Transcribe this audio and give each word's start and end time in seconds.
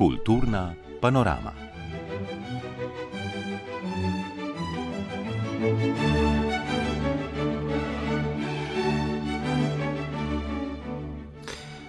Kulturna 0.00 0.74
panorama. 1.00 1.52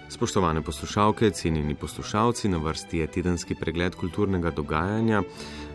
Spoštovane 0.09 0.61
poslušalke, 0.61 1.29
cenjeni 1.29 1.75
poslušalci, 1.75 2.49
na 2.49 2.57
vrsti 2.57 2.97
je 2.97 3.07
tedenski 3.07 3.55
pregled 3.55 3.95
kulturnega 3.95 4.51
dogajanja. 4.51 5.23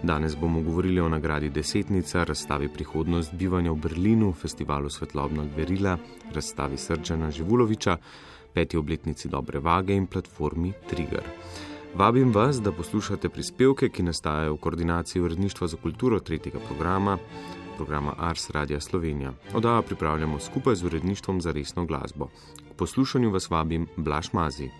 Danes 0.02 0.36
bomo 0.36 0.60
govorili 0.60 1.00
o 1.00 1.08
nagradi 1.08 1.50
Desetnica, 1.50 2.24
razstavi 2.24 2.68
Prihodnost 2.68 3.34
bivanja 3.34 3.72
v 3.72 3.76
Berlinu, 3.76 4.32
festivalu 4.32 4.90
Svetlobna 4.90 5.44
Gverila, 5.54 5.96
razstavi 6.34 6.76
Srđana 6.76 7.30
Živuloviča, 7.30 7.96
peti 8.54 8.76
obletnici 8.76 9.28
Dobre 9.28 9.58
vage 9.58 9.94
in 9.94 10.06
platformi 10.06 10.72
Trigger. 10.88 11.24
Vabim 11.94 12.32
vas, 12.34 12.60
da 12.62 12.72
poslušate 12.72 13.28
prispevke, 13.28 13.88
ki 13.88 14.02
nastajajo 14.02 14.54
v 14.54 14.60
koordinaciji 14.60 15.22
uredništva 15.22 15.66
za 15.66 15.76
kulturo 15.82 16.20
tretjega 16.20 16.58
programa, 16.68 17.18
programa 17.76 18.14
Ars 18.18 18.50
Radio 18.50 18.80
Slovenija. 18.80 19.32
Odajo 19.54 19.82
pripravljamo 19.82 20.38
skupaj 20.38 20.74
z 20.74 20.84
uredništvom 20.84 21.40
za 21.40 21.52
resno 21.52 21.86
glasbo. 21.86 22.28
K 22.70 22.74
poslušanju 22.76 23.30
vas 23.30 23.50
vabim 23.50 23.86
Blaš 23.96 24.32
Mazi. 24.32 24.70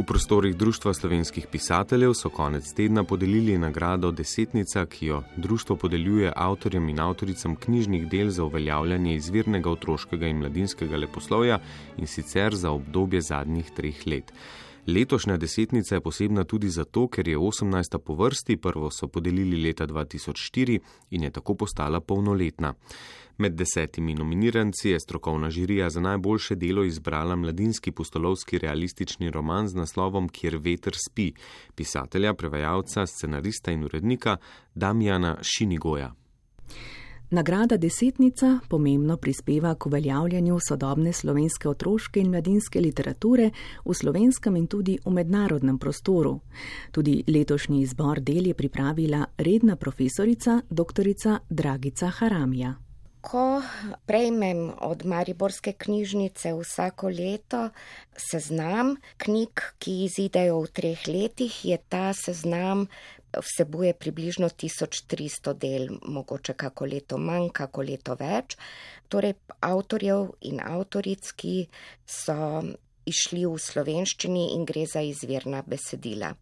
V 0.00 0.04
prostorih 0.06 0.56
Društva 0.56 0.94
slovenskih 0.94 1.46
pisateljev 1.52 2.14
so 2.14 2.30
konec 2.32 2.72
tedna 2.72 3.02
podelili 3.04 3.58
nagrado 3.58 4.10
Desetnica, 4.10 4.86
ki 4.86 5.06
jo 5.06 5.18
društvo 5.36 5.76
podeljuje 5.76 6.32
avtorjem 6.36 6.88
in 6.88 7.00
avtoricam 7.00 7.56
knjižnih 7.56 8.06
del 8.08 8.30
za 8.30 8.44
uveljavljanje 8.44 9.14
izvirnega 9.14 9.70
otroškega 9.70 10.26
in 10.26 10.38
mladinskega 10.38 10.96
leposlovja 10.96 11.58
in 11.98 12.06
sicer 12.06 12.56
za 12.56 12.70
obdobje 12.70 13.20
zadnjih 13.20 13.70
treh 13.76 14.06
let. 14.06 14.32
Letošnja 14.86 15.36
desetnica 15.36 15.94
je 15.94 16.00
posebna 16.00 16.44
tudi 16.44 16.68
zato, 16.68 17.08
ker 17.08 17.28
je 17.28 17.38
18. 17.38 17.98
po 17.98 18.14
vrsti, 18.14 18.56
prvo 18.56 18.90
so 18.90 19.08
podelili 19.08 19.62
leta 19.62 19.86
2004 19.86 20.78
in 21.10 21.22
je 21.22 21.30
tako 21.30 21.54
postala 21.54 22.00
polnoletna. 22.00 22.74
Med 23.38 23.52
desetimi 23.52 24.14
nominiranci 24.14 24.90
je 24.90 25.00
strokovna 25.00 25.50
žirija 25.50 25.90
za 25.90 26.00
najboljše 26.00 26.54
delo 26.54 26.84
izbrala 26.84 27.36
mladinski 27.36 27.92
pustolovski 27.92 28.58
realistični 28.58 29.30
roman 29.30 29.68
z 29.68 29.74
naslovom 29.74 30.28
Kjer 30.28 30.56
veter 30.56 30.96
spi, 31.08 31.32
pisatelja, 31.74 32.34
prevajalca, 32.34 33.06
scenarista 33.06 33.72
in 33.72 33.84
urednika 33.84 34.36
Damjana 34.74 35.36
Šinigoja. 35.42 36.14
Nagrada 37.32 37.76
Desetnica 37.76 38.58
pomembno 38.68 39.16
prispeva 39.16 39.74
k 39.74 39.86
uveljavljanju 39.86 40.58
sodobne 40.68 41.12
slovenske 41.12 41.68
otroške 41.68 42.20
in 42.20 42.30
mladinske 42.30 42.80
literature 42.80 43.50
v 43.84 43.94
slovenskem 43.94 44.56
in 44.56 44.66
tudi 44.66 44.98
v 45.04 45.12
mednarodnem 45.14 45.78
prostoru. 45.78 46.40
Tudi 46.90 47.22
letošnji 47.26 47.82
izbor 47.82 48.20
del 48.20 48.50
je 48.50 48.54
pripravila 48.54 49.26
redna 49.38 49.76
profesorica 49.76 50.60
dr. 50.70 51.14
Dragica 51.50 52.08
Haramija. 52.08 52.74
Ko 53.20 53.62
prejmem 54.06 54.72
od 54.80 55.04
Mariborske 55.04 55.72
knjižnice 55.72 56.54
vsako 56.54 57.08
leto 57.08 57.68
seznam 58.16 58.96
knjig, 59.16 59.60
ki 59.78 60.04
izidejo 60.04 60.62
v 60.64 60.70
treh 60.72 61.06
letih, 61.06 61.64
je 61.64 61.78
ta 61.88 62.12
seznam 62.12 62.86
vsebuje 63.36 63.94
približno 63.94 64.48
1300 64.48 65.54
del, 65.54 65.88
mogoče 66.02 66.54
kako 66.54 66.86
leto 66.86 67.18
manj, 67.18 67.50
kako 67.52 67.82
leto 67.82 68.16
več. 68.18 68.56
Torej, 69.08 69.34
avtorjev 69.60 70.32
in 70.50 70.60
avtoric, 70.64 71.32
ki 71.36 71.54
so 72.06 72.62
išli 73.06 73.46
v 73.46 73.56
slovenščini 73.58 74.50
in 74.54 74.66
gre 74.68 74.84
za 74.86 75.02
izvirna 75.06 75.62
besedila. 75.66 76.34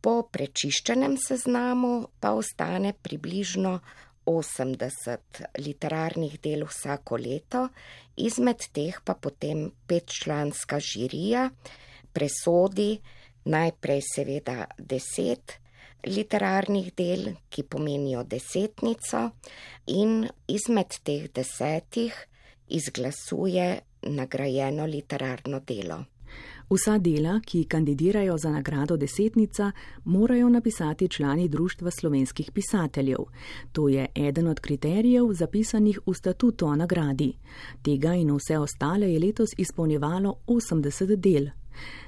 Po 0.00 0.22
prečiščenem 0.30 1.16
seznamu 1.18 1.92
pa 2.20 2.32
ostane 2.38 2.92
približno 2.94 3.78
80 4.26 5.42
literarnih 5.62 6.38
del 6.42 6.66
vsako 6.66 7.18
leto, 7.22 7.68
izmed 8.16 8.66
teh 8.74 8.98
pa 9.04 9.14
potem 9.14 9.68
petčlanska 9.86 10.80
žirija 10.82 11.48
presodi 12.16 12.96
najprej 13.46 14.02
seveda 14.02 14.66
deset 14.78 15.60
literarnih 16.04 16.92
del, 16.96 17.32
ki 17.48 17.62
pomenijo 17.62 18.22
desetnico, 18.24 19.30
in 19.86 20.26
izmed 20.46 21.00
teh 21.02 21.28
desetih 21.34 22.14
izglasuje 22.68 23.80
nagrajeno 24.02 24.86
literarno 24.86 25.60
delo. 25.60 26.04
Vsa 26.70 26.98
dela, 26.98 27.40
ki 27.46 27.64
kandidirajo 27.64 28.38
za 28.38 28.50
nagrado 28.50 28.96
desetnica, 28.96 29.72
morajo 30.04 30.48
napisati 30.48 31.08
člani 31.08 31.48
Društva 31.48 31.90
slovenskih 31.90 32.50
pisateljev. 32.50 33.18
To 33.72 33.88
je 33.88 34.06
eden 34.14 34.48
od 34.48 34.60
kriterijev 34.60 35.32
zapisanih 35.32 36.00
v 36.06 36.14
statutu 36.14 36.66
o 36.66 36.76
nagradi. 36.76 37.36
Tega 37.82 38.14
in 38.14 38.34
vse 38.34 38.58
ostale 38.58 39.12
je 39.12 39.18
letos 39.18 39.50
izpolnjevalo 39.56 40.34
80 40.46 41.16
del. 41.16 41.48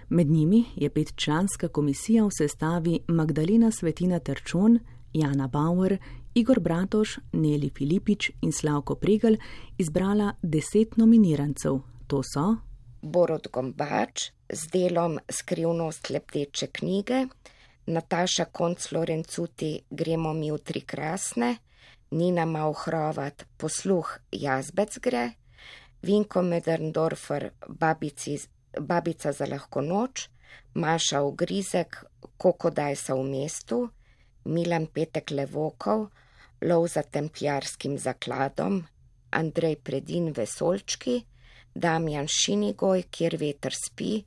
Med 0.09 0.31
njimi 0.31 0.65
je 0.77 0.91
petčlanska 0.91 1.69
komisija 1.69 2.25
v 2.25 2.31
sestavi 2.39 3.01
Magdalena 3.09 3.71
Svetina 3.71 4.19
Terčon, 4.19 4.79
Jana 5.13 5.49
Bauer, 5.49 5.99
Igor 6.35 6.61
Bratoš, 6.61 7.19
Neli 7.33 7.71
Filipič 7.79 8.31
in 8.43 8.53
Slavko 8.53 8.95
Pregel 8.95 9.37
izbrala 9.79 10.33
deset 10.43 10.97
nominirancev. 10.97 11.81
To 12.07 12.23
so 12.23 12.57
Borod 13.03 13.49
Gombač 13.53 14.31
z 14.53 14.71
delom 14.73 15.19
Skrivnost 15.31 16.11
lepteče 16.11 16.67
knjige, 16.67 17.27
Nataša 17.87 18.45
Konc 18.45 18.93
Lorencuti 18.93 19.81
Gremo 19.91 20.33
mi 20.33 20.51
v 20.53 20.59
tri 20.59 20.81
krasne, 20.81 21.57
Nina 22.11 22.45
Mauhrovat 22.45 23.47
Posluh 23.57 24.19
Jazbec 24.33 24.99
gre, 24.99 25.31
Vinko 26.03 26.43
Medrndorfer 26.43 27.51
Babici, 27.69 28.39
Babica 28.81 29.33
za 29.33 29.47
lahko 29.47 29.81
noč, 29.81 30.29
Maša 30.75 31.23
Ugrizek 31.23 32.05
Kokodaj 32.37 32.97
sa 32.97 33.15
v 33.15 33.25
mestu, 33.25 33.89
Milan 34.45 34.87
Petek 34.87 35.31
Levokov 35.31 36.09
Lov 36.61 36.89
za 36.89 37.03
templjarskim 37.03 37.99
zakladom, 37.99 38.83
Andrej 39.31 39.77
Predin 39.77 40.33
Vesolčki, 40.33 41.23
Damjan 41.75 42.27
Šinigoj, 42.27 43.05
kjer 43.11 43.37
veter 43.39 43.75
spi, 43.75 44.25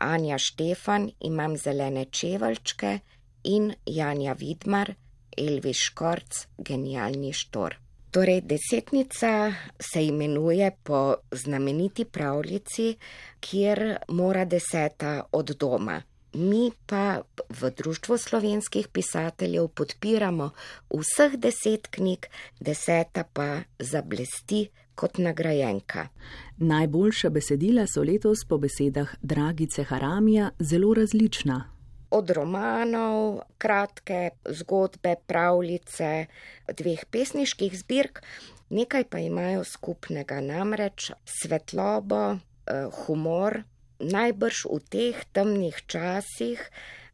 Anja 0.00 0.38
Štefan, 0.38 1.10
imam 1.20 1.56
zelene 1.56 2.04
čevelčke 2.04 2.98
in 3.44 3.70
Janja 3.86 4.34
Vidmar, 4.34 4.94
Elvi 5.36 5.74
Škorc, 5.74 6.46
genialni 6.58 7.32
štor. 7.32 7.78
Torej, 8.10 8.40
desetnica 8.40 9.52
se 9.80 10.04
imenuje 10.04 10.70
po 10.82 11.14
znameniti 11.32 12.04
pravljici, 12.04 12.96
kjer 13.40 13.96
mora 14.08 14.44
deseta 14.44 15.22
od 15.32 15.50
doma. 15.60 16.02
Mi 16.32 16.70
pa 16.86 17.20
v 17.48 17.70
Društvu 17.76 18.18
slovenskih 18.18 18.88
pisateljev 18.88 19.68
podpiramo 19.68 20.50
vseh 20.90 21.36
deset 21.36 21.86
knjig, 21.90 22.26
deseta 22.60 23.24
pa 23.32 23.60
zablesti 23.78 24.68
kot 24.94 25.18
nagrajenka. 25.18 26.08
Najboljša 26.56 27.30
besedila 27.30 27.86
so 27.86 28.02
letos 28.02 28.44
po 28.48 28.58
besedah 28.58 29.14
Dragice 29.22 29.84
Haramija 29.84 30.50
zelo 30.60 30.94
različna. 30.94 31.77
Od 32.10 32.30
romanov, 32.30 33.42
kratke 33.60 34.30
zgodbe, 34.44 35.16
pravljice, 35.26 36.26
dveh 36.72 37.04
pesniških 37.12 37.74
zbirk, 37.78 38.22
nekaj 38.70 39.04
pa 39.12 39.20
imajo 39.20 39.64
skupnega, 39.64 40.40
namreč 40.40 41.10
svetlobo, 41.24 42.22
eh, 42.32 42.88
humor, 43.04 43.62
najbrž 43.98 44.64
v 44.70 44.80
teh 44.88 45.24
temnih 45.32 45.76
časih, 45.86 46.60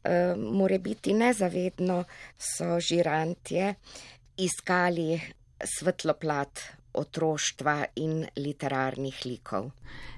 eh, 0.04 0.34
more 0.36 0.78
biti 0.78 1.14
nezavedno, 1.14 2.04
so 2.38 2.78
žirantje 2.78 3.74
iskali 4.36 5.20
svetlo 5.64 6.14
plat 6.14 6.83
otroštva 6.94 7.84
in 7.96 8.26
literarnih 8.36 9.20
likov. 9.24 9.70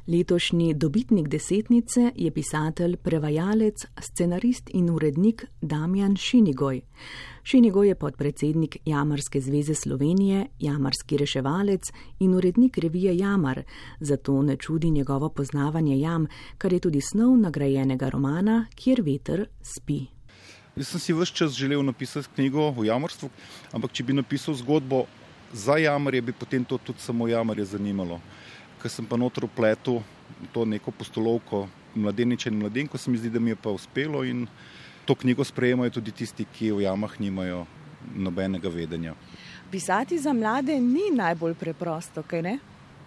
Letošnji 0.06 0.74
dobitnik 0.74 1.28
desetnice 1.28 2.12
je 2.14 2.30
pisatelj, 2.30 2.96
prevajalec, 2.96 3.86
scenarist 4.00 4.70
in 4.74 4.90
urednik 4.90 5.44
Damjan 5.60 6.16
Šinigoj. 6.16 6.80
Šinigoj 7.42 7.88
je 7.88 7.94
podpredsednik 7.94 8.76
Jamarske 8.84 9.40
zveze 9.40 9.74
Slovenije, 9.74 10.46
jamarski 10.58 11.16
reševalec 11.16 11.82
in 12.18 12.34
urednik 12.34 12.78
revije 12.78 13.16
Jamar, 13.16 13.62
zato 14.00 14.42
ne 14.42 14.56
čudi 14.56 14.90
njegovo 14.90 15.28
poznavanje 15.28 16.00
jam, 16.00 16.26
kar 16.58 16.72
je 16.72 16.80
tudi 16.80 17.00
snov 17.00 17.38
nagrajenega 17.38 18.08
romana, 18.08 18.66
kjer 18.74 19.02
veter 19.02 19.46
spi. 19.62 20.06
Jaz 20.76 20.88
sem 20.88 21.00
si 21.00 21.12
vse 21.12 21.32
čas 21.34 21.52
želel 21.52 21.84
napisati 21.84 22.28
knjigo 22.34 22.74
o 22.76 22.84
jamrstvu, 22.84 23.30
ampak 23.72 23.92
če 23.92 24.04
bi 24.04 24.12
napisal 24.12 24.54
zgodbo 24.54 25.06
za 25.52 25.76
jamarje 25.76 26.22
bi 26.22 26.32
potem 26.32 26.64
to 26.64 26.78
tudi 26.78 27.00
samo 27.00 27.28
jamarje 27.28 27.64
zanimalo. 27.64 28.20
Ker 28.82 28.90
sem 28.90 29.06
pa 29.06 29.16
notro 29.16 29.48
pletel 29.48 30.02
to 30.52 30.64
neko 30.64 30.90
postolovko 30.90 31.66
mladeniče 31.94 32.50
in 32.50 32.58
mladenko, 32.58 32.98
se 32.98 33.10
mi 33.10 33.18
zdi, 33.18 33.30
da 33.30 33.40
mi 33.40 33.50
je 33.50 33.56
pa 33.56 33.70
uspelo 33.70 34.24
in 34.24 34.46
to 35.04 35.14
knjigo 35.14 35.44
sprejemajo 35.44 35.90
tudi 35.90 36.12
tisti, 36.12 36.44
ki 36.44 36.72
v 36.72 36.82
jamah 36.82 37.20
nimajo 37.20 37.64
nobenega 38.14 38.68
vedenja. 38.68 39.14
Pisati 39.70 40.18
za 40.18 40.32
mlade 40.32 40.80
ni 40.80 41.10
najbolj 41.14 41.54
preprosto, 41.54 42.22
kaj 42.22 42.42
ne? 42.42 42.58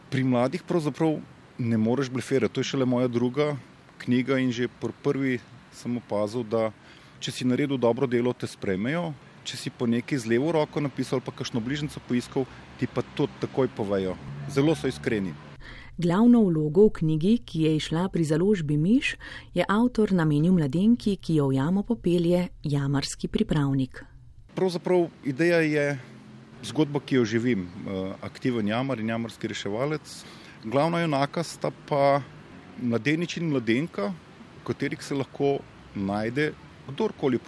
Pri 0.09 0.23
mladih 0.23 0.63
pravzaprav 0.63 1.19
ne 1.57 1.77
moreš 1.77 2.09
blefirati. 2.09 2.53
To 2.53 2.59
je 2.59 2.71
šele 2.71 2.85
moja 2.85 3.07
druga 3.07 3.55
knjiga 3.97 4.39
in 4.39 4.51
že 4.51 4.67
prvi 5.03 5.39
sem 5.73 5.97
opazil, 5.97 6.43
da 6.43 6.71
če 7.19 7.31
si 7.31 7.45
naredil 7.45 7.77
dobro 7.77 8.07
delo, 8.07 8.33
te 8.33 8.47
sprejmejo. 8.47 9.13
Če 9.49 9.57
si 9.57 9.69
po 9.73 9.87
neki 9.89 10.13
z 10.13 10.29
levo 10.29 10.51
roko 10.53 10.77
napisal, 10.77 11.23
pa 11.25 11.33
kakšno 11.33 11.57
bližnjico 11.57 11.97
poiskal, 12.05 12.43
ti 12.77 12.85
pa 12.85 13.01
to 13.17 13.25
takoj 13.41 13.65
povejo. 13.73 14.13
Zelo 14.45 14.75
so 14.77 14.85
iskreni. 14.85 15.33
Glavno 15.97 16.43
vlogo 16.45 16.85
v 16.85 16.99
knjigi, 16.99 17.31
ki 17.41 17.63
je 17.65 17.71
išla 17.79 18.03
pri 18.13 18.27
založbi 18.29 18.77
Miš, 18.77 19.15
je 19.57 19.65
avtor 19.65 20.13
namenil 20.13 20.53
mladenki, 20.53 21.15
ki 21.17 21.39
jo 21.39 21.47
v 21.49 21.57
jamo 21.57 21.81
popelje, 21.81 22.43
jamarski 22.61 23.25
pripravnik. 23.25 24.03
Pravzaprav 24.53 25.09
ideja 25.25 25.63
je 25.65 25.87
zgodba, 26.69 27.01
ki 27.01 27.17
jo 27.17 27.25
živim, 27.25 27.65
eh, 27.65 28.13
aktiven 28.21 28.69
jamar 28.69 29.01
in 29.01 29.09
jamarski 29.09 29.49
reševalec. 29.49 30.05
Glavna 30.61 31.01
junaka 31.01 31.41
sta 31.41 31.73
pa 31.89 32.21
mladenič 32.77 33.41
in 33.41 33.49
mladenka, 33.49 34.13
v 34.61 34.63
katerih 34.69 35.01
se 35.01 35.17
lahko 35.17 35.57
najde 35.97 36.53
kdorkoli, 36.93 37.41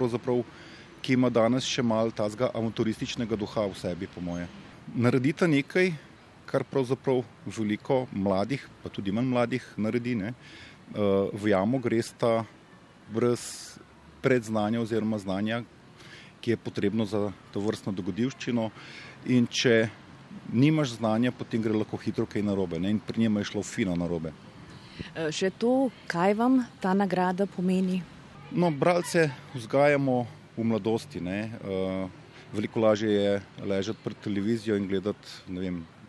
ki 1.02 1.14
ima 1.18 1.30
danes 1.30 1.66
še 1.66 1.84
malo 1.84 2.14
tazga 2.14 2.52
avanturističnega 2.54 3.36
duha 3.40 3.66
v 3.66 3.78
sebi, 3.78 4.08
po 4.08 4.22
moje. 4.22 4.48
Naredita 4.94 5.48
nekaj, 5.50 5.94
kar 6.46 6.66
pravzaprav 6.68 7.24
veliko 7.46 8.06
mladih, 8.12 8.64
pa 8.84 8.90
tudi 8.90 9.12
manj 9.12 9.30
mladih, 9.32 9.66
naredi. 9.78 10.16
Ne? 10.20 10.34
Eh, 10.92 11.30
v 11.34 11.54
jamo 11.54 11.80
gresta 11.80 12.44
brez 13.12 13.78
predznanja 14.22 14.82
oziroma 14.82 15.18
znanja, 15.18 15.64
ki 16.42 16.54
je 16.54 16.58
potrebno 16.58 17.06
za 17.06 17.32
to 17.54 17.64
vrstno 17.64 17.94
dogodivščino. 17.96 18.70
In 19.34 19.48
če 19.48 19.90
nimaš 20.54 20.98
znanja, 21.00 21.32
potem 21.32 21.62
gre 21.62 21.74
lahko 21.74 21.98
hitro 21.98 22.26
kaj 22.26 22.44
narobe. 22.46 22.80
Ne? 22.80 22.92
In 22.92 23.00
pri 23.00 23.26
njima 23.26 23.42
je 23.42 23.52
šlo 23.54 23.64
fino 23.64 23.96
narobe. 23.96 24.34
Eh, 25.16 25.32
še 25.32 25.50
to, 25.58 25.90
kaj 26.12 26.36
vam 26.38 26.62
ta 26.82 26.94
nagrada 26.94 27.48
pomeni? 27.50 28.02
No, 28.52 28.68
bralce 28.70 29.30
vzgajamo 29.56 30.41
v 30.62 30.70
mladosti. 30.72 31.22
Ne? 31.22 31.40
Eh, 31.50 32.08
veliko 32.54 32.80
lažje 32.84 33.12
je 33.12 33.42
ležati 33.66 34.00
pred 34.04 34.18
televizijo 34.24 34.78
in 34.78 34.88
gledati 34.88 35.42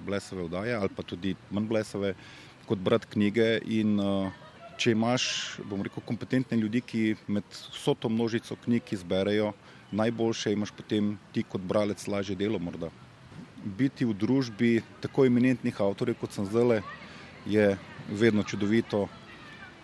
blesave 0.07 0.45
vdaje 0.45 0.75
ali 0.75 0.91
pa 0.97 1.03
tudi 1.03 1.37
manj 1.51 1.69
blesave, 1.71 2.15
kot 2.67 2.79
brati 2.79 3.07
knjige. 3.15 3.59
In, 3.65 4.01
uh, 4.01 4.33
če 4.79 4.95
imaš, 4.97 5.25
bom 5.69 5.83
rekel, 5.85 6.03
kompetentne 6.07 6.57
ljudi, 6.59 6.81
ki 6.81 7.03
med 7.31 7.47
vso 7.75 7.95
to 7.95 8.09
množico 8.11 8.57
knjig 8.65 8.93
izberejo 8.97 9.53
najboljše, 9.93 10.53
imaš 10.53 10.73
potem 10.75 11.17
ti 11.33 11.45
kot 11.45 11.61
bralec 11.61 12.03
lažje 12.09 12.37
delo. 12.37 12.59
Morda. 12.59 12.91
Biti 13.63 14.07
v 14.09 14.15
družbi 14.17 14.73
tako 15.05 15.27
eminentnih 15.29 15.81
avtorjev, 15.81 16.19
kot 16.19 16.35
sem 16.35 16.49
zdaj, 16.49 16.81
je 17.47 17.77
vedno 18.09 18.43
čudovito. 18.43 19.09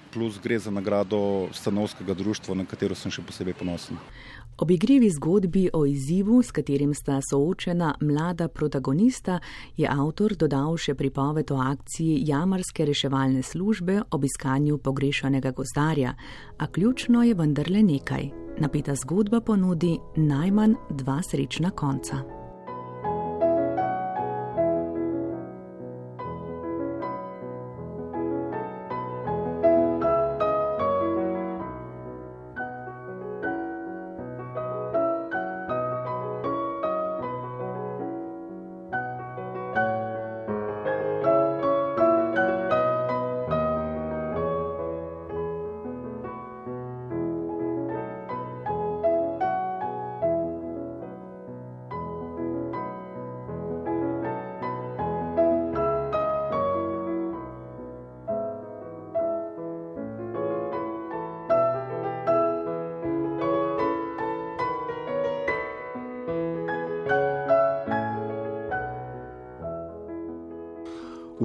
Plus 0.09 0.39
gre 0.41 0.57
za 0.59 0.71
nagrado 0.73 1.51
stanovskega 1.53 2.15
društva, 2.17 2.57
na 2.57 2.65
katero 2.65 2.97
sem 2.97 3.13
še 3.13 3.23
posebej 3.23 3.55
ponosen. 3.61 4.01
Ob 4.59 4.71
igrivi 4.71 5.11
zgodbi 5.11 5.71
o 5.73 5.87
izzivu, 5.87 6.43
s 6.43 6.51
katerim 6.51 6.95
sta 6.95 7.21
soočena 7.31 7.95
mlada 8.01 8.49
protagonista, 8.49 9.39
je 9.77 9.89
avtor 9.91 10.35
dodal 10.35 10.77
še 10.77 10.97
pripoved 10.99 11.53
o 11.55 11.61
akciji 11.63 12.25
jamarske 12.27 12.85
reševalne 12.85 13.43
službe 13.43 14.01
ob 14.11 14.25
iskanju 14.25 14.79
pogrešanega 14.79 15.53
gozdarja, 15.55 16.15
a 16.59 16.67
ključno 16.67 17.23
je 17.23 17.35
vendarle 17.35 17.83
nekaj. 17.83 18.31
Napeta 18.59 18.95
zgodba 18.99 19.41
ponudi 19.41 19.95
najmanj 20.17 20.75
dva 20.91 21.21
srečna 21.23 21.71
konca. 21.71 22.38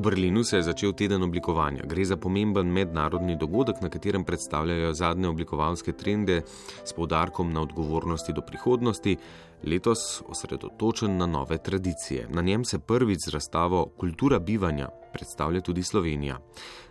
Berlinu 0.04 0.44
se 0.44 0.58
je 0.58 0.64
začel 0.64 0.92
teden 0.94 1.24
oblikovanja. 1.24 1.86
Gre 1.88 2.04
za 2.06 2.18
pomemben 2.18 2.68
mednarodni 2.68 3.38
dogodek, 3.40 3.80
na 3.82 3.90
katerem 3.90 4.26
predstavljajo 4.28 4.94
zadnje 4.94 5.28
oblikovalske 5.28 5.94
trende 5.94 6.42
s 6.84 6.94
poudarkom 6.94 7.54
na 7.54 7.62
odgovornosti 7.62 8.34
do 8.34 8.42
prihodnosti, 8.42 9.16
letos 9.64 10.22
osredotočen 10.28 11.18
na 11.18 11.26
nove 11.26 11.58
tradicije. 11.58 12.28
Na 12.30 12.42
njem 12.42 12.66
se 12.66 12.80
prvič 12.80 13.20
z 13.26 13.34
razstavo 13.34 13.86
Kultura 13.98 14.40
bivanja 14.40 14.90
predstavlja 15.14 15.62
tudi 15.62 15.84
Slovenija. 15.84 16.40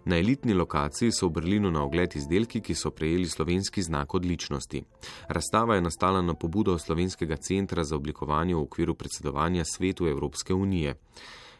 Na 0.05 0.19
elitni 0.19 0.55
lokaciji 0.55 1.13
so 1.13 1.29
v 1.29 1.37
Berlinu 1.37 1.71
na 1.71 1.85
ogled 1.85 2.17
izdelki, 2.17 2.61
ki 2.61 2.75
so 2.75 2.91
prejeli 2.91 3.29
slovenski 3.29 3.83
znak 3.83 4.15
odličnosti. 4.15 4.85
Razstava 5.29 5.75
je 5.75 5.81
nastala 5.81 6.23
na 6.23 6.35
pobudo 6.35 6.79
Slovenskega 6.79 7.37
centra 7.37 7.85
za 7.85 7.97
oblikovanje 7.97 8.55
v 8.55 8.63
okviru 8.63 8.95
predsedovanja 8.95 9.65
svetu 9.65 10.07
Evropske 10.07 10.55
unije. 10.55 10.95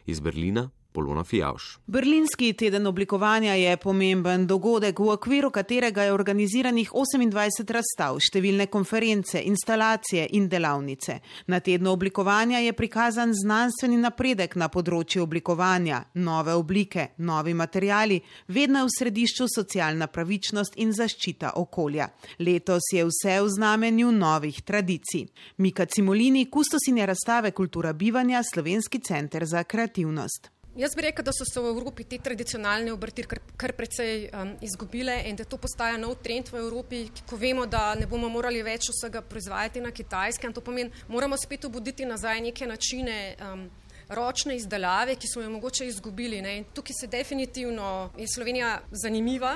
Iz 0.05 0.19
Berlina 0.19 0.69
Polona 0.93 1.23
Fijavš. 1.23 1.63
Berlinski 1.87 2.53
teden 2.53 2.87
oblikovanja 2.87 3.53
je 3.53 3.77
pomemben 3.77 4.47
dogodek, 4.47 4.99
v 4.99 5.09
okviru 5.09 5.49
katerega 5.51 6.03
je 6.03 6.13
organiziranih 6.13 6.91
28 6.93 7.73
razstav, 7.73 8.19
številne 8.21 8.67
konference, 8.69 9.41
instalacije 9.41 10.27
in 10.37 10.47
delavnice. 10.49 11.17
Na 11.47 11.59
tednu 11.59 11.91
oblikovanja 11.91 12.61
je 12.61 12.75
prikazan 12.77 13.33
znanstveni 13.33 13.97
napredek 13.97 14.55
na 14.55 14.69
področju 14.69 15.25
oblikovanja, 15.25 16.03
nove 16.13 16.53
oblike, 16.53 17.09
novi 17.17 17.53
materijali, 17.57 18.21
vedno 18.47 18.83
je 18.83 18.91
v 18.91 18.95
središču 18.99 19.49
socialna 19.49 20.07
pravičnost 20.07 20.77
in 20.77 20.93
zaščita 20.93 21.55
okolja. 21.57 22.11
Letos 22.39 22.93
je 22.93 23.05
vse 23.09 23.39
v 23.41 23.49
znamenju 23.57 24.11
novih 24.11 24.61
tradicij. 24.61 25.25
Mika 25.57 25.85
Cimolini, 25.85 26.45
kustosinja 26.51 27.09
razstave 27.09 27.51
Kultura 27.51 27.93
bivanja, 27.93 28.43
Slovenski 28.45 28.99
center 28.99 29.45
za 29.45 29.63
kreativnost. 29.63 30.52
Jaz 30.75 30.95
bi 30.95 31.03
rekel, 31.05 31.21
da 31.21 31.31
so 31.31 31.45
se 31.45 31.61
v 31.61 31.69
Evropi 31.69 32.03
te 32.03 32.17
tradicionalne 32.17 32.89
obrti 32.93 33.21
kar, 33.29 33.39
kar 33.61 33.75
precej 33.77 34.23
um, 34.33 34.55
izgubile 34.65 35.19
in 35.29 35.37
da 35.37 35.45
to 35.45 35.59
postaja 35.61 35.99
nov 36.01 36.15
trend 36.25 36.49
v 36.49 36.57
Evropi, 36.63 37.03
ko 37.29 37.37
vemo, 37.37 37.67
da 37.69 37.93
ne 37.93 38.07
bomo 38.09 38.29
morali 38.29 38.63
več 38.65 38.89
vsega 38.89 39.21
proizvajati 39.21 39.83
na 39.85 39.91
kitajskem. 39.93 40.53
To 40.53 40.65
pomeni, 40.65 40.89
moramo 41.13 41.37
spet 41.37 41.69
obuditi 41.69 42.09
nazaj 42.09 42.41
neke 42.49 42.67
načine. 42.67 43.37
Um, 43.37 43.69
Ročne 44.13 44.57
izdelave, 44.59 45.13
ki 45.15 45.29
smo 45.31 45.41
jo 45.41 45.49
mogoče 45.49 45.85
izgubili. 45.87 46.41
Ne? 46.43 46.57
In 46.59 46.65
tukaj 46.75 46.97
se 46.97 47.07
definitivno 47.07 48.11
je 48.19 48.27
Slovenija 48.27 48.73
zanimiva, 48.91 49.53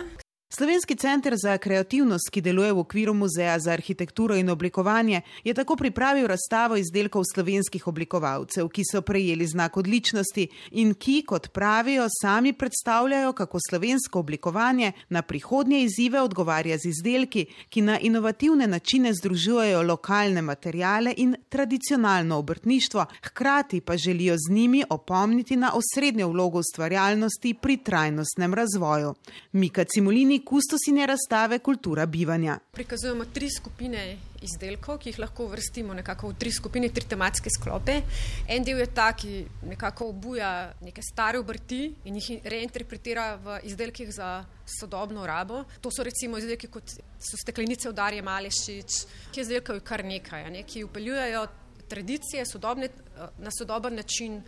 Slovenski 0.50 0.96
center 0.96 1.34
za 1.44 1.58
kreativnost, 1.58 2.30
ki 2.32 2.42
deluje 2.42 2.72
v 2.72 2.80
okviru 2.80 3.14
Muzeja 3.14 3.58
za 3.60 3.72
arhitekturo 3.72 4.36
in 4.36 4.50
oblikovanje, 4.50 5.22
je 5.44 5.54
tako 5.54 5.76
pripravil 5.76 6.28
razstavo 6.28 6.78
izdelkov 6.80 7.26
slovenskih 7.34 7.88
oblikovalcev, 7.88 8.70
ki 8.72 8.86
so 8.88 9.02
prejeli 9.02 9.48
znak 9.48 9.78
odličnosti 9.78 10.46
in 10.72 10.94
ki, 10.96 11.18
kot 11.28 11.50
pravijo, 11.52 12.06
sami 12.22 12.54
predstavljajo, 12.54 13.34
kako 13.34 13.60
slovensko 13.70 14.20
oblikovanje 14.20 14.92
na 15.10 15.22
prihodnje 15.22 15.82
izzive 15.84 16.22
odgovarja 16.22 16.78
z 16.78 16.94
izdelki, 16.94 17.46
ki 17.70 17.82
na 17.82 18.00
inovativne 18.00 18.68
načine 18.68 19.14
združujejo 19.14 19.82
lokalne 19.82 20.42
materijale 20.42 21.14
in 21.18 21.36
tradicionalno 21.50 22.38
obrtništvo, 22.38 23.06
hkrati 23.24 23.82
pa 23.82 23.98
želijo 23.98 24.38
z 24.38 24.54
njimi 24.54 24.84
opomniti 24.90 25.56
na 25.56 25.74
osrednjo 25.76 26.28
vlogo 26.28 26.60
ustvarjalnosti 26.60 27.54
pri 27.54 27.78
trajnostnem 27.78 28.54
razvoju. 28.54 29.14
Mika 29.52 29.84
Cimolini 29.84 30.37
Steblini 30.38 30.46
kustosinje 30.46 31.06
razstave 31.06 31.60
Kultura 31.60 32.06
bivanja. 32.06 32.60
Prikazujemo 32.72 33.26
tri 33.34 33.50
skupine 33.50 34.18
izdelkov, 34.42 35.00
ki 35.00 35.10
jih 35.10 35.20
lahko 35.20 35.48
vrstimo 35.48 35.94
nekako 35.94 36.30
v 36.30 36.38
tri 36.38 36.52
skupine, 36.52 36.90
tri 36.90 37.06
tematske 37.06 37.50
sklope. 37.50 38.02
En 38.48 38.64
del 38.64 38.80
je 38.80 38.88
ta, 38.94 39.14
ki 39.14 39.46
nekako 39.66 40.10
obuja 40.10 40.74
neke 40.82 41.02
stare 41.02 41.40
obrti 41.40 41.94
in 42.06 42.20
jih 42.20 42.42
reinterpretira 42.44 43.36
v 43.36 43.60
izdelkih 43.64 44.12
za 44.14 44.46
sodobno 44.66 45.26
rabo. 45.26 45.64
To 45.82 45.90
so 45.92 46.04
recimo 46.04 46.38
izdelki 46.38 46.68
kot 46.68 46.94
so 47.20 47.38
steklenice 47.38 47.90
v 47.90 47.96
Darje 47.98 48.22
Malešič, 48.22 49.02
ki 49.34 49.42
izdelkajo 49.42 49.82
kar 49.82 50.06
nekaj, 50.06 50.52
ne, 50.52 50.64
ki 50.64 50.86
upeljujejo 50.86 51.48
tradicije 51.90 52.46
sodobne, 52.46 52.90
na 53.40 53.50
sodoben 53.52 53.96
način 53.96 54.42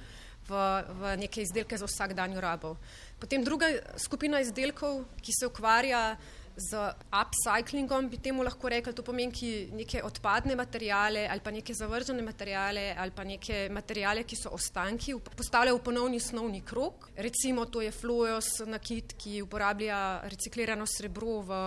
v, 0.49 0.53
v 0.99 1.15
neke 1.17 1.41
izdelke 1.41 1.77
za 1.77 1.85
vsakdanjo 1.89 2.41
rabo. 2.41 2.75
Potem 3.19 3.43
druga 3.43 3.67
skupina 3.97 4.39
izdelkov, 4.39 5.03
ki 5.21 5.33
se 5.35 5.47
ukvarja 5.47 6.17
z 6.59 6.75
upcyclingom, 7.15 8.09
bi 8.09 8.17
temu 8.19 8.43
lahko 8.43 8.69
rekli, 8.69 8.93
to 8.93 9.03
pomeni 9.03 9.69
neke 9.71 10.01
odpadne 10.03 10.55
materijale 10.59 11.25
ali 11.31 11.39
pa 11.39 11.51
neke 11.51 11.73
zavržene 11.73 12.21
materijale 12.21 12.95
ali 12.97 13.11
pa 13.15 13.23
neke 13.23 13.69
materijale, 13.71 14.23
ki 14.23 14.35
so 14.35 14.51
ostanki, 14.55 15.15
postavljajo 15.35 15.77
v 15.77 15.83
ponovni 15.83 16.19
snovni 16.19 16.61
krok. 16.61 17.09
Recimo 17.15 17.65
to 17.65 17.81
je 17.81 17.91
Flojos 17.91 18.59
nakit, 18.67 19.15
ki 19.17 19.41
uporablja 19.43 20.21
reciklirano 20.27 20.87
srebro 20.87 21.39
v 21.47 21.61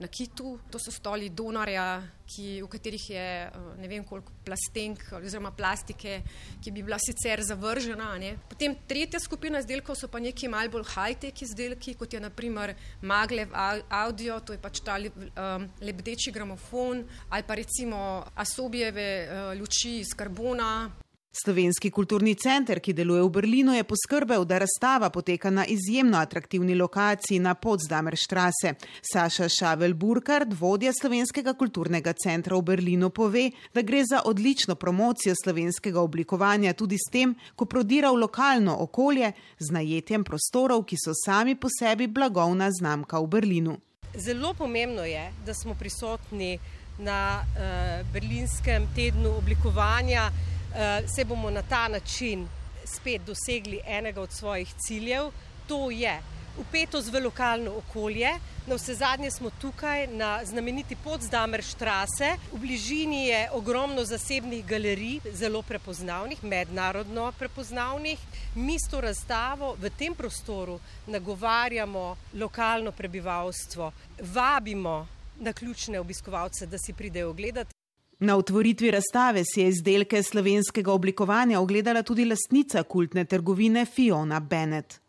nakitu, 0.00 0.58
to 0.70 0.80
so 0.80 0.92
stoli 0.94 1.28
donarja, 1.28 2.00
ki, 2.28 2.62
v 2.62 2.68
katerih 2.70 3.04
je 3.10 3.26
eh, 3.46 3.56
ne 3.80 3.88
vem 3.88 4.04
koliko 4.04 4.32
plastenk 4.44 5.02
oziroma 5.18 5.52
plastike, 5.56 6.20
ki 6.62 6.72
bi 6.74 6.84
bila 6.84 6.98
sicer 7.02 7.42
zavržena. 7.42 8.10
Ne. 8.20 8.34
Potem 8.50 8.76
tretja 8.88 9.20
skupina 9.20 9.62
izdelkov 9.62 9.98
so 9.98 10.10
pa 10.12 10.20
neki 10.22 10.50
malj 10.52 10.72
bolj 10.76 10.86
high-tech 10.94 11.42
izdelki, 11.48 11.96
kot 11.98 12.12
je 12.14 12.20
naprimer 12.20 12.74
Maglev 13.02 13.52
audio, 13.54 14.40
to 14.40 14.54
je 14.56 14.62
pač 14.62 14.82
ta 14.84 14.98
um, 14.98 15.68
lebdeči 15.80 16.32
gramofon 16.34 17.04
ali 17.30 17.44
pa 17.46 17.54
recimo 17.54 18.24
Asobijeve 18.36 19.10
uh, 19.26 19.52
luči 19.58 19.98
iz 20.00 20.14
karbona. 20.16 21.07
Slovenski 21.44 21.90
kulturni 21.90 22.34
center, 22.34 22.80
ki 22.80 22.92
deluje 22.92 23.22
v 23.22 23.30
Berlinu, 23.30 23.72
je 23.76 23.84
poskrbel, 23.84 24.44
da 24.44 24.58
razstava 24.58 25.10
poteka 25.10 25.50
na 25.50 25.64
izjemno 25.66 26.18
atraktivni 26.18 26.74
lokaciji 26.74 27.38
na 27.38 27.54
Potsdamer 27.54 28.16
štrase. 28.16 28.74
Saša 29.12 29.48
Šavel 29.48 29.94
Burkard, 29.94 30.54
vodja 30.54 30.92
Slovenskega 30.92 31.54
kulturnega 31.54 32.12
centra 32.12 32.56
v 32.56 32.62
Berlinu, 32.62 33.10
pove, 33.10 33.50
da 33.74 33.82
gre 33.82 34.02
za 34.04 34.22
odlično 34.24 34.74
promocijo 34.74 35.34
slovenskega 35.44 36.00
oblikovanja 36.00 36.72
tudi 36.72 36.98
s 36.98 37.10
tem, 37.12 37.34
ko 37.54 37.64
prodira 37.64 38.10
v 38.10 38.24
lokalno 38.24 38.76
okolje 38.80 39.32
z 39.58 39.70
najetjem 39.70 40.24
prostorov, 40.24 40.84
ki 40.84 40.96
so 40.98 41.14
sami 41.14 41.54
po 41.54 41.68
sebi 41.70 42.06
blagovna 42.06 42.70
znamka 42.70 43.20
v 43.20 43.26
Berlinu. 43.26 43.78
Zelo 44.16 44.54
pomembno 44.54 45.04
je, 45.04 45.30
da 45.46 45.54
smo 45.54 45.74
prisotni 45.74 46.58
na 46.98 47.40
uh, 47.40 48.12
berlinskem 48.12 48.88
tednu 48.94 49.36
oblikovanja. 49.38 50.30
Eh, 50.74 51.08
se 51.08 51.24
bomo 51.24 51.50
na 51.50 51.62
ta 51.62 51.88
način 51.88 52.48
spet 52.84 53.22
dosegli 53.26 53.80
enega 53.86 54.20
od 54.20 54.32
svojih 54.32 54.74
ciljev, 54.74 55.30
to 55.66 55.90
je 55.90 56.20
upetost 56.58 57.12
v 57.12 57.20
lokalno 57.24 57.72
okolje. 57.76 58.30
Na 58.66 58.74
vse 58.74 58.94
zadnje 58.94 59.30
smo 59.30 59.50
tukaj 59.50 60.06
na 60.06 60.44
znameniti 60.44 60.96
Potsdamer 60.96 61.62
štrase. 61.62 62.34
V 62.52 62.58
bližini 62.58 63.26
je 63.26 63.50
ogromno 63.52 64.04
zasebnih 64.04 64.66
galerij, 64.66 65.20
zelo 65.32 65.62
prepoznavnih, 65.62 66.44
mednarodno 66.44 67.32
prepoznavnih. 67.38 68.18
Mi 68.54 68.76
s 68.78 68.90
to 68.90 69.00
razstavo 69.00 69.74
v 69.80 69.90
tem 69.90 70.14
prostoru 70.14 70.80
nagovarjamo 71.06 72.16
lokalno 72.34 72.92
prebivalstvo, 72.92 73.92
vabimo 74.20 75.06
na 75.40 75.52
ključne 75.52 76.00
obiskovalce, 76.00 76.66
da 76.66 76.78
si 76.78 76.92
pridejo 76.92 77.30
ogledati. 77.30 77.77
Na 78.18 78.36
otvoritvi 78.36 78.90
razstave 78.90 79.44
si 79.44 79.60
je 79.60 79.68
izdelke 79.68 80.22
slovenskega 80.22 80.92
oblikovanja 80.92 81.60
ogledala 81.60 82.02
tudi 82.02 82.24
lastnica 82.24 82.82
kultne 82.82 83.24
trgovine 83.24 83.84
Fiona 83.84 84.40
Bennett. 84.40 85.00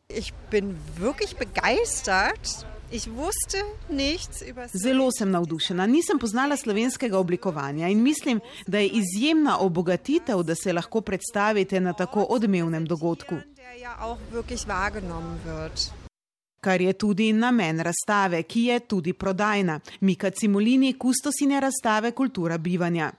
Zelo 4.84 5.12
sem 5.12 5.32
navdušena. 5.32 5.86
Nisem 5.86 6.20
poznala 6.20 6.58
slovenskega 6.58 7.18
oblikovanja 7.18 7.88
in 7.88 8.04
mislim, 8.04 8.40
da 8.68 8.80
je 8.80 8.90
izjemna 8.90 9.58
obogatitev, 9.60 10.44
da 10.44 10.56
se 10.56 10.74
lahko 10.74 11.02
predstavite 11.02 11.80
na 11.80 11.94
tako 11.94 12.26
odmevnem 12.30 12.86
dogodku 12.86 13.36
kar 16.60 16.82
je 16.82 16.94
tudi 16.94 17.34
namen 17.34 17.80
razstave, 17.80 18.44
ki 18.44 18.64
je 18.64 18.80
tudi 18.80 19.14
prodajna. 19.14 19.80
Mika 20.00 20.30
Cimolini, 20.30 20.94
kustosine 20.94 21.60
razstave 21.60 22.12
Kultura 22.12 22.58
bivanja. 22.58 23.12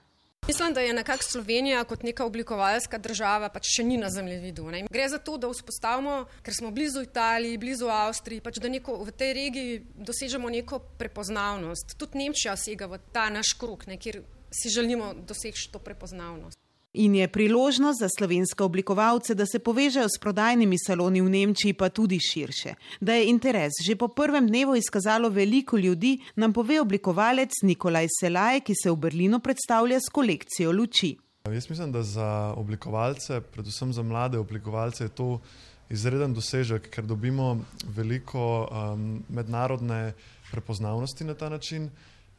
Mislim, 0.47 0.73
da 0.73 0.81
je 0.81 0.93
nekako 0.93 1.23
Slovenija 1.23 1.83
kot 1.83 2.03
neka 2.03 2.25
oblikovalska 2.25 2.97
država 2.97 3.49
pač 3.49 3.67
še 3.75 3.83
ni 3.85 3.97
na 3.97 4.09
zemljevidu. 4.09 4.65
Ne? 4.73 4.79
Gre 4.89 5.05
za 5.09 5.19
to, 5.21 5.37
da 5.37 5.51
vzpostavimo, 5.51 6.15
ker 6.41 6.55
smo 6.57 6.71
blizu 6.71 7.03
Italiji, 7.05 7.59
blizu 7.61 7.91
Avstriji, 7.93 8.41
pač 8.41 8.57
da 8.57 8.71
neko, 8.73 8.97
v 9.05 9.13
tej 9.13 9.33
regiji 9.37 9.77
dosežemo 9.95 10.49
neko 10.49 10.81
prepoznavnost. 10.97 11.93
Tudi 11.97 12.23
Nemčija 12.23 12.57
sega 12.57 12.89
v 12.89 12.99
ta 13.13 13.29
naš 13.29 13.53
krug, 13.53 13.85
ne, 13.87 13.99
kjer 14.01 14.23
si 14.51 14.73
želimo 14.73 15.13
doseči 15.13 15.69
to 15.71 15.79
prepoznavnost. 15.79 16.60
In 16.93 17.15
je 17.15 17.27
priložnost 17.27 17.99
za 17.99 18.07
slovenske 18.17 18.63
oblikovalce, 18.63 19.35
da 19.35 19.45
se 19.45 19.59
povežejo 19.59 20.09
s 20.11 20.19
prodajnimi 20.19 20.75
saloni 20.87 21.21
v 21.21 21.29
Nemčiji, 21.29 21.73
pa 21.73 21.89
tudi 21.89 22.19
širše. 22.19 22.73
Da 22.99 23.15
je 23.15 23.29
interes 23.29 23.71
že 23.85 23.95
po 23.95 24.07
prvem 24.07 24.47
dnevu 24.47 24.75
izkazalo 24.75 25.29
veliko 25.29 25.77
ljudi, 25.77 26.19
nam 26.35 26.53
pove 26.53 26.81
oblikovalec 26.81 27.63
Nikolaj 27.63 28.07
Selaj, 28.19 28.59
ki 28.67 28.75
se 28.75 28.91
v 28.91 28.95
Berlinu 28.95 29.39
predstavlja 29.39 29.99
s 29.99 30.11
kolekcijo 30.11 30.71
luči. 30.71 31.15
Jaz 31.47 31.69
mislim, 31.69 31.91
da 31.91 32.03
za 32.03 32.53
oblikovalce, 32.57 33.41
predvsem 33.41 33.93
za 33.93 34.03
mlade 34.03 34.37
oblikovalce, 34.37 35.03
je 35.03 35.09
to 35.09 35.39
izreden 35.89 36.33
dosežek, 36.33 36.89
ker 36.91 37.07
dobimo 37.07 37.57
veliko 37.95 38.67
um, 38.67 39.23
mednarodne 39.29 40.13
prepoznavnosti 40.51 41.23
na 41.23 41.33
ta 41.33 41.49
način. 41.49 41.89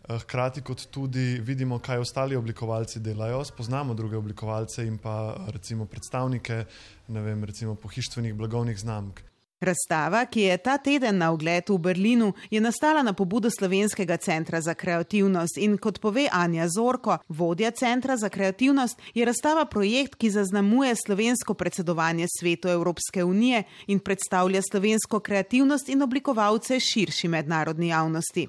Eh, 0.08 0.18
hkrati 0.18 0.60
kot 0.60 0.86
tudi 0.90 1.40
vidimo, 1.40 1.78
kaj 1.78 1.98
ostali 1.98 2.36
oblikovalci 2.36 3.00
delajo, 3.00 3.44
spoznamo 3.44 3.94
druge 3.94 4.16
oblikovalce 4.16 4.86
in 4.86 4.98
pa 4.98 5.36
recimo 5.46 5.86
predstavnike 5.86 6.64
vem, 7.08 7.44
recimo 7.44 7.74
pohištvenih 7.74 8.34
blagovnih 8.34 8.78
znamk. 8.78 9.20
Razstava, 9.60 10.24
ki 10.26 10.40
je 10.40 10.56
ta 10.58 10.74
teden 10.78 11.18
na 11.18 11.28
ogled 11.30 11.68
v 11.70 11.76
Berlinu, 11.78 12.32
je 12.50 12.60
nastala 12.60 13.02
na 13.02 13.12
pobudo 13.12 13.50
Slovenskega 13.50 14.16
centra 14.16 14.60
za 14.60 14.74
kreativnost 14.74 15.56
in 15.56 15.76
kot 15.78 16.00
pove 16.00 16.26
Anja 16.32 16.66
Zorko, 16.68 17.18
vodja 17.28 17.70
centra 17.70 18.16
za 18.16 18.28
kreativnost, 18.28 18.98
je 19.14 19.24
razstava 19.24 19.64
projekt, 19.64 20.16
ki 20.18 20.30
zaznamuje 20.30 20.96
slovensko 21.06 21.54
predsedovanje 21.54 22.26
svetu 22.38 22.68
Evropske 22.68 23.24
unije 23.24 23.62
in 23.86 24.00
predstavlja 24.00 24.62
slovensko 24.70 25.20
kreativnost 25.20 25.88
in 25.88 26.02
oblikovalce 26.02 26.80
širši 26.80 27.28
mednarodni 27.28 27.88
javnosti. 27.88 28.48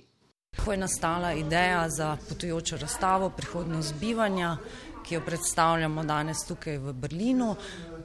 Ko 0.57 0.71
je 0.71 0.77
nastala 0.77 1.33
ideja 1.33 1.89
za 1.89 2.17
potujočo 2.29 2.77
razstavo 2.77 3.29
prihodnost 3.29 3.95
bivanja, 3.99 4.57
ki 5.03 5.15
jo 5.15 5.21
predstavljamo 5.25 6.03
danes 6.03 6.45
tukaj 6.47 6.77
v 6.77 6.93
Berlinu, 6.93 7.55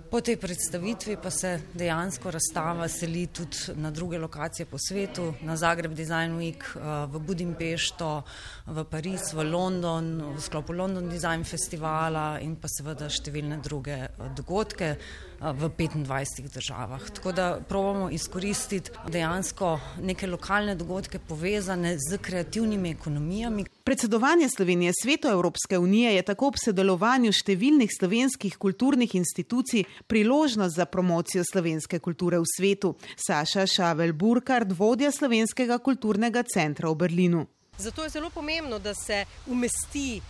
Po 0.08 0.24
tej 0.24 0.40
predstavitvi 0.40 1.18
pa 1.20 1.28
se 1.30 1.60
dejansko 1.76 2.30
razstava 2.32 2.86
seli 2.88 3.26
tudi 3.26 3.76
na 3.76 3.90
druge 3.90 4.18
lokacije 4.18 4.66
po 4.66 4.78
svetu, 4.80 5.34
na 5.44 5.56
Zagreb 5.56 5.92
Design 5.92 6.38
Week, 6.40 6.64
eh, 6.64 6.80
v 7.12 7.20
Budimpešto, 7.20 8.22
v 8.66 8.84
Pariz, 8.84 9.34
v 9.36 9.44
London, 9.44 10.32
v 10.32 10.40
sklopu 10.40 10.72
London 10.72 11.08
Design 11.08 11.44
Festivala 11.44 12.40
in 12.40 12.56
pa 12.56 12.68
seveda 12.72 13.04
številne 13.04 13.60
druge 13.60 14.08
eh, 14.08 14.08
dogodke 14.32 14.96
v 15.40 15.68
25 15.68 16.52
državah. 16.54 17.10
Tako 17.10 17.32
da 17.32 17.60
probamo 17.68 18.10
izkoristiti 18.10 18.90
dejansko 19.08 19.80
neke 20.02 20.26
lokalne 20.26 20.74
dogodke 20.74 21.18
povezane 21.18 21.96
z 22.10 22.18
kreativnimi 22.18 22.90
ekonomijami. 22.90 23.64
Predsedovanje 23.84 24.48
Slovenije 24.56 24.92
svetu 25.02 25.28
Evropske 25.28 25.78
unije 25.78 26.14
je 26.14 26.22
tako 26.22 26.46
ob 26.46 26.56
sodelovanju 26.64 27.32
številnih 27.32 27.90
slovenskih 28.00 28.56
kulturnih 28.56 29.14
institucij 29.14 29.84
priložnost 30.06 30.76
za 30.76 30.86
promocijo 30.86 31.44
slovenske 31.44 31.98
kulture 31.98 32.38
v 32.38 32.44
svetu. 32.56 32.94
Saša 33.16 33.66
Šavel 33.66 34.12
Burkard, 34.12 34.72
vodja 34.72 35.12
Slovenskega 35.12 35.78
kulturnega 35.78 36.42
centra 36.42 36.90
v 36.90 36.94
Berlinu. 36.94 37.46
Zato 37.78 38.02
je 38.02 38.10
zelo 38.10 38.30
pomembno, 38.30 38.78
da 38.78 38.94
se 38.94 39.24
umesti 39.46 40.20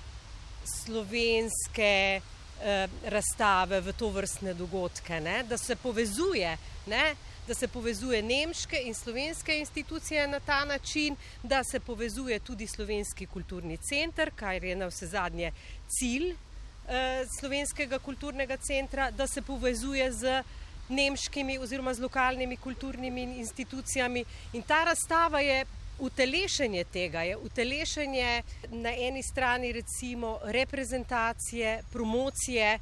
slovenske 0.85 2.21
eh, 2.21 2.38
razstave 3.05 3.81
v 3.81 3.93
to 3.93 4.09
vrstne 4.11 4.55
dogodke, 4.55 5.21
ne? 5.21 5.43
da 5.43 5.59
se 5.59 5.77
povezuje. 5.77 6.57
Ne? 6.87 7.15
da 7.49 7.55
se 7.55 7.69
povezuje 7.69 8.19
nemške 8.23 8.77
in 8.85 8.95
slovenske 8.95 9.55
institucije 9.59 10.27
na 10.29 10.41
ta 10.41 10.65
način, 10.65 11.17
da 11.43 11.62
se 11.65 11.81
povezuje 11.81 12.38
tudi 12.38 12.67
slovenski 12.67 13.27
kulturni 13.27 13.77
center, 13.77 14.31
kar 14.37 14.65
je 14.65 14.77
na 14.77 14.87
vse 14.87 15.07
zadnje 15.07 15.53
cilj 15.88 16.35
Eh, 16.88 17.27
slovenskega 17.41 17.99
kulturnega 17.99 18.57
centra, 18.57 19.11
da 19.11 19.27
se 19.27 19.43
povezuje 19.43 20.12
z 20.12 20.43
nemškimi 20.88 21.59
oziroma 21.59 21.93
z 21.95 22.00
lokalnimi 22.00 22.57
kulturnimi 22.57 23.23
institucijami. 23.23 24.25
In 24.53 24.62
ta 24.62 24.85
razstava 24.85 25.41
je 25.41 25.67
Utelešenje 25.99 26.85
tega 26.85 27.23
je 27.23 27.37
utelešenje 27.37 28.43
na 28.71 28.90
eni 28.90 29.23
strani 29.23 29.73
recimo 29.73 30.38
reprezentacije, 30.45 31.83
promocije 31.93 32.78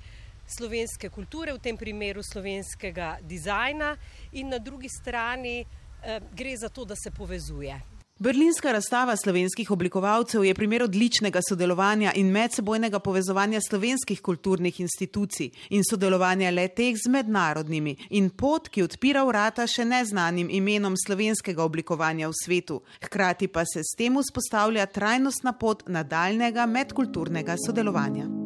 slovenske 0.46 1.08
kulture, 1.08 1.52
v 1.52 1.58
tem 1.58 1.76
primeru 1.76 2.22
slovenskega 2.22 3.18
dizajna 3.22 3.96
in 4.32 4.48
na 4.48 4.58
drugi 4.58 4.88
strani 4.88 5.60
eh, 5.60 6.20
gre 6.32 6.56
za 6.56 6.68
to, 6.68 6.84
da 6.84 6.96
se 6.96 7.10
povezuje. 7.10 7.95
Berlinska 8.18 8.72
razstava 8.72 9.16
slovenskih 9.16 9.70
oblikovalcev 9.70 10.44
je 10.44 10.54
primer 10.54 10.82
odličnega 10.82 11.40
sodelovanja 11.48 12.12
in 12.16 12.30
medsebojnega 12.32 12.98
povezovanja 12.98 13.60
slovenskih 13.60 14.22
kulturnih 14.22 14.80
institucij 14.80 15.50
in 15.70 15.84
sodelovanja 15.90 16.50
le 16.50 16.68
teh 16.68 16.96
z 16.96 17.12
mednarodnimi 17.12 17.96
in 18.10 18.30
pot, 18.30 18.68
ki 18.72 18.86
odpira 18.88 19.24
vrata 19.28 19.66
še 19.68 19.84
neznanim 19.84 20.48
imenom 20.48 20.96
slovenskega 20.96 21.62
oblikovanja 21.62 22.32
v 22.32 22.40
svetu. 22.40 22.80
Hkrati 23.04 23.52
pa 23.52 23.68
se 23.68 23.84
s 23.84 23.92
tem 23.98 24.16
vzpostavlja 24.16 24.86
trajnostna 24.86 25.52
pot 25.52 25.84
nadaljnega 25.86 26.66
medkulturnega 26.66 27.60
sodelovanja. 27.66 28.45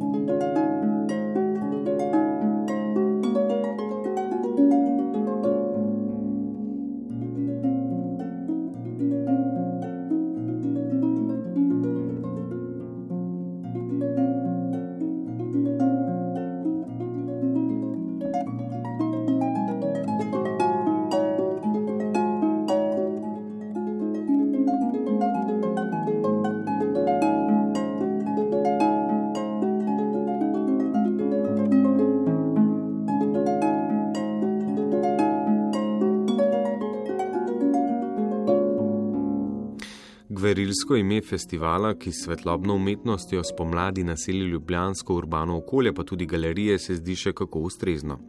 Gverilsko 40.70 40.96
ime 40.96 41.16
festivala, 41.20 41.88
ki 41.98 42.12
s 42.12 42.20
svetlobno 42.24 42.74
umetnostjo 42.78 43.42
spomladi 43.44 44.04
naseli 44.04 44.44
ljubljansko 44.52 45.14
urbano 45.14 45.56
okolje, 45.56 45.92
pa 45.94 46.04
tudi 46.04 46.26
galerije, 46.26 46.76
se 46.78 46.94
zdi 46.94 47.16
še 47.18 47.32
kako 47.34 47.64
ustrezno. 47.66 48.20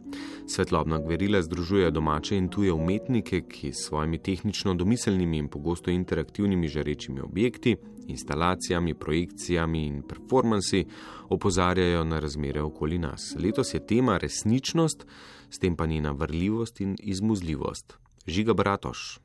Svetlobna 0.50 0.98
gverila 0.98 1.38
združuje 1.46 1.92
domače 1.94 2.34
in 2.36 2.48
tuje 2.50 2.72
umetnike, 2.72 3.44
ki 3.46 3.70
s 3.72 3.86
svojimi 3.86 4.18
tehnično 4.18 4.74
domiselnimi 4.74 5.38
in 5.38 5.48
pogosto 5.48 5.94
interaktivnimi 5.94 6.68
žarečimi 6.68 7.20
objekti, 7.20 7.76
instalacijami, 8.10 8.98
projekcijami 8.98 9.86
in 9.86 10.02
performansi 10.02 10.84
opozarjajo 11.30 12.04
na 12.04 12.18
razmere 12.18 12.62
okoli 12.62 12.98
nas. 12.98 13.36
Letos 13.38 13.74
je 13.74 13.86
tema 13.86 14.18
resničnost, 14.18 15.06
s 15.50 15.62
tem 15.62 15.76
pa 15.76 15.86
njena 15.86 16.10
vrljivost 16.10 16.80
in 16.80 16.96
izmuzljivost. 16.98 17.94
Žiga 18.26 18.54
Bratoš. 18.54 19.20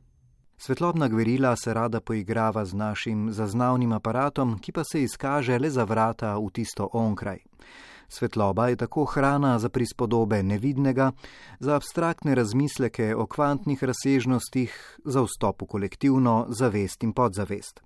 Svetlobna 0.60 1.08
gverila 1.08 1.56
se 1.56 1.74
rada 1.74 2.02
poigrava 2.02 2.66
z 2.66 2.74
našim 2.74 3.32
zaznavnim 3.32 3.92
aparatom, 3.92 4.60
ki 4.60 4.72
pa 4.72 4.84
se 4.84 5.04
izkaže 5.04 5.60
le 5.60 5.70
za 5.70 5.84
vrata 5.84 6.38
v 6.38 6.50
tisto 6.50 6.90
onkraj. 6.94 7.38
Svetloba 8.10 8.68
je 8.68 8.76
tako 8.76 9.06
hrana 9.06 9.60
za 9.60 9.70
prispodobe 9.70 10.44
nevidnega, 10.44 11.12
za 11.60 11.76
abstraktne 11.76 12.36
razmisleke 12.36 13.16
o 13.16 13.28
kvantnih 13.28 13.84
razsežnostih, 13.84 15.00
za 15.06 15.22
vstop 15.22 15.62
v 15.62 15.66
kolektivno 15.66 16.46
zavest 16.50 17.04
in 17.04 17.14
podzavest. 17.14 17.82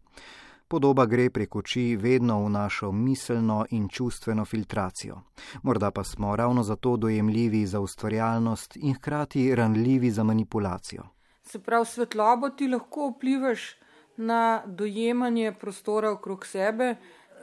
Podoba 0.68 1.06
gre 1.06 1.30
prek 1.30 1.56
oči 1.56 1.98
vedno 2.00 2.46
v 2.46 2.50
našo 2.50 2.92
miselno 2.92 3.66
in 3.70 3.90
čustveno 3.90 4.46
filtracijo. 4.46 5.22
Morda 5.64 5.92
pa 5.92 6.03
smo 6.03 6.36
ravno 6.36 6.64
zato 6.64 6.98
dojemljivi 6.98 7.66
za 7.66 7.79
ustvarjalnost 7.79 8.77
in 8.77 8.94
hkrati 8.94 9.55
ranljivi 9.55 10.12
za 10.12 10.24
manipulacijo. 10.24 11.03
Se 11.44 11.60
pravi, 11.60 11.86
svetlobo 11.86 12.50
ti 12.50 12.68
lahko 12.68 13.10
vplivaš 13.10 13.75
na 14.18 14.64
dojemanje 14.66 15.54
prostora 15.60 16.12
okrog 16.12 16.46
sebe, 16.46 16.96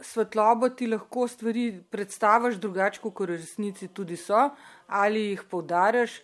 svetlobo 0.02 0.68
ti 0.68 0.86
lahko 0.86 1.28
stvari 1.28 1.84
predstaviš 1.90 2.56
drugače, 2.56 3.00
kot 3.02 3.20
v 3.20 3.32
resnici 3.34 3.88
tudi 3.88 4.16
so, 4.16 4.50
ali 4.86 5.30
jih 5.30 5.42
poudarjaš, 5.50 6.20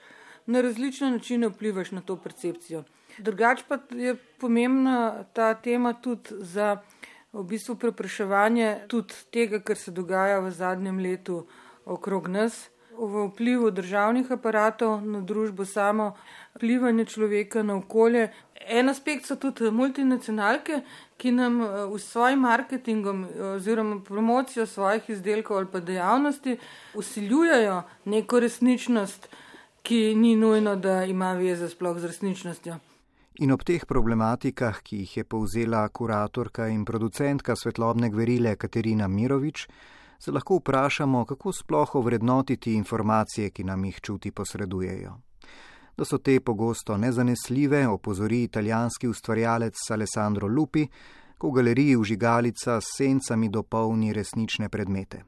na 0.46 0.60
različne 0.60 1.10
načine 1.10 1.48
vplivaš 1.48 1.90
na 1.90 2.00
to 2.00 2.16
percepcijo. 2.16 2.84
Drugače 3.18 3.64
pa 3.68 3.78
je 3.90 4.16
pomembna 4.40 5.24
ta 5.32 5.54
tema 5.54 5.92
tudi 5.92 6.36
za 6.40 6.76
v 7.32 7.42
bistvu 7.42 7.76
prepraševanje 7.76 8.86
tudi 8.88 9.14
tega, 9.30 9.60
kar 9.60 9.76
se 9.76 9.90
dogaja 9.90 10.38
v 10.40 10.50
zadnjem 10.50 10.98
letu 10.98 11.46
okrog 11.84 12.28
nas 12.28 12.70
v 12.98 13.28
vplivu 13.28 13.70
državnih 13.70 14.30
aparatov 14.32 15.02
na 15.02 15.20
družbo 15.20 15.64
samo, 15.64 16.14
vplivanje 16.54 17.04
človeka 17.04 17.62
na 17.62 17.76
okolje. 17.76 18.28
En 18.66 18.88
aspekt 18.88 19.26
so 19.26 19.36
tudi 19.36 19.70
multinacionalke, 19.70 20.80
ki 21.16 21.32
nam 21.32 21.60
eh, 21.62 21.84
v 21.90 21.98
svojim 21.98 22.40
marketingom 22.46 23.24
eh, 23.24 23.42
oziroma 23.56 24.00
promocijo 24.00 24.66
svojih 24.66 25.10
izdelkov 25.10 25.56
ali 25.56 25.66
pa 25.72 25.80
dejavnosti 25.80 26.56
usiljujejo 26.94 27.82
neko 28.04 28.40
resničnost, 28.40 29.28
ki 29.82 30.14
ni 30.16 30.36
nujno, 30.36 30.76
da 30.76 31.04
ima 31.04 31.32
veze 31.32 31.68
sploh 31.68 31.98
z 31.98 32.06
resničnostjo. 32.06 32.78
In 33.42 33.50
ob 33.50 33.64
teh 33.66 33.82
problematikah, 33.84 34.78
ki 34.86 35.02
jih 35.02 35.16
je 35.16 35.24
povzela 35.24 35.88
kuratorka 35.88 36.68
in 36.70 36.84
producentka 36.84 37.56
svetlobne 37.56 38.08
gverile 38.10 38.54
Katerina 38.56 39.08
Mirovič, 39.08 39.66
se 40.24 40.32
lahko 40.32 40.56
vprašamo, 40.56 41.24
kako 41.24 41.52
sploh 41.52 41.94
ovrednotiti 41.94 42.74
informacije, 42.74 43.50
ki 43.50 43.64
nam 43.64 43.84
jih 43.84 44.00
čuti 44.00 44.30
posredujejo. 44.30 45.18
Da 45.96 46.04
so 46.04 46.18
te 46.18 46.40
pogosto 46.40 46.96
nezanesljive, 46.96 47.88
opozori 47.88 48.42
italijanski 48.42 49.08
ustvarjalec 49.08 49.74
Alessandro 49.90 50.48
Lupi, 50.48 50.86
ko 51.38 51.48
v 51.48 51.52
galeriji 51.52 51.96
užigalica 51.96 52.80
s 52.80 52.96
sencami 52.96 53.48
dopolni 53.48 54.12
resnične 54.12 54.68
predmete. 54.68 55.22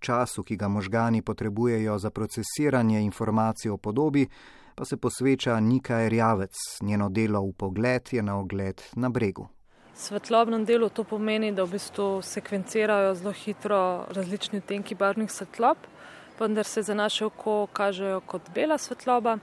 Času, 0.00 0.42
ki 0.42 0.56
ga 0.56 0.68
možgani 0.68 1.22
potrebujejo 1.22 1.98
za 1.98 2.10
procesiranje 2.10 3.00
informacij 3.00 3.70
o 3.70 3.76
podobi, 3.76 4.28
pa 4.74 4.84
se 4.84 4.96
posveča 4.96 5.60
Nika 5.60 6.00
Erjavec, 6.00 6.54
njeno 6.82 7.08
delo 7.08 7.40
v 7.40 7.52
pogled 7.52 8.08
je 8.12 8.22
na 8.22 8.38
ogled 8.38 8.82
na 8.96 9.08
bregu 9.08 9.48
svetlobnem 9.96 10.64
delu 10.64 10.88
to 10.88 11.04
pomeni, 11.04 11.52
da 11.52 11.64
v 11.64 11.76
bistvu 11.76 12.20
sekvencirajo 12.22 13.14
zelo 13.14 13.32
hitro 13.32 14.06
različni 14.12 14.60
tenki 14.60 14.94
barvnih 14.94 15.32
svetlob, 15.32 15.76
vendar 16.38 16.64
se 16.64 16.82
za 16.82 16.94
naše 16.94 17.24
oko 17.24 17.66
kažejo 17.72 18.20
kot 18.20 18.50
bela 18.54 18.78
svetloba. 18.78 19.38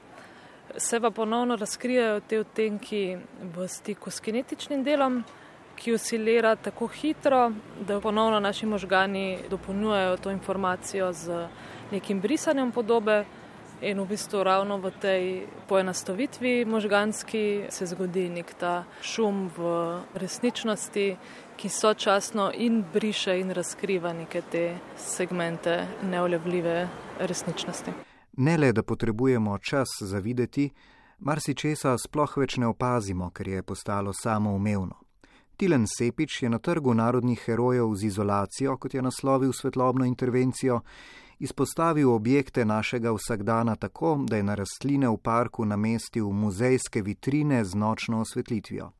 Se 0.78 1.00
pa 1.00 1.10
ponovno 1.12 1.56
razkrijajo 1.56 2.20
te 2.20 2.40
odtenki 2.40 3.18
v 3.56 3.68
stiku 3.68 4.12
s 4.12 4.20
kinetičnim 4.20 4.84
delom, 4.84 5.24
ki 5.76 5.94
osilira 5.94 6.56
tako 6.56 6.88
hitro, 6.88 7.52
da 7.82 8.00
ponovno 8.00 8.40
naši 8.40 8.66
možgani 8.66 9.40
dopolnjujejo 9.50 10.18
to 10.18 10.32
informacijo 10.32 11.14
z 11.14 11.48
nekim 11.92 12.22
brisanjem 12.22 12.72
podobe. 12.72 13.26
In 13.84 14.00
v 14.00 14.08
bistvu 14.08 14.44
ravno 14.44 14.78
v 14.78 14.92
tej 14.96 15.44
poenostavitvi 15.68 16.66
možganski 16.66 17.68
se 17.70 17.86
zgodi 17.86 18.30
nek 18.30 18.54
ta 18.56 18.86
šum 19.02 19.50
v 19.58 19.64
resničnosti, 20.16 21.18
ki 21.60 21.70
sočasno 21.70 22.52
in 22.56 22.86
briše 22.94 23.36
in 23.40 23.52
razkriva 23.52 24.14
neke 24.14 24.42
te 24.42 24.80
segmente 24.96 25.88
neolevljive 26.04 26.88
resničnosti. 27.20 27.92
Ne 28.38 28.58
le, 28.58 28.72
da 28.72 28.84
potrebujemo 28.84 29.58
čas 29.58 29.88
za 30.00 30.20
videti, 30.20 30.70
marsičesa 31.20 31.98
sploh 31.98 32.38
več 32.38 32.56
ne 32.58 32.68
opazimo, 32.72 33.32
ker 33.36 33.48
je 33.48 33.64
postalo 33.64 34.14
samoumevno. 34.14 34.96
Tilen 35.58 35.84
Sepič 35.88 36.42
je 36.44 36.50
na 36.50 36.60
trgu 36.60 36.94
narodnih 36.94 37.44
herojev 37.46 37.92
z 37.96 38.06
izolacijo, 38.06 38.78
kot 38.78 38.94
je 38.94 39.02
naslovil 39.02 39.52
svetlobno 39.54 40.06
intervencijo, 40.06 40.82
izpostavil 41.40 42.12
objekte 42.12 42.66
našega 42.66 43.12
vsakdana 43.12 43.76
tako, 43.76 44.20
da 44.30 44.38
je 44.38 44.44
na 44.44 44.56
rastline 44.56 45.10
v 45.10 45.18
parku 45.18 45.66
namestil 45.66 46.30
muzejske 46.30 47.02
vitrine 47.02 47.66
z 47.66 47.76
nočno 47.76 48.22
osvetlitvijo. 48.22 48.92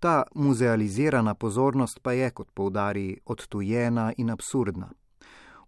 Ta 0.00 0.22
muzealizirana 0.34 1.34
pozornost 1.34 2.00
pa 2.02 2.12
je, 2.12 2.30
kot 2.30 2.50
poudari, 2.54 3.18
odtujena 3.24 4.12
in 4.16 4.30
absurdna. 4.30 4.90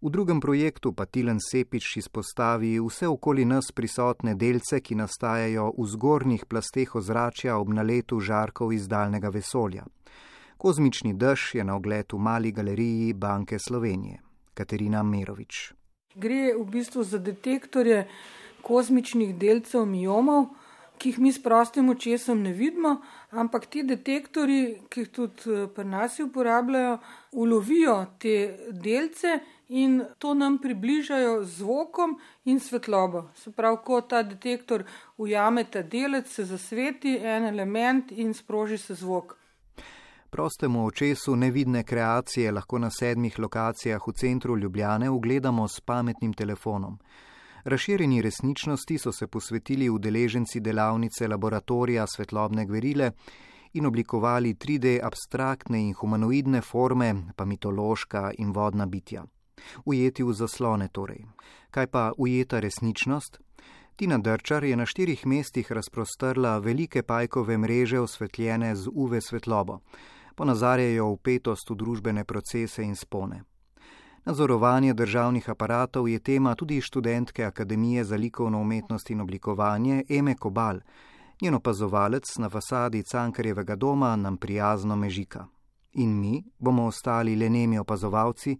V 0.04 0.10
drugem 0.10 0.40
projektu 0.40 0.92
pa 0.92 1.06
Tilen 1.06 1.38
Sepič 1.40 1.96
izpostavi 1.96 2.80
vse 2.80 3.08
okoli 3.08 3.44
nas 3.44 3.72
prisotne 3.72 4.34
delce, 4.34 4.80
ki 4.80 4.98
nastajajo 5.00 5.70
v 5.78 5.86
zgornjih 5.86 6.44
plasteh 6.44 6.92
ozračja 6.94 7.56
ob 7.56 7.72
naletu 7.72 8.20
žarkov 8.20 8.72
iz 8.72 8.88
daljnega 8.88 9.30
vesolja. 9.32 9.86
Kozmični 10.56 11.14
dež 11.14 11.54
je 11.54 11.64
na 11.64 11.76
ogled 11.76 12.12
v 12.12 12.18
mali 12.18 12.52
galeriji 12.52 13.12
Banke 13.12 13.58
Slovenije. 13.58 14.20
Katerina 14.54 15.02
Merovič. 15.02 15.72
Gre 16.14 16.54
v 16.54 16.64
bistvu 16.70 17.02
za 17.02 17.18
detektorje 17.18 18.04
kozmičnih 18.62 19.34
delcev 19.36 19.86
miomov, 19.86 20.46
ki 20.98 21.10
jih 21.10 21.18
mi 21.18 21.32
s 21.32 21.42
prostim 21.42 21.88
očesom 21.90 22.42
ne 22.42 22.52
vidimo, 22.52 23.00
ampak 23.30 23.66
ti 23.66 23.82
detektori, 23.82 24.60
ki 24.88 25.04
jih 25.04 25.10
tudi 25.10 25.50
eh, 25.50 25.66
pri 25.74 25.84
nas 25.84 26.20
uporabljajo, 26.22 26.98
ulovijo 27.32 27.96
te 28.22 28.36
delce 28.70 29.40
in 29.68 30.02
to 30.18 30.34
nam 30.34 30.58
približajo 30.62 31.42
z 31.44 31.58
zvokom 31.58 32.18
in 32.44 32.60
svetlobo. 32.60 33.28
Se 33.34 33.50
pravi, 33.50 33.78
ko 33.84 34.00
ta 34.00 34.22
detektor 34.22 34.84
ujame 35.18 35.64
ta 35.64 35.82
delec, 35.82 36.30
se 36.30 36.44
zasveti 36.44 37.16
en 37.18 37.50
element 37.50 38.12
in 38.12 38.34
sproži 38.34 38.78
se 38.78 38.94
zvok. 38.94 39.36
Prostemu 40.34 40.86
očesu 40.86 41.36
nevidne 41.36 41.82
kreacije 41.82 42.52
lahko 42.52 42.78
na 42.78 42.88
sedmih 42.90 43.38
lokacijah 43.38 44.08
v 44.08 44.12
centru 44.12 44.56
Ljubljane 44.58 45.10
ugledamo 45.10 45.68
s 45.68 45.80
pametnim 45.80 46.32
telefonom. 46.32 46.98
Razširjeni 47.64 48.22
resničnosti 48.22 48.98
so 48.98 49.12
se 49.12 49.26
posvetili 49.26 49.90
udeleženci 49.90 50.60
delavnice 50.60 51.28
laboratorija 51.28 52.06
svetlobne 52.06 52.66
gverile 52.66 53.10
in 53.72 53.86
oblikovali 53.86 54.54
3D 54.54 54.98
abstraktne 55.02 55.82
in 55.82 55.92
humanoidne 55.92 56.60
forme, 56.60 57.14
pa 57.36 57.44
mitološka 57.44 58.32
in 58.38 58.52
vodna 58.52 58.86
bitja. 58.86 59.24
Ujeti 59.84 60.22
v 60.22 60.32
zaslone 60.32 60.88
torej. 60.88 61.24
Kaj 61.70 61.86
pa 61.86 62.12
ujeta 62.18 62.60
resničnost? 62.60 63.38
Tina 63.96 64.18
Drčar 64.18 64.64
je 64.64 64.76
na 64.76 64.86
štirih 64.86 65.26
mestih 65.26 65.72
razprostrla 65.72 66.58
velike 66.58 67.02
pajkove 67.02 67.58
mreže 67.58 68.00
osvetljene 68.00 68.76
z 68.76 68.90
UV 68.94 69.20
svetlobo. 69.20 69.78
Ponazarjajo 70.34 71.06
upetost 71.06 71.70
v 71.70 71.76
družbene 71.76 72.24
procese 72.24 72.82
in 72.82 72.96
spone. 72.96 73.42
Nadzorovanje 74.24 74.94
državnih 74.94 75.50
aparatov 75.50 76.08
je 76.08 76.18
tema 76.18 76.54
tudi 76.54 76.80
študentke 76.80 77.44
Akademije 77.44 78.04
za 78.04 78.16
likovno 78.16 78.60
umetnost 78.60 79.10
in 79.10 79.20
oblikovanje 79.20 80.04
Eme 80.08 80.34
Kobal. 80.34 80.80
Njen 81.42 81.54
opazovalec 81.54 82.38
na 82.38 82.48
fasadi 82.48 83.02
Cankarjevega 83.02 83.76
doma 83.76 84.16
nam 84.16 84.36
prijazno 84.36 84.96
mežika. 84.96 85.46
In 85.92 86.20
mi 86.20 86.44
bomo 86.58 86.86
ostali 86.86 87.36
le 87.36 87.50
nemi 87.50 87.78
opazovalci. 87.78 88.58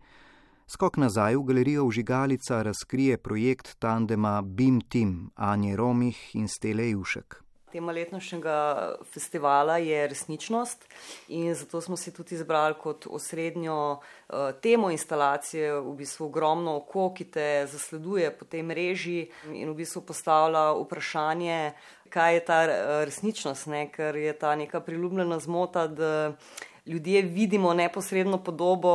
Skok 0.67 0.97
nazaj 0.97 1.37
v 1.37 1.43
galerijo 1.43 1.87
Vžigalica 1.87 2.63
razkrije 2.63 3.19
projekt 3.19 3.79
tandema 3.79 4.43
Bim 4.43 4.81
Tim 4.81 5.31
Anje 5.35 5.77
Romih 5.77 6.31
in 6.35 6.49
Stele 6.49 6.91
Jušek. 6.91 7.45
Tema 7.75 7.93
letnošnjega 7.93 8.95
festivala 9.13 9.79
je 9.79 10.07
resničnost 10.09 10.85
in 11.29 11.55
zato 11.55 11.81
smo 11.81 11.97
si 11.97 12.13
tudi 12.15 12.35
izbrali 12.35 12.75
kot 12.75 13.07
osrednjo 13.11 13.93
uh, 13.93 14.37
temo 14.63 14.91
instalacije 14.91 15.81
v 15.81 15.95
bistvu 15.99 16.27
ogromno 16.27 16.77
oko, 16.77 17.09
ki 17.15 17.25
te 17.25 17.67
zasleduje 17.67 18.31
po 18.39 18.45
tej 18.45 18.63
mreži 18.63 19.27
in 19.51 19.73
v 19.73 19.75
bistvu 19.75 20.05
postavlja 20.07 20.71
vprašanje, 20.85 21.73
kaj 22.15 22.35
je 22.35 22.45
ta 22.45 22.61
uh, 22.63 23.03
resničnost, 23.11 23.67
ne? 23.67 23.89
ker 23.91 24.17
je 24.17 24.39
ta 24.39 24.55
neka 24.55 24.81
priljubljena 24.81 25.39
zmota, 25.39 25.87
da 25.87 26.33
ljudje 26.87 27.23
vidimo 27.23 27.75
neposredno 27.75 28.39
podobo 28.39 28.95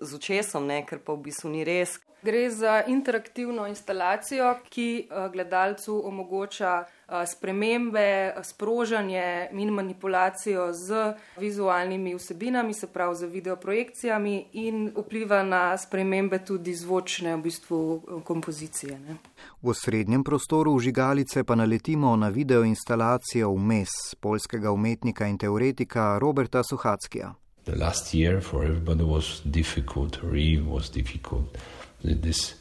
z 0.00 0.14
očesom, 0.14 0.66
ne? 0.66 0.82
ker 0.86 0.98
pa 0.98 1.14
v 1.14 1.30
bistvu 1.30 1.54
ni 1.54 1.62
res. 1.64 2.00
Gre 2.22 2.48
za 2.50 2.82
interaktivno 2.86 3.70
instalacijo, 3.70 4.56
ki 4.68 5.06
uh, 5.06 5.30
gledalcu 5.30 6.02
omogoča 6.04 6.80
spremembe, 7.26 8.34
sprožanje 8.42 9.48
in 9.52 9.70
manipulacijo 9.70 10.72
z 10.72 11.14
vizualnimi 11.36 12.14
vsebinami, 12.14 12.74
se 12.74 12.86
pravi 12.86 13.16
z 13.16 13.26
videoprojekcijami 13.26 14.46
in 14.52 14.92
vpliva 14.96 15.42
na 15.42 15.78
spremembe 15.78 16.38
tudi 16.44 16.74
zvočne 16.74 17.36
v 17.36 17.42
bistvu 17.42 18.02
kompozicije. 18.24 18.98
Ne. 18.98 19.16
V 19.62 19.74
srednjem 19.74 20.24
prostoru 20.24 20.72
užigalice 20.72 21.44
pa 21.44 21.54
naletimo 21.54 22.16
na 22.16 22.28
videoinstalacijo 22.28 23.50
vmes 23.50 23.88
polskega 24.20 24.72
umetnika 24.72 25.26
in 25.26 25.38
teoretika 25.38 26.18
Roberta 26.18 26.62
Suhackija. 26.62 27.34
The 27.64 27.76
last 27.76 28.14
year 28.14 28.40
for 28.40 28.64
everybody 28.64 29.04
was 29.04 29.40
difficult, 29.44 30.18
really 30.22 30.62
was 30.70 30.90
difficult. 30.90 31.58
This 32.02 32.54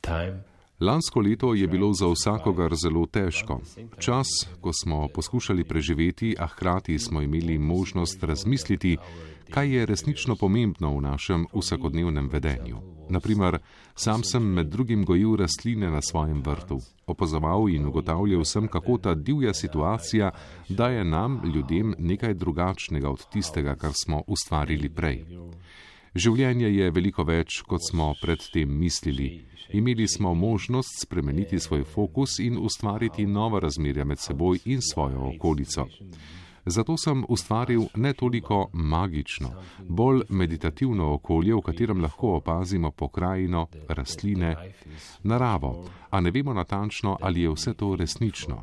time 0.00 0.44
Lansko 0.84 1.20
leto 1.20 1.54
je 1.54 1.68
bilo 1.68 1.92
za 1.92 2.06
vsakogar 2.06 2.74
zelo 2.82 3.06
težko. 3.06 3.60
Čas, 3.98 4.26
ko 4.60 4.72
smo 4.72 5.08
poskušali 5.08 5.64
preživeti, 5.64 6.34
a 6.38 6.46
hkrati 6.46 6.98
smo 6.98 7.22
imeli 7.22 7.58
možnost 7.58 8.24
razmisliti, 8.24 8.96
kaj 9.50 9.76
je 9.76 9.86
resnično 9.86 10.36
pomembno 10.36 10.96
v 10.96 11.00
našem 11.00 11.46
vsakodnevnem 11.54 12.28
vedenju. 12.28 12.76
Naprimer, 13.08 13.58
sam 13.94 14.24
sem 14.24 14.42
med 14.42 14.66
drugim 14.66 15.04
gojil 15.04 15.36
rastline 15.36 15.90
na 15.90 16.02
svojem 16.02 16.42
vrtu, 16.42 16.78
opazoval 17.06 17.68
in 17.68 17.86
ugotavljal 17.86 18.44
sem, 18.44 18.68
kako 18.68 18.98
ta 18.98 19.14
divja 19.14 19.54
situacija 19.54 20.30
daje 20.68 21.04
nam, 21.04 21.40
ljudem, 21.54 21.94
nekaj 21.98 22.34
drugačnega 22.34 23.10
od 23.10 23.28
tistega, 23.32 23.74
kar 23.74 23.92
smo 24.04 24.22
ustvarili 24.26 24.88
prej. 24.88 25.24
Življenje 26.14 26.68
je 26.70 26.90
veliko 26.94 27.24
več, 27.26 27.56
kot 27.66 27.82
smo 27.82 28.12
predtem 28.20 28.70
mislili. 28.78 29.44
Imeli 29.74 30.06
smo 30.08 30.30
možnost 30.34 31.00
spremeniti 31.02 31.58
svoj 31.58 31.82
fokus 31.82 32.38
in 32.38 32.58
ustvariti 32.58 33.26
nova 33.26 33.58
razmerja 33.58 34.04
med 34.04 34.20
seboj 34.22 34.60
in 34.64 34.82
svojo 34.82 35.32
okolico. 35.32 35.88
Zato 36.66 36.96
sem 36.96 37.24
ustvaril 37.28 37.88
ne 37.96 38.12
toliko 38.14 38.68
magično, 38.72 39.50
bolj 39.88 40.22
meditativno 40.28 41.10
okolje, 41.14 41.54
v 41.54 41.64
katerem 41.66 42.00
lahko 42.00 42.36
opazimo 42.36 42.90
pokrajino, 42.90 43.66
rastline, 43.88 44.54
naravo, 45.22 45.72
a 46.10 46.20
ne 46.20 46.30
vemo 46.30 46.54
natančno, 46.54 47.18
ali 47.20 47.42
je 47.42 47.50
vse 47.50 47.74
to 47.74 47.96
resnično. 47.96 48.62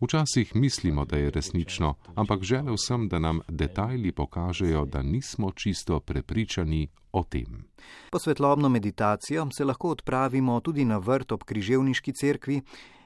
Včasih 0.00 0.56
mislimo, 0.56 1.04
da 1.04 1.16
je 1.16 1.30
resnično, 1.30 1.94
ampak 2.14 2.42
želel 2.42 2.76
sem, 2.76 3.08
da 3.08 3.18
nam 3.18 3.40
detajli 3.48 4.12
pokažejo, 4.12 4.84
da 4.84 5.02
nismo 5.02 5.50
čisto 5.52 6.00
prepričani 6.00 6.88
o 7.12 7.24
tem. 7.24 7.64
Po 8.10 8.18
svetlobno 8.18 8.68
meditacijo 8.68 9.48
se 9.56 9.64
lahko 9.64 9.90
odpravimo 9.90 10.60
tudi 10.60 10.84
na 10.84 10.98
vrt 10.98 11.32
ob 11.32 11.44
Križevniški 11.44 12.12
cerkvi, 12.12 12.60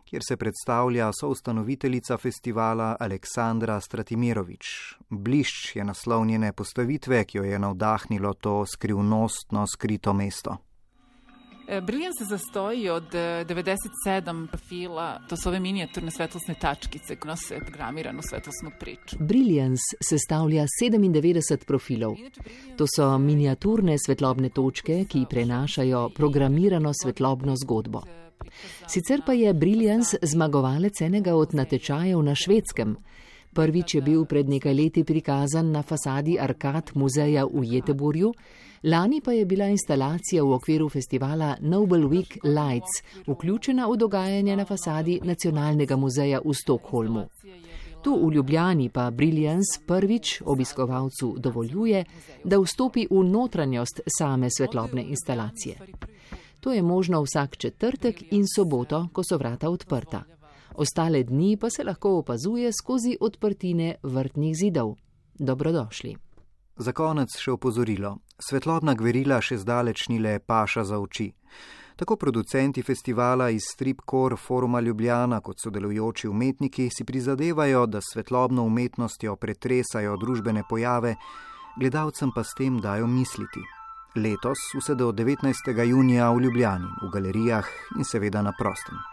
kjer 0.04 0.22
se 0.28 0.36
predstavlja 0.36 1.12
soustanoviteljica 1.20 2.16
festivala 2.16 2.96
Aleksandra 3.00 3.80
Stratimirovič. 3.80 4.66
Blišč 5.10 5.76
je 5.76 5.84
naslovnjene 5.84 6.52
postavitve, 6.52 7.24
ki 7.24 7.38
jo 7.38 7.44
je 7.44 7.58
navdahnilo 7.58 8.34
to 8.34 8.66
skrivnostno 8.66 9.66
skrito 9.66 10.12
mesto. 10.12 10.56
E, 11.70 11.80
Briljan 11.80 12.12
se 12.18 12.24
zastoji 12.24 12.88
od 12.88 13.04
97 13.12 14.46
profila, 14.46 15.20
to 15.28 15.36
su 15.36 15.48
ove 15.48 15.60
minijaturne 15.60 16.10
svetlosne 16.10 16.54
tačkice 16.54 17.16
koje 17.16 17.28
nose 17.28 17.58
programiranu 17.66 18.20
svetlosnu 18.22 18.70
priču. 18.80 19.16
Brilliance 19.20 19.82
sestavlja 20.08 20.64
97 20.82 21.64
profilov. 21.66 22.14
To 22.76 22.86
so 22.96 23.18
miniaturne 23.18 23.96
svetlobne 24.06 24.48
točke, 24.48 25.04
ki 25.08 25.26
prenašajo 25.30 26.08
programirano 26.14 26.92
svetlobno 27.02 27.54
zgodbo. 27.56 28.02
Sicer 28.88 29.22
pa 29.26 29.32
je 29.32 29.54
Brilliance 29.54 30.16
zmagovalec 30.22 31.00
enega 31.00 31.34
od 31.34 31.54
natečajev 31.54 32.22
na 32.22 32.34
švedskem. 32.34 32.96
Prvič 33.52 33.94
je 33.94 34.02
bil 34.02 34.24
pred 34.24 34.48
nekaj 34.48 34.74
leti 34.74 35.04
prikazan 35.04 35.70
na 35.70 35.82
fasadi 35.82 36.38
Arkad 36.40 36.90
muzeja 36.94 37.44
v 37.44 37.62
Jeteburju, 37.62 38.32
Lani 38.82 39.20
pa 39.20 39.32
je 39.32 39.44
bila 39.44 39.66
instalacija 39.66 40.44
v 40.44 40.52
okviru 40.52 40.88
festivala 40.88 41.56
Noble 41.60 42.06
Week 42.06 42.38
Lights 42.44 43.02
vključena 43.26 43.86
v 43.86 43.96
dogajanje 43.96 44.56
na 44.56 44.64
fasadi 44.64 45.20
Nacionalnega 45.24 45.96
muzeja 45.96 46.40
v 46.44 46.54
Stokholmu. 46.54 47.26
Tu 48.02 48.26
v 48.26 48.32
Ljubljani 48.32 48.88
pa 48.88 49.10
Brilliance 49.10 49.80
prvič 49.86 50.42
obiskovalcu 50.44 51.34
dovoljuje, 51.38 52.04
da 52.44 52.58
vstopi 52.58 53.06
v 53.10 53.24
notranjost 53.24 54.00
same 54.18 54.48
svetlobne 54.50 55.02
instalacije. 55.02 55.76
To 56.60 56.72
je 56.72 56.82
možno 56.82 57.22
vsak 57.22 57.56
četrtek 57.56 58.32
in 58.32 58.44
soboto, 58.56 59.08
ko 59.12 59.22
so 59.30 59.36
vrata 59.36 59.70
odprta. 59.70 60.22
Ostale 60.74 61.22
dni 61.22 61.56
pa 61.56 61.70
se 61.70 61.84
lahko 61.84 62.18
opazuje 62.18 62.72
skozi 62.72 63.16
odprtine 63.20 63.94
vrtnih 64.02 64.56
zidov. 64.56 64.96
Dobrodošli. 65.34 66.16
Za 66.76 66.92
konec 66.92 67.28
še 67.36 67.52
opozorilo. 67.52 68.16
Svetlobna 68.40 68.94
gverila 68.96 69.40
še 69.44 69.58
zdaleč 69.60 70.08
ni 70.08 70.18
le 70.18 70.38
paša 70.40 70.84
za 70.84 70.98
oči. 70.98 71.28
Tako 72.00 72.16
producenti 72.16 72.82
festivala 72.82 73.50
iz 73.50 73.66
Stripcore 73.72 74.36
Foruma 74.36 74.80
Ljubljana 74.80 75.40
kot 75.40 75.60
sodelujoči 75.60 76.28
umetniki 76.28 76.88
si 76.88 77.04
prizadevajo, 77.04 77.84
da 77.86 78.00
svetlobno 78.00 78.64
umetnostjo 78.64 79.36
pretresajo 79.36 80.16
družbene 80.16 80.64
pojave, 80.68 81.14
gledalcem 81.76 82.32
pa 82.34 82.44
s 82.44 82.56
tem 82.56 82.80
dajo 82.80 83.06
misliti. 83.06 83.60
Letos 84.16 84.64
vse 84.74 84.94
do 84.94 85.12
19. 85.12 85.84
junija 85.84 86.32
v 86.32 86.40
Ljubljani, 86.48 86.88
v 87.02 87.12
galerijah 87.12 87.68
in 87.98 88.04
seveda 88.04 88.42
na 88.42 88.56
prostem. 88.58 89.09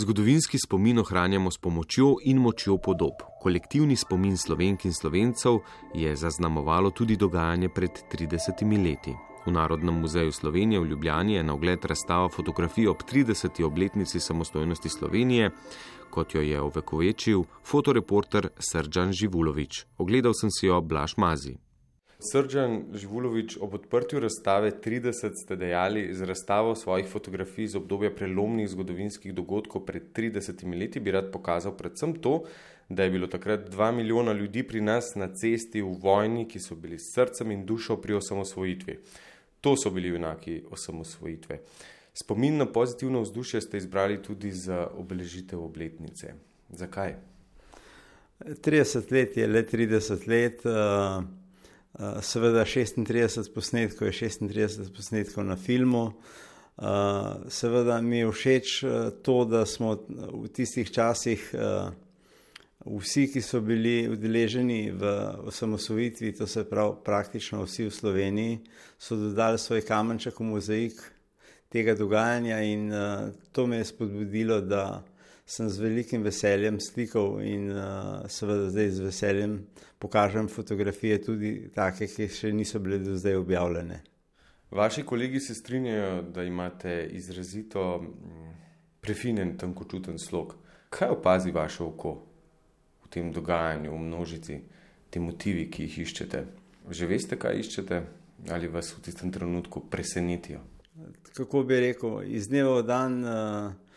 Zgodovinski 0.00 0.58
spomin 0.58 0.98
ohranjamo 0.98 1.50
s 1.50 1.58
pomočjo 1.58 2.14
in 2.24 2.38
močjo 2.38 2.78
podob. 2.78 3.20
Kolektivni 3.42 3.96
spomin 3.96 4.36
slovenk 4.36 4.84
in 4.84 4.92
slovencev 4.92 5.58
je 5.94 6.16
zaznamovalo 6.16 6.90
tudi 6.90 7.16
dogajanje 7.16 7.68
pred 7.68 7.90
30 8.12 8.84
leti. 8.84 9.14
V 9.46 9.52
Narodnem 9.52 10.00
muzeju 10.00 10.32
Slovenije 10.32 10.80
v 10.80 10.86
Ljubljani 10.86 11.34
je 11.34 11.42
na 11.42 11.54
ogled 11.54 11.84
razstava 11.84 12.28
fotografij 12.28 12.86
ob 12.86 13.02
30. 13.12 13.64
obletnici 13.64 14.20
samostojnosti 14.20 14.88
Slovenije, 14.88 15.50
kot 16.10 16.34
jo 16.34 16.40
je 16.40 16.60
ovekovečil 16.60 17.44
fotoreporter 17.64 18.48
Srdžan 18.58 19.12
Živulovič. 19.12 19.84
Ogledal 19.98 20.32
sem 20.34 20.50
si 20.50 20.66
jo 20.66 20.80
Blaž 20.80 21.16
Mazi. 21.16 21.58
Srdžan 22.20 22.82
Živulovič, 22.92 23.56
ob 23.64 23.74
odprtju 23.74 24.20
razstave 24.20 24.70
30 24.84 25.38
ste 25.40 25.56
dejali 25.56 26.14
z 26.14 26.26
razstavo 26.28 26.74
svojih 26.76 27.08
fotografij 27.08 27.64
iz 27.64 27.76
obdobja 27.76 28.10
prelomnih 28.12 28.68
zgodovinskih 28.68 29.32
dogodkov 29.34 29.86
pred 29.86 30.12
30 30.12 30.60
leti, 30.80 31.00
bi 31.00 31.10
rad 31.10 31.30
pokazal 31.32 31.72
predvsem 31.76 32.12
to, 32.20 32.42
da 32.88 33.04
je 33.04 33.10
bilo 33.10 33.26
takrat 33.26 33.70
2 33.70 33.92
milijona 33.96 34.32
ljudi 34.32 34.62
pri 34.62 34.80
nas 34.80 35.14
na 35.14 35.30
cesti 35.34 35.80
v 35.80 35.96
vojni, 36.02 36.44
ki 36.48 36.60
so 36.60 36.76
bili 36.76 36.98
s 36.98 37.14
srcem 37.14 37.50
in 37.50 37.64
dušo 37.66 37.96
pri 37.96 38.14
osamosvojitvi. 38.14 38.98
To 39.60 39.74
so 39.76 39.90
bili 39.90 40.08
junaki 40.08 40.62
osamosvojitve. 40.70 41.58
Spomin 42.12 42.56
na 42.56 42.66
pozitivno 42.66 43.20
vzdušje 43.20 43.60
ste 43.60 43.76
izbrali 43.76 44.22
tudi 44.22 44.52
za 44.52 44.90
obeležitev 44.92 45.64
obletnice. 45.64 46.34
Zakaj? 46.68 47.16
30 48.40 49.12
let 49.12 49.36
je 49.36 49.46
le 49.46 49.62
30 49.62 50.28
let. 50.28 50.66
Uh... 50.66 51.39
Eh, 51.98 52.22
seveda 52.22 52.64
36 52.64 53.50
posnetkov 53.54 54.08
je 54.08 54.12
36 54.12 54.94
posnetkov 54.94 55.44
na 55.44 55.56
filmu. 55.56 56.12
Uh, 56.80 56.86
seveda 57.48 58.00
mi 58.00 58.18
je 58.18 58.30
všeč 58.32 58.82
uh, 58.82 58.90
to, 59.22 59.44
da 59.44 59.66
smo 59.66 59.98
v 60.08 60.48
tistih 60.48 60.88
časih 60.88 61.42
uh, 61.52 61.92
vsi, 62.86 63.26
ki 63.28 63.42
so 63.44 63.60
bili 63.60 64.08
udeleženi 64.08 64.88
v 64.88 65.10
osamosvojitvi, 65.44 66.32
to 66.38 66.46
se 66.46 66.64
pravi 66.64 66.94
praktično 67.04 67.66
vsi 67.66 67.84
v 67.84 67.92
Sloveniji, 67.92 68.60
so 68.96 69.18
dodali 69.18 69.60
svoj 69.60 69.84
kamenček 69.84 70.40
v 70.40 70.48
mozaik 70.54 71.04
tega 71.68 71.92
dogajanja 71.94 72.62
in 72.64 72.88
uh, 72.88 73.28
to 73.52 73.66
me 73.66 73.82
je 73.82 73.90
spodbudilo, 73.92 74.60
da 74.60 75.02
sem 75.50 75.68
z 75.68 75.82
velikim 75.82 76.22
veseljem 76.22 76.78
slikal 76.80 77.40
in 77.42 77.70
uh, 77.74 78.22
seveda 78.30 78.68
zdaj 78.70 78.90
z 78.90 79.06
veseljem 79.08 79.56
pokažem 79.98 80.48
fotografije, 80.48 81.18
tudi 81.24 81.50
take, 81.74 82.06
ki 82.06 82.28
še 82.30 82.52
niso 82.54 82.78
bile 82.78 83.00
do 83.02 83.16
zdaj 83.18 83.40
objavljene. 83.40 83.98
Vaši 84.70 85.02
kolegi 85.02 85.40
se 85.42 85.54
strinjajo, 85.58 86.22
da 86.30 86.44
imate 86.46 86.94
izrazito 87.18 87.82
prefinen, 89.02 89.56
tankočuten 89.58 90.18
slog. 90.22 90.54
Kaj 90.90 91.16
opazi 91.16 91.50
vaše 91.50 91.82
oko 91.82 92.14
v 93.02 93.10
tem 93.10 93.32
dogajanju, 93.34 93.90
v 93.90 94.06
množici, 94.06 94.62
te 95.10 95.18
motivi, 95.20 95.66
ki 95.66 95.88
jih 95.88 96.00
iščete? 96.06 96.46
Že 96.90 97.10
veste, 97.10 97.34
kaj 97.34 97.58
iščete, 97.64 98.02
ali 98.54 98.70
vas 98.70 98.94
v 98.94 99.02
tistem 99.02 99.34
trenutku 99.34 99.82
presenetijo? 99.90 100.62
Kako 101.34 101.66
bi 101.66 101.82
rekel, 101.90 102.20
iz 102.38 102.46
dneva 102.46 102.78
v 102.78 102.86
dan. 102.86 103.22
Uh, 103.24 103.89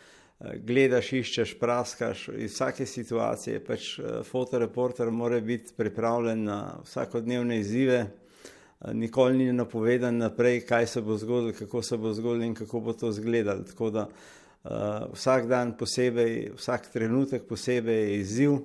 gledaš, 0.66 1.12
iščeš, 1.12 1.54
praskaš. 1.58 2.28
Iz 2.36 2.52
vsake 2.52 2.86
situacije 2.86 3.62
pač 3.64 3.98
eh, 3.98 4.20
fotoreporter 4.24 5.10
mora 5.10 5.40
biti 5.40 5.72
pripravljen 5.76 6.44
na 6.44 6.60
vsakodnevne 6.84 7.58
izzive. 7.60 7.98
Eh, 8.04 8.94
nikoli 8.94 9.38
ni 9.38 9.52
napovedan 9.52 10.18
naprej, 10.18 10.60
kaj 10.68 10.86
se 10.86 11.02
bo 11.02 11.16
zgodilo, 11.16 11.52
kako 11.58 11.82
se 11.82 11.96
bo 11.96 12.12
zgodilo 12.12 12.44
in 12.44 12.54
kako 12.54 12.80
bo 12.80 12.92
to 12.92 13.08
izgledalo. 13.08 13.62
Tako 13.62 13.90
da 13.90 14.08
uh, 14.08 14.70
vsak 15.12 15.46
dan 15.48 15.76
posebej, 15.78 16.52
vsak 16.56 16.92
trenutek 16.92 17.48
posebej 17.48 18.02
je 18.02 18.20
izziv 18.20 18.58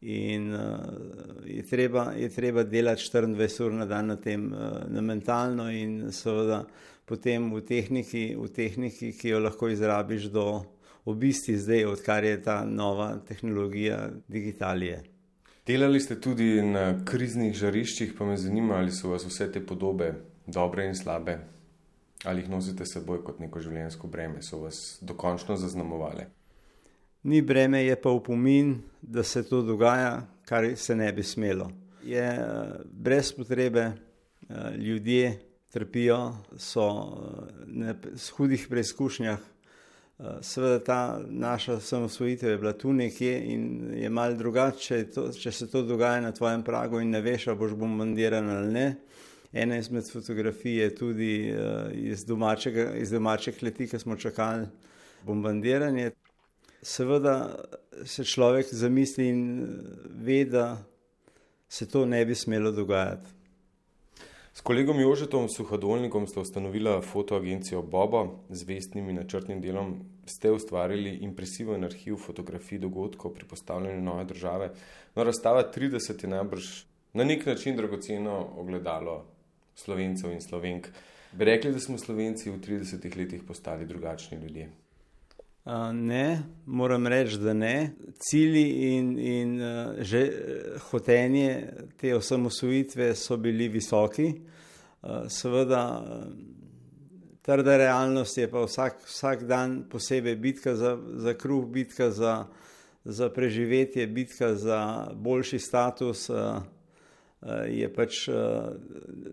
in 0.00 0.54
uh, 0.54 0.60
je, 1.44 1.62
treba, 1.66 2.12
je 2.16 2.28
treba 2.28 2.62
delati 2.62 3.02
24 3.02 3.64
ur 3.64 3.72
na 3.72 3.86
dan 3.86 4.06
na 4.06 4.16
tem, 4.16 4.52
uh, 4.52 4.82
na 4.88 5.00
mentalno 5.00 5.70
in 5.70 6.12
seveda 6.12 6.64
potem 7.06 7.50
v 7.54 7.60
tehniki, 7.66 8.36
v 8.38 8.48
tehniki, 8.54 9.12
ki 9.12 9.34
jo 9.34 9.40
lahko 9.42 9.68
izrabiš 9.68 10.30
do 10.30 10.62
v 11.12 11.16
bistvu 11.26 11.56
zdaj, 11.58 11.84
odkar 11.84 12.24
je 12.24 12.42
ta 12.42 12.64
nova 12.64 13.16
tehnologija 13.28 14.10
digitalije. 14.28 15.02
Delali 15.66 16.00
ste 16.00 16.16
tudi 16.20 16.62
na 16.62 17.04
kriznih 17.04 17.54
žariščih, 17.54 18.14
pa 18.18 18.24
me 18.26 18.36
zanima, 18.36 18.80
ali 18.80 18.92
so 18.92 19.12
vas 19.12 19.26
vse 19.26 19.50
te 19.52 19.60
podobe, 19.66 20.14
dobre 20.46 20.86
in 20.88 20.96
slabe, 20.98 21.36
ali 22.24 22.42
jih 22.42 22.50
nosite 22.50 22.86
seboj 22.86 23.20
kot 23.24 23.38
neko 23.40 23.60
življenjsko 23.60 24.08
breme, 24.08 24.42
so 24.42 24.62
vas 24.64 24.98
dokončno 25.00 25.56
zaznamovali. 25.60 26.26
Ni 27.22 27.42
breme, 27.42 27.84
je 27.84 27.96
pa 28.00 28.10
upomin, 28.10 28.78
da 29.02 29.22
se 29.22 29.44
to 29.46 29.60
dogaja, 29.62 30.26
kar 30.48 30.64
se 30.76 30.96
ne 30.96 31.12
bi 31.12 31.22
smelo. 31.22 31.70
Je 32.04 32.24
brez 32.90 33.32
potrebe, 33.36 33.80
eh, 33.80 34.76
ljudje 34.76 35.38
trpijo, 35.70 36.32
so 36.56 36.86
eh, 37.84 37.94
hudih 38.36 38.66
preizkušnjah, 38.70 39.38
Seveda 40.40 40.78
ta 40.84 41.20
naša 41.28 41.80
samosvojitev 41.80 42.50
je 42.50 42.58
bila 42.58 42.72
tu 42.72 42.92
nekje 42.92 43.52
in 43.52 43.92
je 43.94 44.08
mal 44.10 44.34
drugače, 44.36 45.06
če 45.40 45.52
se 45.52 45.70
to 45.70 45.82
dogaja 45.82 46.20
na 46.20 46.32
tvojem 46.32 46.62
pragu 46.62 47.00
in 47.00 47.10
ne 47.10 47.20
veš, 47.24 47.46
ali 47.48 47.58
boš 47.58 47.72
bombardiran 47.72 48.50
ali 48.50 48.72
ne. 48.72 48.86
Ena 49.52 49.78
izmed 49.78 50.10
fotografij 50.12 50.76
je 50.82 50.94
tudi 50.94 51.32
uh, 51.52 51.88
iz, 51.92 52.24
domačega, 52.24 52.92
iz 52.94 53.10
domače 53.10 53.52
kleti, 53.52 53.88
ki 53.88 53.98
smo 53.98 54.16
čakali 54.16 54.66
bombardiranje. 55.26 56.10
Seveda 56.82 57.56
se 58.04 58.24
človek 58.24 58.68
zamisli 58.72 59.28
in 59.28 59.42
ve, 60.22 60.44
da 60.44 60.76
se 61.68 61.88
to 61.88 62.06
ne 62.06 62.24
bi 62.24 62.34
smelo 62.34 62.72
dogajati. 62.72 63.39
S 64.60 64.62
kolegom 64.62 65.00
Jožetom 65.00 65.48
Suhodolnikom 65.48 66.26
ste 66.28 66.40
ustanovili 66.40 66.90
fotoagencijo 67.02 67.80
Bobo, 67.82 68.44
z 68.50 68.66
vestnim 68.68 69.06
in 69.08 69.16
načrtnim 69.16 69.60
delom 69.60 69.94
ste 70.28 70.50
ustvarili 70.52 71.14
impresiven 71.24 71.84
arhiv 71.88 72.18
fotografij 72.20 72.78
dogodkov 72.78 73.32
pri 73.32 73.48
postavljanju 73.48 74.02
nove 74.04 74.24
države. 74.24 74.68
No, 75.16 75.24
razstava 75.24 75.64
30 75.72 76.24
je 76.24 76.28
najbrž 76.28 76.68
na 77.12 77.24
nek 77.24 77.46
način 77.46 77.76
dragoceno 77.76 78.36
ogledalo 78.60 79.24
slovencev 79.74 80.32
in 80.32 80.44
slovenk. 80.44 80.92
Bi 81.32 81.44
rekli, 81.44 81.72
da 81.72 81.80
smo 81.80 81.98
slovenci 81.98 82.50
v 82.50 82.60
30 82.60 83.16
letih 83.16 83.42
postali 83.48 83.86
drugačni 83.86 84.38
ljudje? 84.38 84.68
Ne, 85.92 86.42
moram 86.66 87.06
reči, 87.06 87.38
da 87.38 87.52
ne. 87.52 87.92
Cilji 88.18 88.96
in, 88.96 89.18
in 89.18 89.60
že 90.00 90.30
hotenje 90.90 91.72
te 92.00 92.14
osamosvojitve 92.16 93.14
so 93.14 93.36
bili 93.36 93.68
visoki. 93.68 94.32
Seveda, 95.28 95.82
trda 97.42 97.76
realnost 97.76 98.38
je 98.38 98.48
pa 98.50 98.64
vsak, 98.64 99.04
vsak 99.04 99.44
dan 99.44 99.84
posebej 99.90 100.36
bitka 100.36 100.74
za, 100.76 100.96
za 101.16 101.34
kruh, 101.34 101.66
bitka 101.66 102.10
za, 102.10 102.46
za 103.04 103.28
preživetje, 103.28 104.06
bitka 104.06 104.54
za 104.54 105.10
boljši 105.14 105.58
status. 105.58 106.30
Je 107.68 107.92
pač 107.92 108.28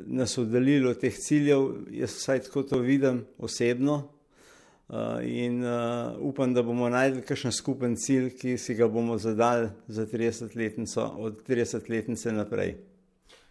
nas 0.06 0.38
oddaljilo 0.38 0.92
od 0.92 1.00
teh 1.00 1.16
ciljev, 1.16 1.88
jaz 1.92 2.20
vsaj 2.20 2.44
tako 2.48 2.63
to 2.63 2.80
vidim 2.80 3.26
osebno, 3.38 4.16
in 5.23 5.63
uh, 5.63 6.15
upam, 6.19 6.54
da 6.54 6.63
bomo 6.63 6.89
najdli 6.89 7.21
kakšen 7.21 7.52
skupen 7.52 7.95
cilj, 8.00 8.30
ki 8.39 8.58
si 8.58 8.76
ga 8.76 8.88
bomo 8.88 9.17
zadali 9.17 9.69
za 9.88 10.06
30-letnico, 10.06 11.12
od 11.17 11.43
30-letnice 11.47 12.32
naprej. 12.32 12.78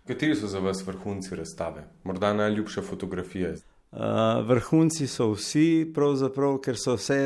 Kateri 0.07 0.37
so 0.37 0.47
za 0.47 0.59
vas 0.59 0.87
vrhunci 0.87 1.37
razstave? 1.37 1.85
Morda 2.05 2.33
najljubše 2.33 2.83
fotografije? 2.83 3.57
Uh, 3.93 4.01
vrhunci 4.49 5.07
so 5.07 5.31
vsi, 5.35 5.93
pravzaprav, 5.95 6.59
ker 6.65 6.79
so 6.81 6.97
vse 6.97 7.21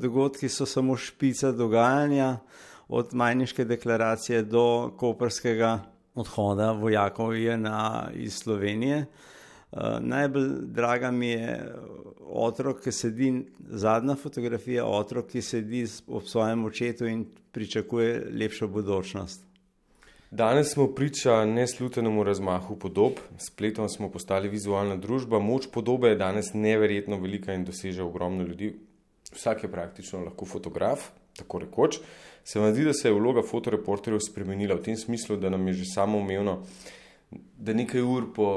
dogodki 0.00 0.48
so 0.48 0.66
samo 0.66 0.96
špica 0.96 1.52
dogajanja, 1.52 2.38
od 2.88 3.12
Majniške 3.12 3.64
deklaracije 3.64 4.42
do 4.42 4.94
koperskega 4.96 5.78
odhoda 6.14 6.72
vojakov 6.72 7.34
iz 8.14 8.34
Slovenije. 8.34 8.98
Uh, 8.98 9.37
najbolj 10.00 10.48
draga 10.62 11.10
mi 11.10 11.28
je 11.28 11.74
otrok, 12.28 12.80
ki 12.84 12.92
sedi, 12.92 13.32
zadnja 13.58 14.16
fotografija, 14.16 14.86
otrok, 14.86 15.28
ki 15.32 15.42
sedi 15.42 15.84
ob 16.06 16.24
svojem 16.24 16.64
očetu 16.64 17.06
in 17.06 17.26
pričakuje 17.52 18.26
lepšo 18.32 18.68
budučnost. 18.68 19.44
Danes 20.30 20.72
smo 20.72 20.86
priča 20.86 21.44
neslutenemu 21.44 22.24
razmahu 22.24 22.76
podob, 22.76 23.12
spletom 23.38 23.88
smo 23.88 24.10
postali 24.12 24.48
vizualna 24.48 24.96
družba, 24.96 25.38
moč 25.38 25.70
podobe 25.72 26.08
je 26.08 26.18
danes 26.20 26.52
neverjetno 26.54 27.16
velika 27.16 27.54
in 27.54 27.64
doseže 27.64 28.02
ogromno 28.02 28.44
ljudi. 28.44 28.74
Vsak 29.32 29.62
je 29.62 29.70
praktično 29.72 30.20
lahko 30.24 30.44
fotograf, 30.44 31.08
tako 31.36 31.58
rekoč. 31.58 32.00
Se 32.44 32.60
vam 32.60 32.72
zdi, 32.72 32.84
da 32.84 32.92
se 32.92 33.08
je 33.08 33.14
vloga 33.14 33.42
fotoreporterjev 33.42 34.20
spremenila 34.20 34.76
v 34.76 34.82
tem 34.82 34.96
smislu, 34.96 35.36
da 35.36 35.48
nam 35.50 35.66
je 35.68 35.80
že 35.80 35.88
samo 35.94 36.18
umevno, 36.18 36.58
da 37.56 37.72
nekaj 37.72 38.02
ur 38.02 38.28
po 38.34 38.48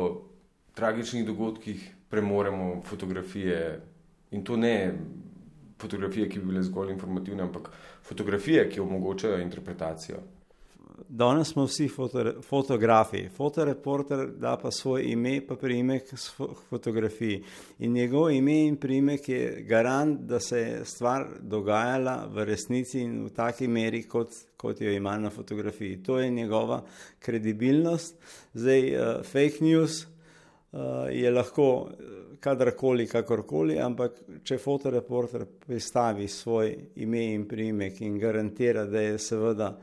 tragičnih 0.73 1.25
dogodkih 1.25 1.95
premoremo 2.09 2.81
fotografije 2.85 3.81
in 4.31 4.43
to 4.43 4.57
ne 4.57 4.93
fotografije, 5.81 6.29
ki 6.29 6.39
bi 6.39 6.45
bile 6.45 6.63
zgolj 6.63 6.91
informativne, 6.91 7.43
ampak 7.43 7.69
fotografije, 8.03 8.69
ki 8.69 8.79
omogočajo 8.79 9.39
interpretacijo. 9.41 10.17
Danes 11.09 11.47
smo 11.47 11.63
vsi 11.65 11.87
foto, 11.89 12.23
fotografi. 12.41 13.23
Fotoreporter 13.29 14.27
da 14.37 14.57
pa 14.61 14.71
svoj 14.71 15.03
ime, 15.11 15.41
pa 15.47 15.55
priimek 15.55 16.13
fotografiji. 16.69 17.43
In 17.79 17.93
njegov 17.93 18.31
ime 18.31 18.59
in 18.67 18.77
priimek 18.77 19.29
je 19.29 19.65
garant, 19.67 20.19
da 20.19 20.39
se 20.39 20.59
je 20.59 20.85
stvar 20.85 21.25
dogajala 21.41 22.27
v 22.31 22.45
resnici 22.45 23.01
in 23.01 23.25
v 23.25 23.33
taki 23.35 23.67
meri, 23.67 24.03
kot, 24.03 24.29
kot 24.57 24.81
jo 24.81 24.91
ima 24.91 25.17
na 25.17 25.29
fotografiji. 25.29 26.03
To 26.03 26.19
je 26.19 26.29
njegova 26.29 26.83
kredibilnost. 27.19 28.15
Zdaj, 28.53 28.95
uh, 28.95 29.25
fake 29.25 29.65
news 29.65 30.03
uh, 30.03 30.20
je 31.11 31.31
lahko 31.31 31.89
kadarkoli, 32.39 33.05
kakorkoli, 33.07 33.77
ampak 33.79 34.21
če 34.47 34.57
fotoreporter 34.57 35.45
pristavi 35.65 36.27
svoj 36.31 36.71
ime 37.03 37.25
in 37.33 37.43
priimek 37.47 37.99
in 38.01 38.17
garantira, 38.19 38.85
da 38.89 39.01
je 39.01 39.17
seveda 39.19 39.73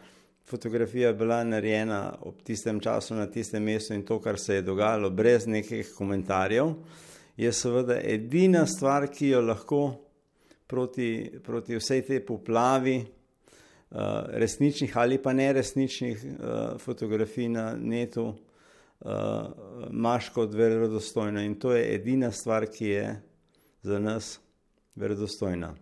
fotografija 0.48 1.12
bila 1.12 1.42
narejena 1.44 2.01
ob 2.24 2.40
tistem 2.42 2.81
času 2.81 3.14
na 3.14 3.27
tistem 3.31 3.62
mestu 3.62 3.94
in 3.94 4.03
to, 4.03 4.18
kar 4.20 4.38
se 4.40 4.55
je 4.55 4.62
dogajalo, 4.62 5.11
brez 5.11 5.46
nekih 5.46 5.92
komentarjev, 5.96 6.72
je 7.37 7.53
seveda 7.53 8.01
edina 8.03 8.64
stvar, 8.66 9.11
ki 9.12 9.29
jo 9.29 9.44
lahko 9.44 9.83
proti, 10.66 11.38
proti 11.44 11.77
vsej 11.77 12.03
tej 12.09 12.24
poplavi 12.27 12.96
uh, 12.98 14.01
resničnih 14.40 14.96
ali 14.96 15.20
pa 15.22 15.33
neresničnih 15.33 16.24
fotografij 16.81 17.48
na 17.48 17.74
netu 17.77 18.33
imaš 19.91 20.29
kot 20.35 20.55
verodostojno 20.55 21.41
in 21.41 21.55
to 21.55 21.73
je 21.73 21.95
edina 21.95 22.33
stvar, 22.33 22.67
ki 22.67 22.87
je 22.87 23.23
za 23.83 23.99
nas 23.99 24.41
verodostojna. 24.95 25.75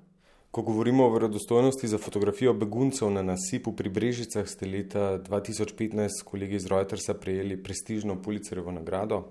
Ko 0.50 0.62
govorimo 0.62 1.04
o 1.04 1.10
verodostojnosti 1.10 1.88
za 1.88 1.98
fotografijo 1.98 2.54
beguncev 2.54 3.10
na 3.10 3.22
nasipu 3.22 3.72
pri 3.76 3.88
Brežicah, 3.88 4.48
ste 4.48 4.66
leta 4.66 5.18
2015 5.18 6.24
kolegi 6.24 6.56
iz 6.56 6.66
Reutersa 6.66 7.14
prejeli 7.14 7.62
prestižno 7.62 8.22
Pulicerovo 8.22 8.72
nagrado. 8.72 9.24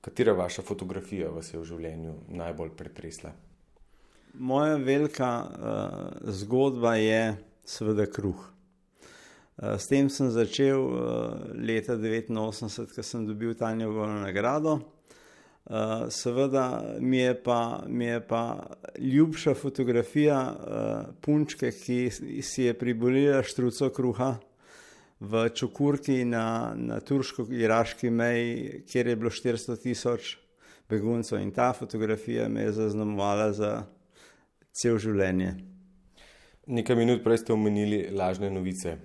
Katera 0.00 0.32
vaša 0.32 0.62
fotografija 0.62 1.30
vas 1.32 1.48
je 1.54 1.60
v 1.60 1.64
življenju 1.64 2.14
najbolj 2.28 2.74
pretresla? 2.76 3.32
Moja 4.34 4.76
velika 4.76 5.30
uh, 5.44 6.32
zgodba 6.32 6.96
je 7.00 7.36
seveda 7.64 8.04
kruh. 8.06 8.53
Uh, 9.54 9.78
s 9.78 9.86
tem 9.86 10.08
sem 10.10 10.30
začel 10.34 10.80
uh, 10.82 11.54
leta 11.54 11.94
1989, 11.94 12.90
ko 12.90 13.02
sem 13.02 13.26
dobil 13.26 13.54
Tanjovo 13.54 14.06
nagrado. 14.06 14.80
Uh, 15.64 16.10
seveda 16.10 16.98
mi 17.00 17.22
je, 17.22 17.34
pa, 17.34 17.84
mi 17.86 18.04
je 18.04 18.20
pa 18.20 18.66
ljubša 18.98 19.54
fotografija 19.54 20.38
punčke, 21.22 21.70
ki 21.70 22.10
si 22.42 22.66
je 22.66 22.74
pribolila 22.74 23.42
štruco 23.42 23.88
kruha 23.94 24.34
v 25.20 25.48
Čukurki 25.54 26.24
na, 26.24 26.74
na 26.76 26.98
turško-iraški 27.00 28.10
meji, 28.10 28.82
kjer 28.90 29.06
je 29.06 29.16
bilo 29.16 29.30
400 29.30 29.80
tisoč 29.82 30.36
beguncev 30.90 31.40
in 31.40 31.54
ta 31.54 31.72
fotografija 31.72 32.48
me 32.48 32.66
je 32.66 32.72
zaznamovala 32.72 33.52
za 33.52 33.72
cel 34.72 34.98
življenje. 34.98 35.54
Nekaj 36.66 36.96
minut 36.96 37.24
prej 37.24 37.44
ste 37.44 37.52
omenili 37.52 38.08
lažne 38.12 38.50
novice. 38.50 38.98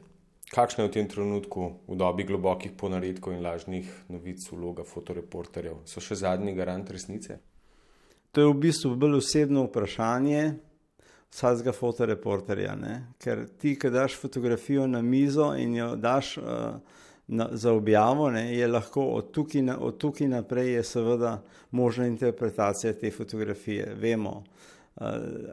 Kakšna 0.50 0.84
je 0.84 0.90
v 0.90 0.94
tem 0.94 1.08
trenutku 1.08 1.86
v 1.86 1.96
dobi 1.96 2.26
globokih 2.26 2.74
ponaredkov 2.74 3.36
in 3.36 3.44
lažnih 3.46 3.90
novic 4.10 4.42
vloga 4.50 4.84
fotoreporterjev? 4.84 5.84
So 5.86 6.02
še 6.02 6.18
zadnji 6.26 6.56
garant 6.58 6.90
resnice? 6.90 7.38
To 8.34 8.42
je 8.42 8.50
v 8.50 8.58
bistvu 8.66 8.96
bolj 8.98 9.20
osebno 9.20 9.68
vprašanje 9.68 10.42
vsakega 11.30 11.74
fotoreporterja. 11.74 12.74
Ne? 12.76 12.96
Ker 13.22 13.46
ti, 13.62 13.76
ki 13.78 13.92
daš 13.94 14.18
fotografijo 14.18 14.88
na 14.88 15.02
mizo 15.02 15.52
in 15.54 15.76
jo 15.78 15.94
daš 15.96 16.38
uh, 16.42 16.80
na, 17.28 17.50
za 17.52 17.74
objavo, 17.74 18.32
ne, 18.34 18.58
je 18.58 18.68
lahko 18.68 19.04
od 19.20 19.32
tukaj, 19.32 19.62
na, 19.62 19.78
od 19.78 19.98
tukaj 19.98 20.28
naprej 20.28 20.74
je 20.74 20.84
seveda 20.84 21.36
možna 21.72 22.08
interpretacija 22.08 22.94
te 22.94 23.12
fotografije. 23.12 23.94
Vemo, 24.02 24.44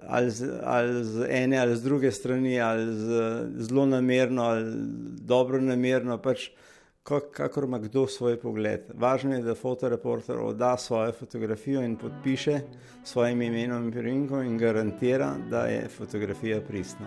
ali 0.09 0.31
z, 0.31 0.51
ali 0.65 1.05
z 1.05 1.27
ene 1.31 1.59
ali 1.59 1.77
z 1.77 1.83
druge 1.83 2.11
strani, 2.13 2.61
ali 2.61 2.95
z, 2.95 3.21
zelo 3.57 3.87
namerno 3.87 4.43
ali 4.43 4.65
dobro 5.21 5.61
namerno, 5.61 6.19
pač 6.19 6.51
kakor 7.33 7.65
ima 7.65 7.79
kdo 7.79 8.07
svoj 8.07 8.41
pogled. 8.41 8.91
Važno 8.95 9.35
je, 9.35 9.43
da 9.43 9.55
fotoreporter 9.55 10.41
odda 10.43 10.77
svojo 10.77 11.13
fotografijo 11.13 11.83
in 11.83 11.97
podpiše 11.97 12.61
svojim 13.05 13.43
imenom 13.43 13.85
in 13.85 13.93
priimkom 13.93 14.43
in 14.43 14.59
garantira, 14.59 15.35
da 15.51 15.67
je 15.67 15.89
fotografija 15.89 16.61
pristna. 16.61 17.07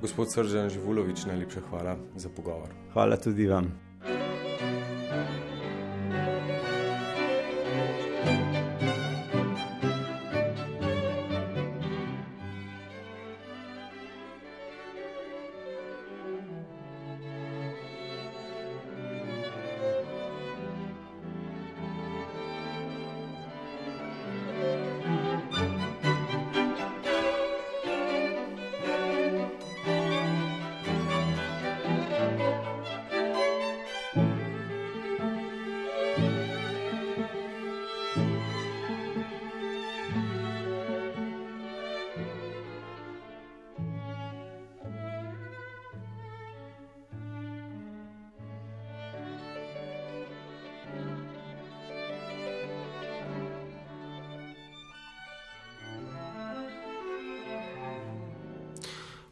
Gospod 0.00 0.32
Sržan 0.32 0.68
Živulovič, 0.68 1.24
najlepša 1.24 1.60
hvala 1.70 1.96
za 2.16 2.28
pogovor. 2.28 2.68
Hvala 2.92 3.16
tudi 3.16 3.46
vam. 3.46 3.89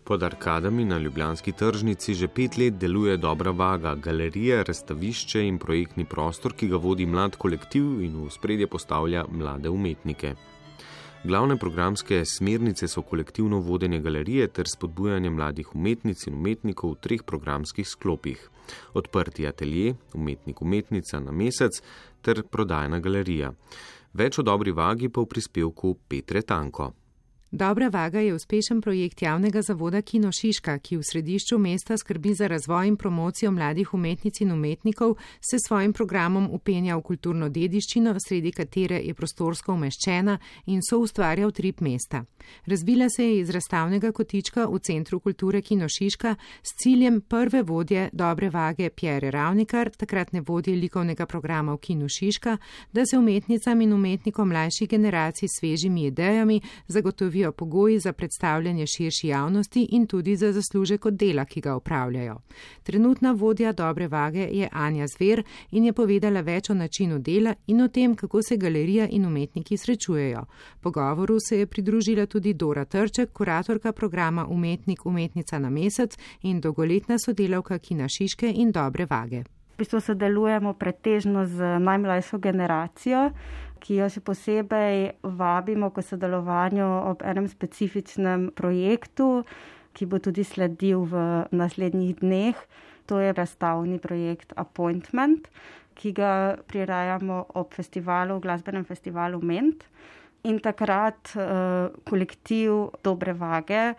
Pod 0.09 0.23
arkadami 0.23 0.85
na 0.85 0.99
Ljubljanski 0.99 1.53
tržnici 1.53 2.14
že 2.14 2.29
pet 2.29 2.57
let 2.57 2.75
deluje 2.81 3.16
dobra 3.16 3.51
vaga, 3.51 3.94
galerija, 3.94 4.62
razstavišče 4.62 5.42
in 5.44 5.59
projektni 5.59 6.05
prostor, 6.05 6.55
ki 6.57 6.68
ga 6.68 6.77
vodi 6.77 7.07
mlad 7.07 7.35
kolektiv 7.37 8.01
in 8.01 8.14
v 8.16 8.31
spredje 8.33 8.66
postavlja 8.66 9.27
mlade 9.29 9.68
umetnike. 9.68 10.31
Glavne 11.25 11.59
programske 11.61 12.23
smernice 12.25 12.88
so 12.88 13.03
kolektivno 13.03 13.59
vodenje 13.61 13.99
galerije 14.01 14.47
ter 14.49 14.71
spodbujanje 14.73 15.31
mladih 15.31 15.75
umetnic 15.75 16.27
in 16.27 16.35
umetnikov 16.35 16.94
v 16.94 17.00
treh 17.00 17.23
programskih 17.23 17.88
sklopih: 17.88 18.48
odprti 18.94 19.46
atelje, 19.46 19.94
umetnik 20.15 20.63
umetnica 20.63 21.21
na 21.21 21.33
mesec 21.33 21.83
ter 22.23 22.42
prodajna 22.42 23.00
galerija. 23.00 23.52
Več 24.15 24.38
o 24.38 24.42
dobri 24.42 24.73
vagi 24.73 25.09
pa 25.09 25.21
v 25.21 25.29
prispevku 25.35 25.94
Petre 26.09 26.42
Tanko. 26.42 27.08
Dobra 27.51 27.88
vaga 27.88 28.21
je 28.21 28.35
uspešen 28.35 28.81
projekt 28.81 29.23
javnega 29.23 29.63
zavoda 29.63 30.03
Kino 30.03 30.33
Šiška, 30.33 30.79
ki 30.79 30.96
v 30.96 31.03
središču 31.03 31.59
mesta 31.59 31.96
skrbi 31.96 32.35
za 32.35 32.46
razvoj 32.46 32.88
in 32.88 32.96
promocijo 32.96 33.51
mladih 33.51 33.94
umetnic 33.94 34.40
in 34.40 34.53
umetnikov, 34.53 35.15
se 35.40 35.57
s 35.57 35.67
svojim 35.69 35.92
programom 35.92 36.49
upenja 36.53 36.96
v 36.96 37.03
kulturno 37.03 37.49
dediščino, 37.49 38.15
sredi 38.21 38.53
katere 38.53 39.01
je 39.01 39.15
prostorsko 39.15 39.73
umeščena 39.73 40.38
in 40.67 40.83
so 40.83 40.99
ustvarja 40.99 41.46
v 41.46 41.53
trip 41.53 41.81
mesta. 41.81 42.25
Razvila 42.67 43.09
se 43.09 43.25
je 43.25 43.40
iz 43.40 43.51
razstavnega 43.51 44.13
kotička 44.13 44.67
v 44.67 44.79
Centru 44.79 45.21
kulture 45.21 45.63
Kino 45.63 45.88
Šiška 45.88 46.35
s 46.63 46.77
ciljem 46.83 47.21
prve 47.21 47.63
vodje 47.63 48.11
dobre 48.13 48.51
vage 48.51 48.90
Pjere 48.90 49.31
Ravnikar, 49.31 49.90
takratne 49.90 50.40
vodje 50.40 50.77
likovnega 50.77 51.27
programa 51.27 51.73
v 51.73 51.79
Kino 51.79 52.09
Šiška, 52.09 52.59
da 52.92 53.07
se 53.07 53.19
umetnicam 53.19 53.81
in 53.81 53.92
umetnikom 53.92 54.49
mlajših 54.49 54.88
generacij 54.88 55.49
svežimi 55.49 56.07
idejami 56.07 56.61
zagotovi 56.88 57.38
zagotovijo 57.39 57.53
pogoji 57.53 57.99
za 57.99 58.13
predstavljanje 58.13 58.87
širši 58.87 59.29
javnosti 59.29 59.89
in 59.91 60.07
tudi 60.07 60.37
za 60.37 60.53
zaslužek 60.53 61.07
od 61.07 61.15
dela, 61.15 61.45
ki 61.45 61.61
ga 61.61 61.77
upravljajo. 61.77 62.37
Trenutna 62.83 63.33
vodja 63.33 63.73
dobre 63.73 64.09
vage 64.09 64.49
je 64.53 64.69
Anja 64.73 65.07
Zver 65.07 65.43
in 65.71 65.85
je 65.85 65.93
povedala 65.93 66.41
več 66.41 66.71
o 66.71 66.75
načinu 66.75 67.19
dela 67.19 67.55
in 67.67 67.81
o 67.81 67.89
tem, 67.89 68.17
kako 68.17 68.43
se 68.43 68.57
galerija 68.57 69.09
in 69.11 69.27
umetniki 69.27 69.77
srečujejo. 69.77 70.45
Pogovoru 70.81 71.39
se 71.41 71.59
je 71.59 71.67
pridružila 71.67 72.27
tudi 72.27 72.55
Dora 72.55 72.85
Trček, 72.85 73.33
kuratorka 73.33 73.93
programa 73.93 74.47
Umetnik 74.47 75.07
umetnica 75.07 75.59
na 75.59 75.71
mesec 75.71 76.17
in 76.43 76.61
dolgoletna 76.61 77.19
sodelavka 77.19 77.79
Kina 77.79 78.09
Šiške 78.09 78.53
in 78.55 78.73
dobre 78.73 79.07
vage. 79.07 79.45
V 79.79 79.87
bistvu 79.87 80.01
sodelujemo 80.01 80.73
pretežno 80.75 81.47
z 81.47 81.79
najmlajšo 81.79 82.39
generacijo, 82.39 83.31
ki 83.81 84.00
jo 84.02 84.08
še 84.12 84.22
posebej 84.24 85.18
vabimo 85.22 85.90
k 85.94 86.04
sodelovanju 86.04 86.88
ob 87.10 87.24
enem 87.26 87.48
specifičnem 87.50 88.50
projektu, 88.58 89.44
ki 89.94 90.06
bo 90.06 90.20
tudi 90.22 90.44
sledil 90.46 91.06
v 91.10 91.24
naslednjih 91.50 92.20
dneh. 92.20 92.58
To 93.08 93.18
je 93.22 93.33
razstavni 93.33 93.96
projekt 93.98 94.52
Appointment, 94.60 95.48
ki 95.98 96.12
ga 96.12 96.60
prirajamo 96.68 97.56
ob 97.58 97.72
festivalu, 97.74 98.37
glasbenem 98.40 98.85
festivalu 98.85 99.40
Ment. 99.42 99.88
In 100.46 100.60
takrat 100.62 101.35
uh, 101.35 101.90
kolektiv 102.06 102.92
Dobre 103.02 103.35
Vage, 103.35 103.96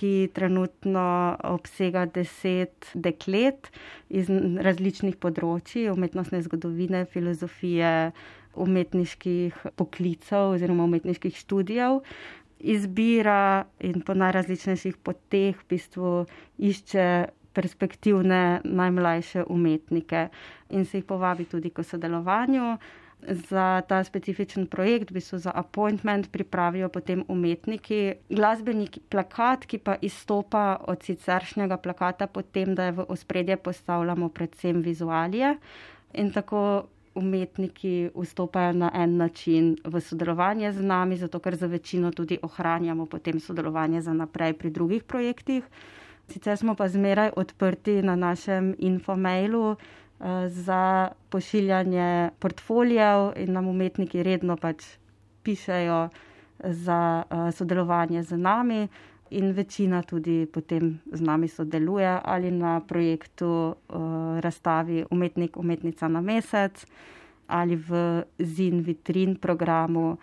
ki 0.00 0.30
trenutno 0.32 1.36
obsega 1.44 2.06
deset 2.08 2.88
deklet 2.94 3.68
iz 4.08 4.30
različnih 4.30 5.18
področji, 5.20 5.90
umetnostne 5.92 6.40
zgodovine, 6.46 7.04
filozofije, 7.12 7.90
umetniških 8.54 9.66
poklicev 9.76 10.54
oziroma 10.56 10.84
umetniških 10.84 11.36
študijev, 11.36 12.00
izbira 12.60 13.64
in 13.80 14.00
po 14.04 14.14
najrazličnejših 14.14 14.96
poteh 15.02 15.56
v 15.56 15.68
bistvu 15.68 16.14
išče 16.58 17.06
perspektivne 17.52 18.60
najmlajše 18.64 19.44
umetnike 19.48 20.28
in 20.70 20.84
se 20.84 20.98
jih 20.98 21.04
povabi 21.04 21.44
tudi 21.44 21.70
k 21.70 21.82
sodelovanju. 21.82 22.76
Za 23.20 23.82
ta 23.88 24.04
specifičen 24.04 24.64
projekt, 24.66 25.10
v 25.10 25.18
bistvu 25.18 25.38
za 25.38 25.52
appointment, 25.54 26.30
pripravijo 26.32 26.88
potem 26.88 27.24
umetniki 27.28 28.14
glasbeni 28.30 28.86
plakat, 29.12 29.66
ki 29.66 29.78
pa 29.78 29.98
izstopa 30.00 30.78
od 30.88 31.04
siceršnjega 31.04 31.76
plakata, 31.76 32.26
potem 32.26 32.74
da 32.74 32.88
je 32.88 32.92
v 32.92 33.04
ospredje 33.08 33.56
postavljamo 33.56 34.28
predvsem 34.28 34.80
vizualije. 34.82 35.58
In 36.14 36.32
tako 36.32 36.88
umetniki 37.14 37.92
vstopajo 38.14 38.72
na 38.74 38.90
en 38.94 39.16
način 39.16 39.76
v 39.84 40.00
sodelovanje 40.00 40.72
z 40.72 40.82
nami, 40.82 41.16
zato 41.16 41.38
ker 41.38 41.56
za 41.56 41.66
večino 41.66 42.10
tudi 42.12 42.38
ohranjamo 42.42 43.06
potem 43.06 43.40
sodelovanje 43.40 44.00
za 44.00 44.12
naprej 44.14 44.52
pri 44.54 44.70
drugih 44.70 45.02
projektih. 45.04 45.64
Sicer 46.28 46.56
smo 46.56 46.74
pa 46.74 46.88
zmeraj 46.88 47.30
odprti 47.36 48.02
na 48.02 48.16
našem 48.16 48.74
infomailu 48.80 49.70
uh, 49.70 49.76
za 50.48 50.82
pošiljanje 51.28 52.10
portfolijev 52.38 53.32
in 53.36 53.52
nam 53.52 53.66
umetniki 53.66 54.22
redno 54.22 54.56
pač 54.56 54.84
pišejo 55.42 56.08
za 56.60 57.00
uh, 57.24 57.50
sodelovanje 57.50 58.22
z 58.22 58.36
nami 58.38 58.88
in 59.30 59.52
večina 59.52 60.02
tudi 60.02 60.46
potem 60.46 60.98
z 61.12 61.20
nami 61.20 61.48
sodeluje 61.48 62.20
ali 62.24 62.50
na 62.50 62.80
projektu 62.80 63.74
uh, 63.74 64.40
razstavi 64.40 65.04
umetnik, 65.10 65.56
umetnica 65.56 66.08
na 66.08 66.20
mesec 66.20 66.86
ali 67.48 67.76
v 67.76 68.22
zin 68.38 68.82
vitrin 68.82 69.36
programu. 69.36 70.18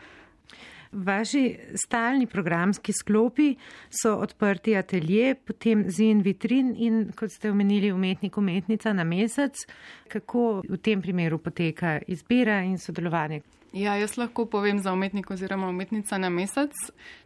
Vaši 0.92 1.58
stalni 1.76 2.28
programski 2.28 2.94
sklopi 2.94 3.56
so 3.90 4.16
odprti 4.16 4.76
atelje, 4.76 5.36
potem 5.36 5.86
zin 5.92 6.22
vitrin 6.22 6.74
in, 6.78 7.12
kot 7.16 7.32
ste 7.32 7.52
omenili, 7.52 7.92
umetnik, 7.92 8.38
umetnica 8.38 8.94
na 8.94 9.04
mesec. 9.04 9.68
Kako 10.08 10.64
v 10.70 10.78
tem 10.78 11.02
primeru 11.02 11.38
poteka 11.38 12.00
izbira 12.08 12.62
in 12.64 12.78
sodelovanje? 12.78 13.42
Ja, 13.74 13.98
jaz 14.00 14.16
lahko 14.18 14.46
povem 14.46 14.80
za 14.80 14.94
umetnik 14.94 15.32
oziroma 15.32 15.68
umetnica 15.70 16.18
na 16.18 16.30
mesec. 16.30 16.72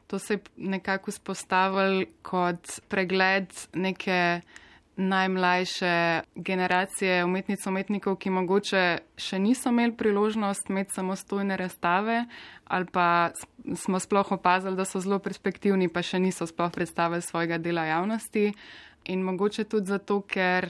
To 0.08 0.20
se 0.20 0.34
je 0.34 0.40
nekako 0.58 1.12
spostavil 1.12 2.06
kot 2.22 2.80
pregled 2.90 3.54
neke 3.74 4.42
najmlajše 4.96 6.22
generacije 6.36 7.26
umetnic, 7.26 7.66
umetnikov, 7.68 8.18
ki 8.20 8.30
mogoče 8.30 8.84
še 9.18 9.40
niso 9.40 9.72
imeli 9.72 9.96
priložnost 9.98 10.70
imeti 10.70 10.94
samostojne 10.94 11.58
razstave 11.58 12.26
ali 12.72 12.86
pa 12.92 13.32
smo 13.76 14.00
sploh 14.00 14.32
opazili, 14.32 14.76
da 14.76 14.86
so 14.86 15.00
zelo 15.04 15.20
perspektivni, 15.20 15.90
pa 15.92 16.02
še 16.02 16.20
niso 16.20 16.48
sploh 16.48 16.72
predstavili 16.72 17.22
svojega 17.22 17.58
dela 17.58 17.84
javnosti. 17.86 18.54
In 19.12 19.24
mogoče 19.28 19.66
tudi 19.68 19.92
zato, 19.92 20.22
ker 20.22 20.70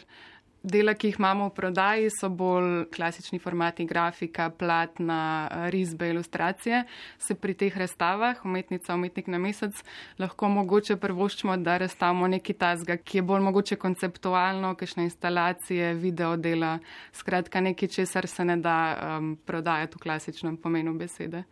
Dela, 0.64 0.94
ki 0.94 1.10
jih 1.10 1.16
imamo 1.18 1.48
v 1.50 1.54
prodaji, 1.58 2.10
so 2.14 2.28
bolj 2.30 2.84
klasični 2.94 3.40
formati, 3.42 3.86
grafika, 3.90 4.52
platna, 4.54 5.50
risbe, 5.74 6.10
ilustracije. 6.10 6.84
Se 7.18 7.34
pri 7.36 7.56
teh 7.58 7.78
razstavah, 7.78 8.46
umetnica, 8.46 8.94
umetnik 8.94 9.28
na 9.28 9.40
mesec, 9.42 9.82
lahko 10.22 10.50
mogoče 10.54 11.00
prvoščimo, 11.02 11.58
da 11.58 11.80
razstavimo 11.82 12.30
neki 12.30 12.54
tasga, 12.54 12.98
ki 12.98 13.18
je 13.18 13.26
bolj 13.26 13.42
mogoče 13.48 13.76
konceptualno, 13.82 14.76
kakšne 14.78 15.10
instalacije, 15.10 15.96
video 15.98 16.38
dela, 16.38 16.78
skratka 17.12 17.62
nekaj, 17.62 17.90
česar 17.98 18.28
se 18.30 18.46
ne 18.46 18.60
da 18.62 18.78
um, 18.94 19.34
prodajati 19.46 19.98
v 19.98 20.06
klasičnem 20.06 20.62
pomenu 20.62 20.94
besede. 20.94 21.44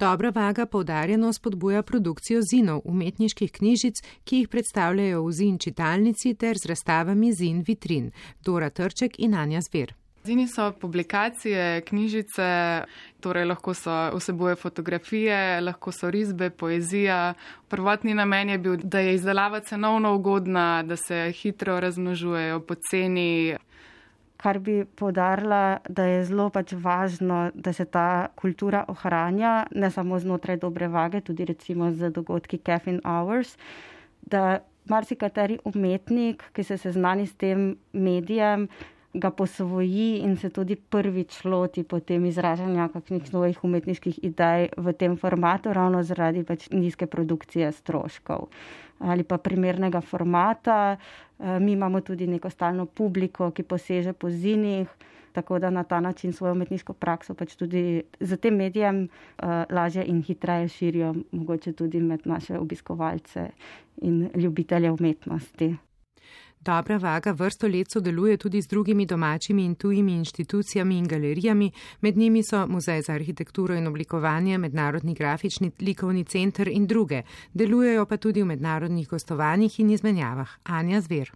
Dobra 0.00 0.30
vaga 0.30 0.66
poudarjeno 0.66 1.32
spodbuja 1.32 1.82
produkcijo 1.82 2.40
zinov, 2.42 2.80
umetniških 2.84 3.52
knjižic, 3.52 4.00
ki 4.24 4.36
jih 4.36 4.48
predstavljajo 4.48 5.20
v 5.26 5.32
zin 5.32 5.58
čitalnici 5.58 6.32
ter 6.34 6.56
z 6.56 6.70
razstavami 6.72 7.32
zin 7.32 7.60
vitrin. 7.66 8.06
Dora 8.44 8.70
Trček 8.70 9.18
in 9.18 9.34
Anja 9.34 9.60
Zver. 9.60 9.92
Zini 10.24 10.48
so 10.48 10.72
publikacije, 10.72 11.80
knjižice, 11.80 12.48
torej 13.20 13.44
lahko 13.44 13.74
so 13.74 13.92
vseboje 14.16 14.56
fotografije, 14.56 15.60
lahko 15.60 15.92
so 15.92 16.10
risbe, 16.10 16.50
poezija. 16.50 17.34
Prvotni 17.68 18.14
namen 18.14 18.48
je 18.48 18.58
bil, 18.58 18.76
da 18.82 19.00
je 19.00 19.14
izdelava 19.14 19.60
cenovno 19.60 20.14
ugodna, 20.14 20.82
da 20.82 20.96
se 20.96 21.32
hitro 21.32 21.80
razmnožujejo 21.80 22.60
poceni 22.60 23.56
kar 24.40 24.58
bi 24.58 24.84
podarila, 24.96 25.78
da 25.88 26.04
je 26.08 26.24
zelo 26.24 26.48
pač 26.50 26.72
važno, 26.72 27.50
da 27.54 27.72
se 27.76 27.84
ta 27.84 28.28
kultura 28.40 28.84
ohranja, 28.88 29.66
ne 29.70 29.90
samo 29.90 30.18
znotraj 30.18 30.56
dobre 30.62 30.88
vage, 30.88 31.20
tudi 31.20 31.44
recimo 31.44 31.90
z 31.92 32.10
dogodki 32.10 32.58
Caffeine 32.58 33.02
Hours, 33.04 33.56
da 34.22 34.60
marsikateri 34.88 35.58
umetnik, 35.64 36.44
ki 36.56 36.64
se 36.64 36.78
seznani 36.80 37.26
s 37.26 37.36
tem 37.36 37.74
medijem, 37.92 38.68
ga 39.12 39.30
posvoji 39.30 40.20
in 40.22 40.36
se 40.36 40.50
tudi 40.50 40.76
prvič 40.76 41.44
loti 41.44 41.82
potem 41.82 42.24
izražanja 42.24 42.88
kakšnih 42.92 43.26
svojih 43.28 43.64
umetniških 43.64 44.20
idej 44.22 44.68
v 44.76 44.92
tem 44.92 45.16
formatu, 45.16 45.72
ravno 45.72 46.02
zaradi 46.02 46.44
pač 46.44 46.68
nizke 46.70 47.06
produkcije 47.06 47.72
stroškov 47.72 48.48
ali 49.00 49.24
pa 49.24 49.38
primernega 49.38 50.00
formata. 50.00 50.96
Eh, 51.38 51.58
mi 51.60 51.72
imamo 51.72 52.00
tudi 52.00 52.26
neko 52.26 52.50
stalno 52.50 52.86
publiko, 52.86 53.50
ki 53.50 53.62
poseže 53.62 54.12
po 54.12 54.30
zinih, 54.30 54.88
tako 55.32 55.58
da 55.58 55.70
na 55.70 55.84
ta 55.84 56.00
način 56.00 56.32
svojo 56.32 56.52
umetniško 56.52 56.92
prakso 56.92 57.34
pač 57.34 57.56
tudi 57.56 58.02
z 58.20 58.36
tem 58.36 58.56
medijem 58.56 59.04
uh, 59.04 59.64
lažje 59.70 60.04
in 60.04 60.22
hitreje 60.22 60.68
širijo, 60.68 61.14
mogoče 61.32 61.72
tudi 61.72 62.00
med 62.00 62.20
naše 62.24 62.58
obiskovalce 62.58 63.50
in 64.02 64.30
ljubitelje 64.34 64.90
umetnosti. 64.90 65.76
Dobra 66.60 66.96
vaga 66.96 67.32
vrsto 67.32 67.68
let 67.68 67.90
sodeluje 67.90 68.36
tudi 68.36 68.60
z 68.62 68.68
drugimi 68.68 69.06
domačimi 69.06 69.64
in 69.64 69.74
tujimi 69.74 70.12
inštitucijami 70.12 70.98
in 70.98 71.06
galerijami, 71.08 71.72
med 72.00 72.16
njimi 72.16 72.42
so 72.42 72.66
Muzej 72.66 73.02
za 73.02 73.12
arhitekturo 73.12 73.74
in 73.74 73.86
oblikovanje, 73.86 74.58
Mednarodni 74.58 75.14
grafični 75.14 75.70
likovni 75.80 76.24
center 76.24 76.68
in 76.68 76.86
druge. 76.86 77.22
Delujejo 77.54 78.04
pa 78.06 78.16
tudi 78.16 78.42
v 78.42 78.46
mednarodnih 78.46 79.08
gostovanjih 79.08 79.80
in 79.80 79.90
izmenjavah. 79.90 80.50
Anja 80.64 81.00
Zver. 81.00 81.30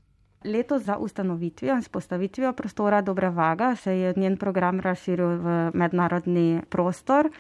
Leto 0.44 0.78
za 0.78 0.96
ustanovitvijo 0.96 1.74
in 1.74 1.82
spostavitvijo 1.82 2.52
prostora 2.52 3.00
Dobra 3.00 3.28
vaga 3.28 3.76
se 3.76 3.98
je 3.98 4.14
njen 4.16 4.36
program 4.36 4.80
razširil 4.80 5.28
v 5.28 5.70
mednarodni 5.74 6.60
prostor. 6.68 7.30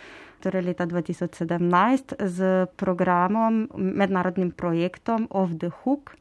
Torej 0.40 0.62
leta 0.62 0.86
2017 0.86 2.14
z 2.26 2.66
programom, 2.76 3.68
mednarodnim 3.76 4.50
projektom 4.50 5.28
Off 5.30 5.52
the 5.58 5.68
Hook, 5.68 6.16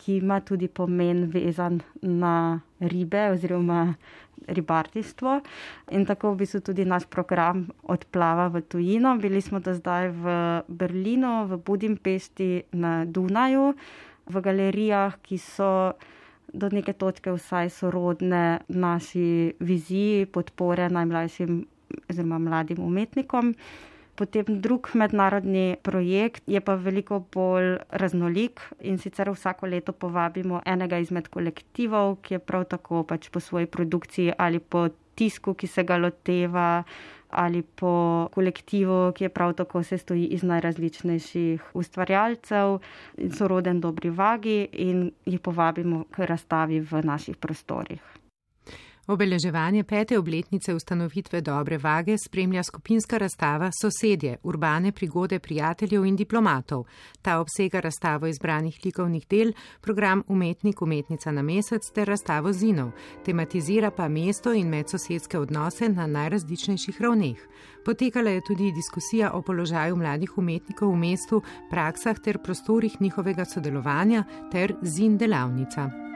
ki 0.00 0.16
ima 0.16 0.40
tudi 0.40 0.68
pomen 0.68 1.28
vezan 1.30 1.80
na 2.02 2.60
ribe 2.80 3.28
oziroma 3.34 3.94
ribarstvo. 4.48 5.40
In 5.92 6.06
tako 6.08 6.32
v 6.32 6.42
bistvu 6.42 6.60
tudi 6.60 6.84
naš 6.88 7.04
program 7.06 7.66
odplava 7.84 8.48
v 8.48 8.62
tujino. 8.64 9.16
Bili 9.20 9.40
smo 9.40 9.60
do 9.60 9.74
zdaj 9.76 10.08
v 10.08 10.24
Berlinu, 10.68 11.44
v 11.46 11.60
Budimpešti, 11.60 12.72
na 12.72 13.04
Dunaju, 13.04 13.74
v 14.26 14.40
galerijah, 14.40 15.20
ki 15.22 15.38
so 15.38 15.92
do 16.52 16.68
neke 16.72 16.92
točke 16.92 17.30
vsaj 17.30 17.70
sorodne 17.70 18.64
naši 18.68 19.54
viziji 19.60 20.26
podpore 20.26 20.88
najmlajšim 20.90 21.66
oziroma 22.10 22.38
mladim 22.38 22.82
umetnikom. 22.82 23.54
Potem 24.20 24.44
drug 24.60 24.90
mednarodni 25.00 25.76
projekt 25.80 26.42
je 26.46 26.60
pa 26.60 26.74
veliko 26.76 27.22
bolj 27.32 27.78
raznolik 27.88 28.60
in 28.84 28.98
sicer 29.00 29.30
vsako 29.32 29.70
leto 29.72 29.94
povabimo 29.96 30.60
enega 30.68 30.98
izmed 31.00 31.30
kolektivov, 31.32 32.18
ki 32.20 32.34
je 32.34 32.40
prav 32.50 32.66
tako 32.68 33.00
pač 33.08 33.30
po 33.32 33.40
svoji 33.40 33.66
produkciji 33.66 34.34
ali 34.36 34.60
po 34.60 34.90
tisku, 35.16 35.54
ki 35.54 35.66
se 35.66 35.86
ga 35.88 35.96
loteva, 35.96 36.84
ali 37.30 37.62
po 37.62 38.28
kolektivu, 38.36 39.00
ki 39.16 39.24
je 39.24 39.32
prav 39.32 39.56
tako 39.56 39.82
se 39.82 39.98
stoji 39.98 40.28
iz 40.36 40.44
najrazličnejših 40.44 41.72
ustvarjalcev 41.74 42.78
in 43.16 43.32
soroden 43.32 43.80
dobri 43.80 44.10
vagi 44.10 44.66
in 44.72 45.12
jih 45.24 45.40
povabimo 45.40 46.04
k 46.12 46.28
razstavi 46.28 46.80
v 46.80 47.06
naših 47.08 47.36
prostorih. 47.36 48.19
Obeleževanje 49.10 49.82
pete 49.84 50.18
obletnice 50.18 50.74
ustanovitve 50.74 51.40
Dobre 51.40 51.78
vage 51.78 52.18
spremlja 52.18 52.62
skupinska 52.62 53.18
razstava 53.18 53.70
Sosedje, 53.80 54.36
urbane 54.42 54.92
prigode 54.92 55.38
prijateljev 55.38 56.04
in 56.06 56.16
diplomatov. 56.16 56.84
Ta 57.22 57.40
obsega 57.40 57.80
razstavo 57.80 58.26
izbranih 58.26 58.78
likovnih 58.84 59.26
del, 59.30 59.52
program 59.80 60.22
Umetnik, 60.28 60.82
umetnica 60.82 61.32
na 61.32 61.42
mesec 61.42 61.90
ter 61.94 62.08
razstavo 62.08 62.52
zinov, 62.52 62.92
tematizira 63.24 63.90
pa 63.90 64.08
mesto 64.08 64.52
in 64.52 64.68
medsosedske 64.68 65.38
odnose 65.38 65.88
na 65.88 66.06
najrazličnejših 66.06 67.00
ravneh. 67.02 67.38
Potekala 67.84 68.30
je 68.30 68.44
tudi 68.46 68.70
diskusija 68.72 69.32
o 69.32 69.42
položaju 69.42 69.96
mladih 69.96 70.38
umetnikov 70.38 70.92
v 70.92 70.96
mestu, 70.96 71.42
praksah 71.70 72.18
ter 72.18 72.38
prostorih 72.38 73.00
njihovega 73.00 73.44
sodelovanja 73.44 74.24
ter 74.52 74.74
zin 74.82 75.18
delavnica. 75.18 76.09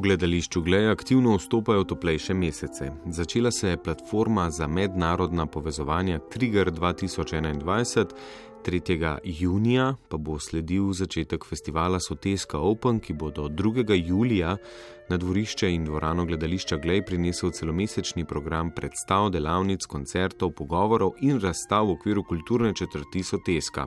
V 0.00 0.02
gledališču 0.02 0.62
Glej 0.64 0.86
aktivno 0.88 1.34
vstopajo 1.36 1.84
toplejše 1.84 2.34
mesece. 2.34 2.86
Začela 3.06 3.50
se 3.50 3.68
je 3.68 3.82
platforma 3.82 4.50
za 4.50 4.66
mednarodna 4.66 5.46
povezovanja 5.46 6.18
Trigger 6.18 6.70
2021, 6.72 8.06
3. 8.64 9.18
junija 9.24 9.94
pa 10.08 10.16
bo 10.16 10.38
sledil 10.38 10.92
začetek 10.92 11.44
festivala 11.44 12.00
Soteska 12.00 12.58
Open, 12.58 13.00
ki 13.00 13.12
bo 13.12 13.30
do 13.30 13.48
2. 13.48 14.08
julija 14.08 14.56
na 15.08 15.16
dvorišče 15.16 15.70
in 15.70 15.84
dvorano 15.84 16.24
gledališča 16.24 16.76
Glej 16.76 17.04
prinesel 17.04 17.50
celomesečni 17.50 18.24
program 18.24 18.70
predstav, 18.76 19.30
delavnic, 19.30 19.84
koncertov, 19.86 20.52
pogovorov 20.56 21.12
in 21.20 21.40
razstav 21.40 21.86
v 21.86 21.92
okviru 21.98 22.24
kulturne 22.24 22.74
četrti 22.74 23.22
Soteska. 23.22 23.86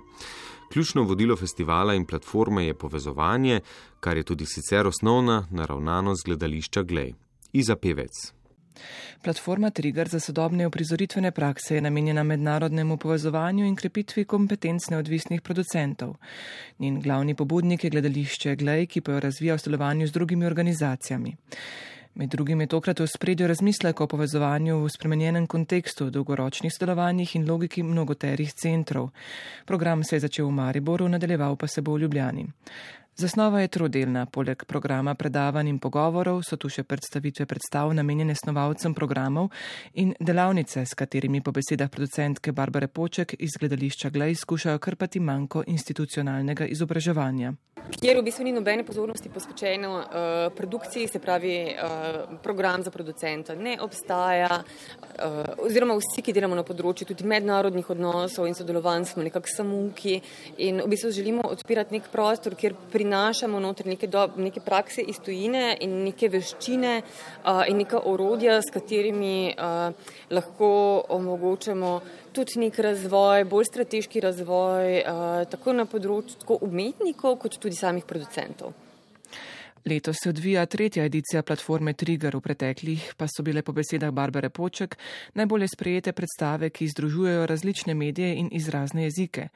Ključno 0.74 1.04
vodilo 1.04 1.36
festivala 1.36 1.94
in 1.94 2.06
platforme 2.06 2.66
je 2.66 2.74
povezovanje, 2.74 3.60
kar 4.00 4.18
je 4.18 4.24
tudi 4.24 4.46
sicer 4.46 4.88
osnovna 4.88 5.48
naravnanost 5.52 6.26
gledališča 6.26 6.82
Glej. 6.84 7.14
Iza 7.52 7.76
Pevec. 7.76 8.34
Platforma 9.24 9.70
Trigger 9.70 10.08
za 10.08 10.20
sodobne 10.20 10.68
uprizoritvene 10.68 11.32
prakse 11.32 11.76
je 11.76 11.82
namenjena 11.82 12.24
mednarodnemu 12.24 12.98
povezovanju 12.98 13.66
in 13.66 13.76
krepitvi 13.76 14.26
kompetenc 14.26 14.90
neodvisnih 14.90 15.42
producentov. 15.42 16.16
Njen 16.80 17.02
glavni 17.02 17.36
pobudnik 17.36 17.84
je 17.84 17.90
gledališče 17.90 18.56
Glej, 18.56 18.88
ki 18.88 19.02
pa 19.02 19.12
jo 19.12 19.20
razvija 19.20 19.56
v 19.56 19.60
sodelovanju 19.60 20.08
z 20.08 20.12
drugimi 20.12 20.46
organizacijami. 20.46 21.36
Med 22.16 22.30
drugim 22.30 22.62
je 22.62 22.68
tokrat 22.68 23.00
v 23.00 23.08
spredju 23.08 23.48
razmislek 23.48 24.02
o 24.02 24.08
povezovanju 24.08 24.84
v 24.84 24.90
spremenjenem 24.90 25.48
kontekstu, 25.48 26.10
dolgoročnih 26.14 26.74
sodelovanjih 26.74 27.36
in 27.36 27.48
logiki 27.50 27.84
mnogoterih 27.84 28.54
centrov. 28.54 29.10
Program 29.66 30.04
se 30.04 30.16
je 30.16 30.20
začel 30.20 30.46
v 30.48 30.52
Mariboru, 30.52 31.08
nadaljeval 31.08 31.56
pa 31.56 31.68
se 31.68 31.82
bo 31.82 31.94
v 31.94 32.06
Ljubljani. 32.06 32.46
Zasnova 33.16 33.62
je 33.62 33.68
trodelna, 33.68 34.26
poleg 34.26 34.64
programa 34.66 35.14
predavanj 35.14 35.68
in 35.70 35.76
pogovorov 35.78 36.40
so 36.42 36.58
tu 36.58 36.70
še 36.74 36.82
predstavitve 36.82 37.46
predstav 37.46 37.92
namenjene 37.94 38.34
snovalcem 38.34 38.96
programov 38.98 39.52
in 40.02 40.16
delavnice, 40.18 40.82
s 40.82 40.98
katerimi 40.98 41.44
po 41.46 41.54
besedah 41.54 41.92
producentke 41.94 42.52
Barbare 42.58 42.88
Poček 42.90 43.36
iz 43.38 43.54
gledališča 43.62 44.10
Glej 44.10 44.34
skušajo 44.42 44.82
krpati 44.82 45.22
manjko 45.22 45.62
institucionalnega 45.68 46.66
izobraževanja. 46.66 47.54
Kjer 47.84 48.18
v 48.18 48.24
bistvu 48.24 48.46
ni 48.48 48.54
nobene 48.56 48.86
pozornosti 48.88 49.30
posvečene 49.30 49.88
uh, 49.90 50.06
produkciji, 50.56 51.08
se 51.08 51.20
pravi 51.20 51.54
uh, 51.68 52.38
program 52.44 52.84
za 52.84 52.92
producenta 52.92 53.56
ne 53.56 53.76
obstaja, 53.82 54.62
uh, 54.64 55.66
oziroma 55.66 55.98
vsi, 56.00 56.24
ki 56.24 56.34
delamo 56.34 56.56
na 56.56 56.64
področju 56.64 57.10
tudi 57.12 57.28
mednarodnih 57.28 57.90
odnosov 57.92 58.48
in 58.48 58.56
sodelovanj, 58.56 59.10
smo 59.12 59.26
nekako 59.28 59.52
samuki 59.52 60.16
in 60.64 60.80
v 60.80 60.88
bistvu 60.96 61.12
želimo 61.12 61.44
odpirati 61.50 61.98
nek 61.98 62.08
prostor, 62.14 62.56
kjer 62.56 62.78
pri 62.94 63.03
prinašamo 63.04 63.60
noter 63.60 63.88
neke, 63.88 64.08
do, 64.08 64.28
neke 64.38 64.62
prakse 64.64 65.02
iz 65.02 65.20
tujine 65.20 65.76
in 65.84 66.04
neke 66.06 66.30
veščine 66.32 66.94
uh, 67.02 67.64
in 67.68 67.82
neka 67.82 68.00
orodja, 68.08 68.62
s 68.64 68.72
katerimi 68.72 69.52
uh, 69.52 69.92
lahko 70.32 70.70
omogočamo 71.18 71.92
tudi 72.34 72.62
nek 72.64 72.80
razvoj, 72.80 73.44
bolj 73.52 73.68
strateški 73.72 74.24
razvoj, 74.24 74.96
uh, 75.02 75.36
tako 75.52 75.76
na 75.76 75.86
področju 75.90 76.62
umetnikov, 76.64 77.38
kot 77.44 77.60
tudi 77.60 77.76
samih 77.76 78.08
producentov. 78.08 78.72
Letos 79.86 80.16
se 80.24 80.30
odvija 80.30 80.66
tretja 80.66 81.04
edicija 81.06 81.42
platforme 81.44 81.94
Trigger, 81.94 82.36
v 82.38 82.42
preteklih 82.42 83.14
pa 83.18 83.28
so 83.28 83.44
bile 83.44 83.62
po 83.62 83.74
besedah 83.76 84.12
Barbare 84.16 84.50
Poček 84.50 84.96
najbolje 85.34 85.68
sprejete 85.68 86.14
predstave, 86.16 86.70
ki 86.70 86.88
združujejo 86.88 87.46
različne 87.46 87.94
medije 87.94 88.36
in 88.36 88.48
izrazne 88.52 89.04
jezike. 89.04 89.50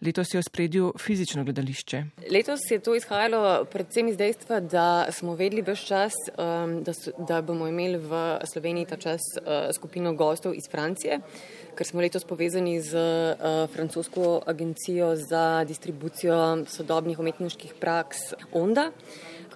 Letos 0.00 0.32
je 0.34 0.40
v 0.40 0.42
spredju 0.42 0.92
fizično 0.98 1.44
gledališče. 1.44 2.02
Letos 2.32 2.64
je 2.70 2.78
to 2.78 2.94
izhajalo 2.96 3.64
predvsem 3.64 4.08
iz 4.08 4.16
dejstva, 4.16 4.60
da 4.60 5.06
smo 5.12 5.34
vedeli 5.34 5.62
vse 5.62 5.86
čas, 5.86 6.16
um, 6.32 6.80
da, 6.84 6.92
so, 6.92 7.12
da 7.28 7.42
bomo 7.42 7.68
imeli 7.68 8.00
v 8.00 8.22
Sloveniji 8.52 8.88
ta 8.88 8.96
čas 8.96 9.20
uh, 9.36 9.68
skupino 9.74 10.14
gostov 10.14 10.56
iz 10.56 10.64
Francije, 10.70 11.20
ker 11.76 11.86
smo 11.86 12.00
letos 12.00 12.24
povezani 12.24 12.80
z 12.80 12.96
uh, 12.96 13.68
francosko 13.68 14.40
agencijo 14.46 15.12
za 15.16 15.64
distribucijo 15.68 16.64
sodobnih 16.72 17.18
umetniških 17.18 17.76
praks 17.80 18.32
Onda. 18.52 18.90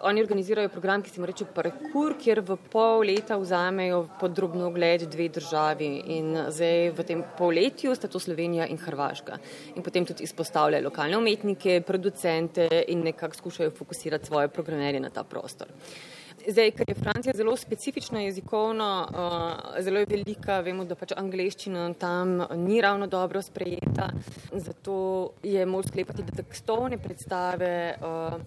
Oni 0.01 0.23
organizirajo 0.23 0.69
program, 0.69 1.03
ki 1.03 1.11
se 1.11 1.21
mu 1.21 1.27
reče 1.27 1.47
Parkour, 1.55 2.15
kjer 2.23 2.41
v 2.47 2.57
pol 2.71 3.03
leta 3.09 3.37
vzamejo 3.41 4.05
podrobno 4.21 4.69
ogled 4.69 5.09
dve 5.11 5.27
državi. 5.35 5.89
In 6.15 6.37
zdaj 6.55 6.93
v 6.95 7.07
tem 7.09 7.25
polletju 7.39 7.95
sta 7.99 8.11
to 8.11 8.21
Slovenija 8.23 8.69
in 8.71 8.79
Hrvaška. 8.79 9.41
In 9.75 9.83
potem 9.83 10.07
tudi 10.07 10.23
izpostavljajo 10.29 10.87
lokalne 10.87 11.19
umetnike, 11.19 11.81
producente 11.87 12.69
in 12.89 13.03
nekako 13.09 13.41
skušajo 13.41 13.75
fokusirati 13.75 14.27
svoje 14.27 14.49
programerje 14.49 15.01
na 15.01 15.11
ta 15.11 15.25
prostor. 15.25 15.67
Zdaj, 16.49 16.71
ker 16.71 16.89
je 16.89 16.95
Francija 16.95 17.33
zelo 17.37 17.57
specifična 17.57 18.21
jezikovno, 18.21 19.09
uh, 19.11 19.83
zelo 19.83 19.99
je 19.99 20.07
velika, 20.09 20.61
vemo, 20.61 20.85
da 20.85 20.95
pač 20.95 21.13
angleščina 21.17 21.91
tam 21.99 22.39
ni 22.63 22.81
ravno 22.81 23.07
dobro 23.07 23.43
sprejeta, 23.43 24.09
zato 24.53 25.33
je 25.43 25.67
moč 25.67 25.91
sklepati, 25.91 26.23
da 26.23 26.39
tekstovne 26.39 26.99
predstave 27.03 27.99
uh, 27.99 28.39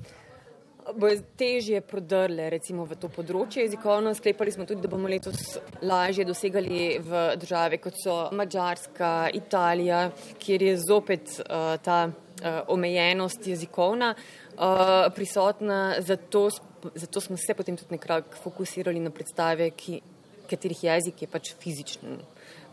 bojo 0.96 1.22
težje 1.38 1.82
prodrle 1.82 2.50
recimo, 2.52 2.86
v 2.90 2.98
to 3.00 3.10
področje 3.12 3.66
jezikovno. 3.66 4.14
Sklepali 4.18 4.54
smo 4.54 4.66
tudi, 4.70 4.82
da 4.84 4.92
bomo 4.92 5.10
letos 5.12 5.58
lažje 5.82 6.26
dosegali 6.28 7.00
v 7.06 7.24
države, 7.42 7.80
kot 7.84 8.00
so 8.02 8.18
Mačarska, 8.36 9.32
Italija, 9.38 10.08
kjer 10.42 10.68
je 10.70 10.76
zopet 10.82 11.38
uh, 11.44 11.76
ta 11.84 12.00
uh, 12.10 12.62
omejenost 12.74 13.48
jezikovna 13.48 14.14
uh, 14.16 15.08
prisotna. 15.16 15.82
Zato, 16.02 16.48
zato 16.96 17.22
smo 17.22 17.38
se 17.38 17.54
potem 17.54 17.78
tudi 17.78 17.98
nekako 17.98 18.42
fokusirali 18.44 19.00
na 19.00 19.14
predstave, 19.14 19.72
ki, 19.78 20.02
katerih 20.50 20.86
jezik 20.90 21.24
je 21.24 21.32
pač 21.32 21.54
fizičen 21.60 22.22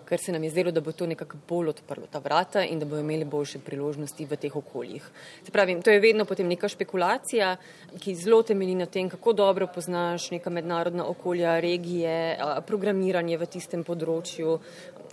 ker 0.08 0.20
se 0.20 0.32
nam 0.32 0.44
je 0.44 0.50
zdelo, 0.50 0.72
da 0.72 0.80
bo 0.80 0.92
to 0.92 1.06
nekako 1.06 1.36
bolj 1.48 1.68
odprlo 1.74 2.06
ta 2.10 2.18
vrata 2.24 2.64
in 2.64 2.78
da 2.80 2.86
bo 2.88 2.98
imeli 2.98 3.24
boljše 3.28 3.60
priložnosti 3.64 4.26
v 4.26 4.36
teh 4.40 4.56
okoljih. 4.56 5.04
Se 5.44 5.52
pravi, 5.52 5.76
to 5.84 5.90
je 5.90 6.00
vedno 6.00 6.24
potem 6.24 6.48
neka 6.48 6.68
špekulacija, 6.68 7.56
ki 8.00 8.14
zelo 8.16 8.42
temelji 8.42 8.74
na 8.80 8.86
tem, 8.86 9.10
kako 9.12 9.32
dobro 9.32 9.68
poznaš 9.74 10.30
neka 10.30 10.50
mednarodna 10.50 11.06
okolja, 11.06 11.58
regije, 11.60 12.38
programiranje 12.66 13.38
v 13.38 13.50
tistem 13.52 13.84
področju. 13.84 14.58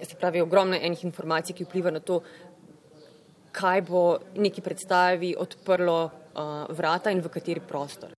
Se 0.01 0.15
pravi, 0.19 0.41
ogromno 0.43 0.79
enih 0.79 1.03
informacij, 1.03 1.55
ki 1.55 1.67
vpliva 1.67 1.91
na 1.91 1.99
to, 1.99 2.21
kaj 3.55 3.81
bo 3.87 4.05
neki 4.35 4.61
predstavi 4.61 5.35
odprlo 5.39 5.99
uh, 6.03 6.67
vrata 6.75 7.11
in 7.11 7.23
v 7.23 7.31
kateri 7.31 7.63
prostor. 7.63 8.15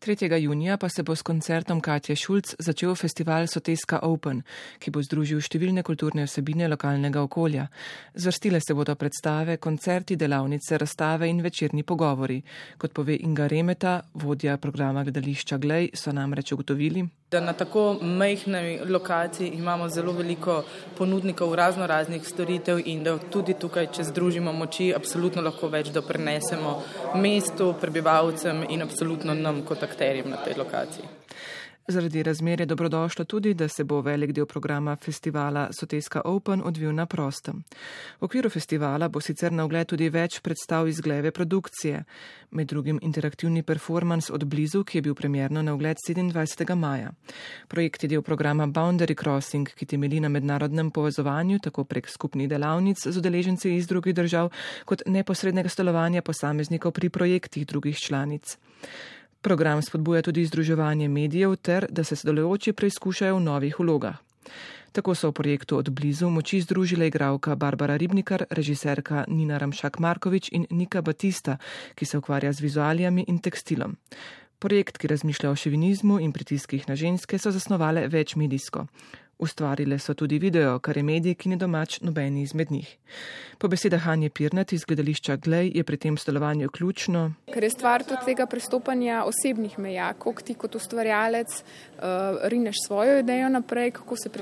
3. 0.00 0.36
junija 0.40 0.76
pa 0.76 0.88
se 0.88 1.02
bo 1.02 1.16
s 1.16 1.22
koncertom 1.22 1.80
Katja 1.80 2.16
Šulc 2.16 2.54
začel 2.58 2.94
festival 2.94 3.46
Soteska 3.46 3.98
Open, 4.02 4.42
ki 4.78 4.90
bo 4.90 5.02
združil 5.02 5.40
številne 5.40 5.82
kulturne 5.82 6.26
vsebine 6.26 6.68
lokalnega 6.68 7.22
okolja. 7.24 7.66
Zvrstile 8.14 8.60
se 8.60 8.74
bodo 8.74 8.94
predstave, 8.94 9.56
koncerti, 9.56 10.16
delavnice, 10.16 10.78
razstave 10.78 11.28
in 11.28 11.40
večerni 11.42 11.82
pogovori. 11.82 12.42
Kot 12.78 12.92
pove 12.92 13.16
Inga 13.16 13.48
Remeta, 13.48 14.00
vodja 14.14 14.56
programa 14.56 15.04
gledališča 15.04 15.58
Glej, 15.58 15.90
so 15.94 16.12
namreč 16.12 16.52
ugotovili, 16.52 17.06
da 17.30 17.40
na 17.40 17.52
tako 17.52 17.98
majhni 18.02 18.80
lokaciji 18.88 19.48
imamo 19.48 19.88
zelo 19.88 20.12
veliko 20.12 20.64
ponudnikov 20.98 21.54
razno 21.54 21.86
raznih 21.86 22.28
storitev 22.28 22.78
in 22.84 23.02
da 23.04 23.18
tudi 23.18 23.54
tukaj, 23.54 23.88
če 23.92 24.04
združimo 24.04 24.52
moči, 24.52 24.92
absolutno 24.94 25.42
lahko 25.42 25.68
več 25.68 25.90
doprinesemo 25.90 26.76
mestu, 27.14 27.72
prebivalcem 27.80 28.62
in 28.68 28.82
absolutno 28.82 29.34
nam 29.34 29.64
kot 29.66 29.82
akterjem 29.86 30.30
na 30.30 30.42
tej 30.42 30.58
lokaciji. 30.58 31.08
Zaradi 31.88 32.22
razmer 32.22 32.60
je 32.60 32.66
dobrodošlo 32.66 33.24
tudi, 33.24 33.54
da 33.54 33.68
se 33.68 33.84
bo 33.84 34.00
velik 34.00 34.32
del 34.32 34.46
programa 34.46 34.96
festivala 34.96 35.68
Soteska 35.72 36.20
Open 36.24 36.62
odvil 36.64 36.94
na 36.94 37.06
prostem. 37.06 37.62
V 38.20 38.24
okviru 38.24 38.50
festivala 38.50 39.08
bo 39.08 39.20
sicer 39.20 39.52
na 39.52 39.64
ogled 39.64 39.86
tudi 39.86 40.08
več 40.10 40.40
predstav 40.42 40.88
iz 40.88 41.00
gleve 41.00 41.30
produkcije, 41.30 42.02
med 42.50 42.66
drugim 42.66 42.98
interaktivni 43.02 43.62
performance 43.62 44.32
od 44.32 44.44
blizu, 44.44 44.82
ki 44.84 44.98
je 44.98 45.02
bil 45.02 45.14
premjerno 45.14 45.62
na 45.62 45.74
ogled 45.74 45.96
27. 46.08 46.74
maja. 46.74 47.12
Projekt 47.68 48.02
je 48.02 48.08
del 48.08 48.22
programa 48.22 48.66
Boundary 48.66 49.14
Crossing, 49.14 49.70
ki 49.70 49.86
temeli 49.86 50.20
na 50.20 50.28
mednarodnem 50.28 50.90
povezovanju 50.90 51.58
tako 51.58 51.84
prek 51.84 52.08
skupnih 52.08 52.48
delavnic 52.48 52.98
z 53.06 53.18
udeleženci 53.18 53.76
iz 53.76 53.86
drugih 53.86 54.14
držav, 54.14 54.50
kot 54.84 55.06
neposrednega 55.06 55.68
stolovanja 55.68 56.22
posameznikov 56.22 56.92
pri 56.92 57.10
projektih 57.10 57.66
drugih 57.66 57.98
članic. 57.98 58.58
Program 59.40 59.82
spodbuja 59.82 60.22
tudi 60.22 60.46
združevanje 60.46 61.08
medijev 61.08 61.56
ter 61.56 61.86
da 61.90 62.04
se 62.04 62.16
sodelujoči 62.16 62.72
preizkušajo 62.72 63.36
v 63.36 63.40
novih 63.40 63.78
vlogah. 63.78 64.16
Tako 64.92 65.14
so 65.14 65.28
v 65.28 65.32
projektu 65.32 65.76
od 65.76 65.90
blizu 65.90 66.30
moči 66.32 66.60
združile 66.60 67.06
igralka 67.06 67.54
Barbara 67.54 67.96
Ribnikar, 67.96 68.46
režiserka 68.50 69.24
Nina 69.28 69.58
Ramšak 69.58 69.98
Markovič 69.98 70.48
in 70.52 70.64
Nika 70.70 71.02
Batista, 71.02 71.58
ki 71.94 72.06
se 72.06 72.18
ukvarja 72.18 72.52
z 72.52 72.60
vizualijami 72.60 73.24
in 73.28 73.38
tekstilom. 73.38 73.96
Projekt, 74.58 74.96
ki 74.98 75.12
razmišlja 75.12 75.50
o 75.50 75.56
ševinizmu 75.56 76.16
in 76.20 76.32
pritiskih 76.32 76.88
na 76.88 76.96
ženske, 76.96 77.38
so 77.38 77.52
zasnovale 77.52 78.08
večmedijsko. 78.08 78.86
Ustvarile 79.38 79.98
so 79.98 80.14
tudi 80.14 80.38
video, 80.38 80.78
kar 80.80 80.96
je 80.96 81.02
medij, 81.04 81.34
ki 81.36 81.50
ni 81.52 81.56
domač 81.60 81.98
nobeni 82.00 82.40
izmed 82.40 82.70
njih. 82.72 82.88
Po 83.60 83.68
besedah 83.68 84.00
Hanje 84.00 84.30
Pirnat 84.32 84.72
iz 84.72 84.86
gledališča 84.88 85.36
Glej 85.36 85.70
je 85.74 85.84
pri 85.84 85.96
tem 85.96 86.16
sodelovanju 86.16 86.70
ključno. 86.72 87.32
Ker 87.52 87.64
je 87.64 87.70
stvar 87.70 88.04
tudi 88.04 88.24
tega 88.24 88.46
prestopanja 88.46 89.24
osebnih 89.28 89.78
meja, 89.78 90.14
kako 90.16 90.42
ti 90.42 90.54
kot 90.54 90.74
ustvarjalec 90.80 91.52
uh, 91.52 92.00
rineš 92.48 92.80
svojo 92.86 93.18
idejo 93.18 93.48
naprej, 93.48 93.90
kako 94.00 94.16
se 94.16 94.32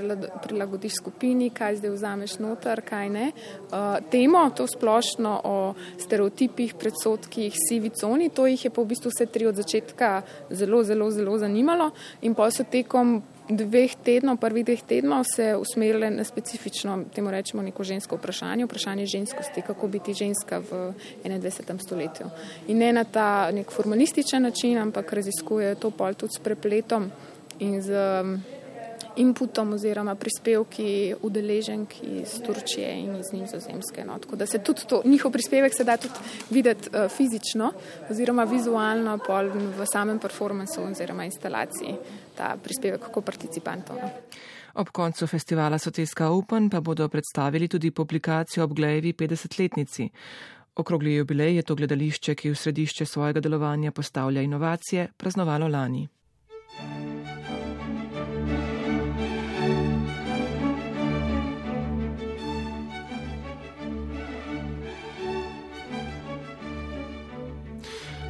prilagodiš 0.46 1.00
skupini, 1.00 1.50
kaj 1.50 1.82
zdaj 1.82 1.90
vzameš 1.90 2.38
noter, 2.38 2.82
kaj 2.86 3.10
ne. 3.10 3.32
Uh, 3.34 3.98
temo, 4.10 4.46
to 4.54 4.66
splošno 4.70 5.40
o 5.44 5.58
stereotipih, 5.98 6.78
predsotkih, 6.78 7.54
sivi 7.68 7.90
coni, 7.90 8.30
to 8.30 8.46
jih 8.46 8.64
je 8.64 8.70
pa 8.70 8.82
v 8.82 8.94
bistvu 8.94 9.10
vse 9.10 9.26
tri 9.26 9.50
od 9.50 9.58
začetka 9.58 10.22
zelo, 10.50 10.84
zelo, 10.86 11.10
zelo 11.10 11.38
zanimalo 11.38 11.90
in 12.22 12.34
pa 12.34 12.50
so 12.54 12.62
tekom 12.62 13.22
dveh 13.48 13.92
tednov, 14.04 14.38
prvih 14.40 14.64
dveh 14.64 14.82
tednov 14.82 15.24
se 15.28 15.56
usmerile 15.56 16.10
na 16.10 16.24
specifično, 16.24 17.04
temu 17.14 17.30
rečemo, 17.30 17.62
neko 17.62 17.84
žensko 17.84 18.16
vprašanje, 18.16 18.64
vprašanje 18.64 19.06
ženskosti, 19.06 19.62
kako 19.66 19.88
biti 19.88 20.14
ženska 20.14 20.58
v 20.58 20.92
21. 21.24 21.82
stoletju. 21.82 22.26
In 22.68 22.78
ne 22.78 22.92
na 22.92 23.04
ta 23.04 23.50
nek 23.52 23.70
formalističen 23.70 24.42
način, 24.42 24.78
ampak 24.78 25.12
raziskuje 25.12 25.74
to 25.74 25.90
pol 25.90 26.14
tudi 26.14 26.32
s 26.36 26.42
prepletom 26.42 27.10
in 27.58 27.82
z 27.82 27.92
inputom 29.16 29.72
oziroma 29.72 30.14
prispevki 30.14 31.14
udeleženk 31.22 31.94
iz 32.02 32.40
Turčije 32.46 32.90
in 32.98 33.16
iz 33.16 33.32
Nizozemske. 33.32 34.04
No. 34.04 34.18
Tako 34.18 34.36
da 34.36 34.46
se 34.46 34.58
tudi 34.58 34.80
to, 34.88 35.02
njihov 35.04 35.32
prispevek 35.32 35.74
se 35.76 35.84
da 35.84 35.96
tudi 35.96 36.14
videti 36.50 36.88
uh, 36.88 37.10
fizično 37.10 37.72
oziroma 38.10 38.44
vizualno 38.44 39.18
pol 39.26 39.50
v 39.78 39.86
samem 39.92 40.18
performansu 40.18 40.82
oziroma 40.90 41.24
instalaciji, 41.24 41.94
ta 42.36 42.56
prispevek 42.56 43.10
kot 43.12 43.24
participantov. 43.24 44.00
No. 44.02 44.10
Ob 44.74 44.90
koncu 44.90 45.26
festivala 45.26 45.78
Soteska 45.78 46.30
Open 46.34 46.70
pa 46.70 46.80
bodo 46.80 47.08
predstavili 47.08 47.68
tudi 47.68 47.90
publikacijo 47.90 48.64
ob 48.64 48.74
Glejevi 48.74 49.12
50-letnici. 49.12 50.08
Okrogli 50.76 51.14
jubilej 51.14 51.56
je 51.56 51.62
to 51.62 51.74
gledališče, 51.74 52.34
ki 52.34 52.50
v 52.50 52.58
središče 52.58 53.06
svojega 53.06 53.40
delovanja 53.40 53.92
postavlja 53.92 54.42
inovacije, 54.42 55.08
praznovalo 55.16 55.68
lani. 55.68 56.08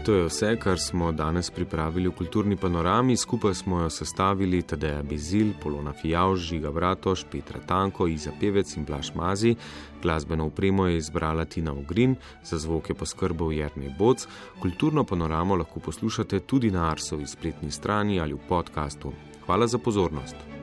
To 0.05 0.15
je 0.15 0.25
vse, 0.25 0.57
kar 0.61 0.79
smo 0.79 1.13
danes 1.13 1.49
pripravili 1.51 2.09
v 2.09 2.13
kulturni 2.13 2.57
panorami. 2.57 3.17
Skupaj 3.17 3.55
smo 3.55 3.81
jo 3.81 3.91
sestavili 3.91 4.63
Tadeja 4.63 5.03
Bezil, 5.03 5.55
Polona 5.63 5.93
Fijavž, 5.93 6.41
Žiga 6.41 6.69
Vratoš, 6.69 7.25
Petra 7.33 7.61
Tanko, 7.67 8.07
Iza 8.07 8.33
Pevec 8.41 8.77
in 8.77 8.85
Blaž 8.85 9.15
Mazi. 9.15 9.57
Glasbeno 10.03 10.47
upremo 10.47 10.87
je 10.87 10.97
izbrala 10.97 11.45
Tina 11.45 11.73
Ogrin, 11.73 12.17
za 12.45 12.59
zvok 12.59 12.91
je 12.91 12.95
poskrbel 12.95 13.53
Jernej 13.53 13.95
Boc. 13.99 14.29
Kulturno 14.61 15.05
panoramo 15.05 15.57
lahko 15.57 15.81
poslušate 15.81 16.41
tudi 16.41 16.71
na 16.71 16.91
Arsovi 16.91 17.27
spletni 17.27 17.71
strani 17.71 18.21
ali 18.21 18.35
v 18.35 18.45
podkastu. 18.49 19.13
Hvala 19.47 19.67
za 19.67 19.79
pozornost. 19.79 20.54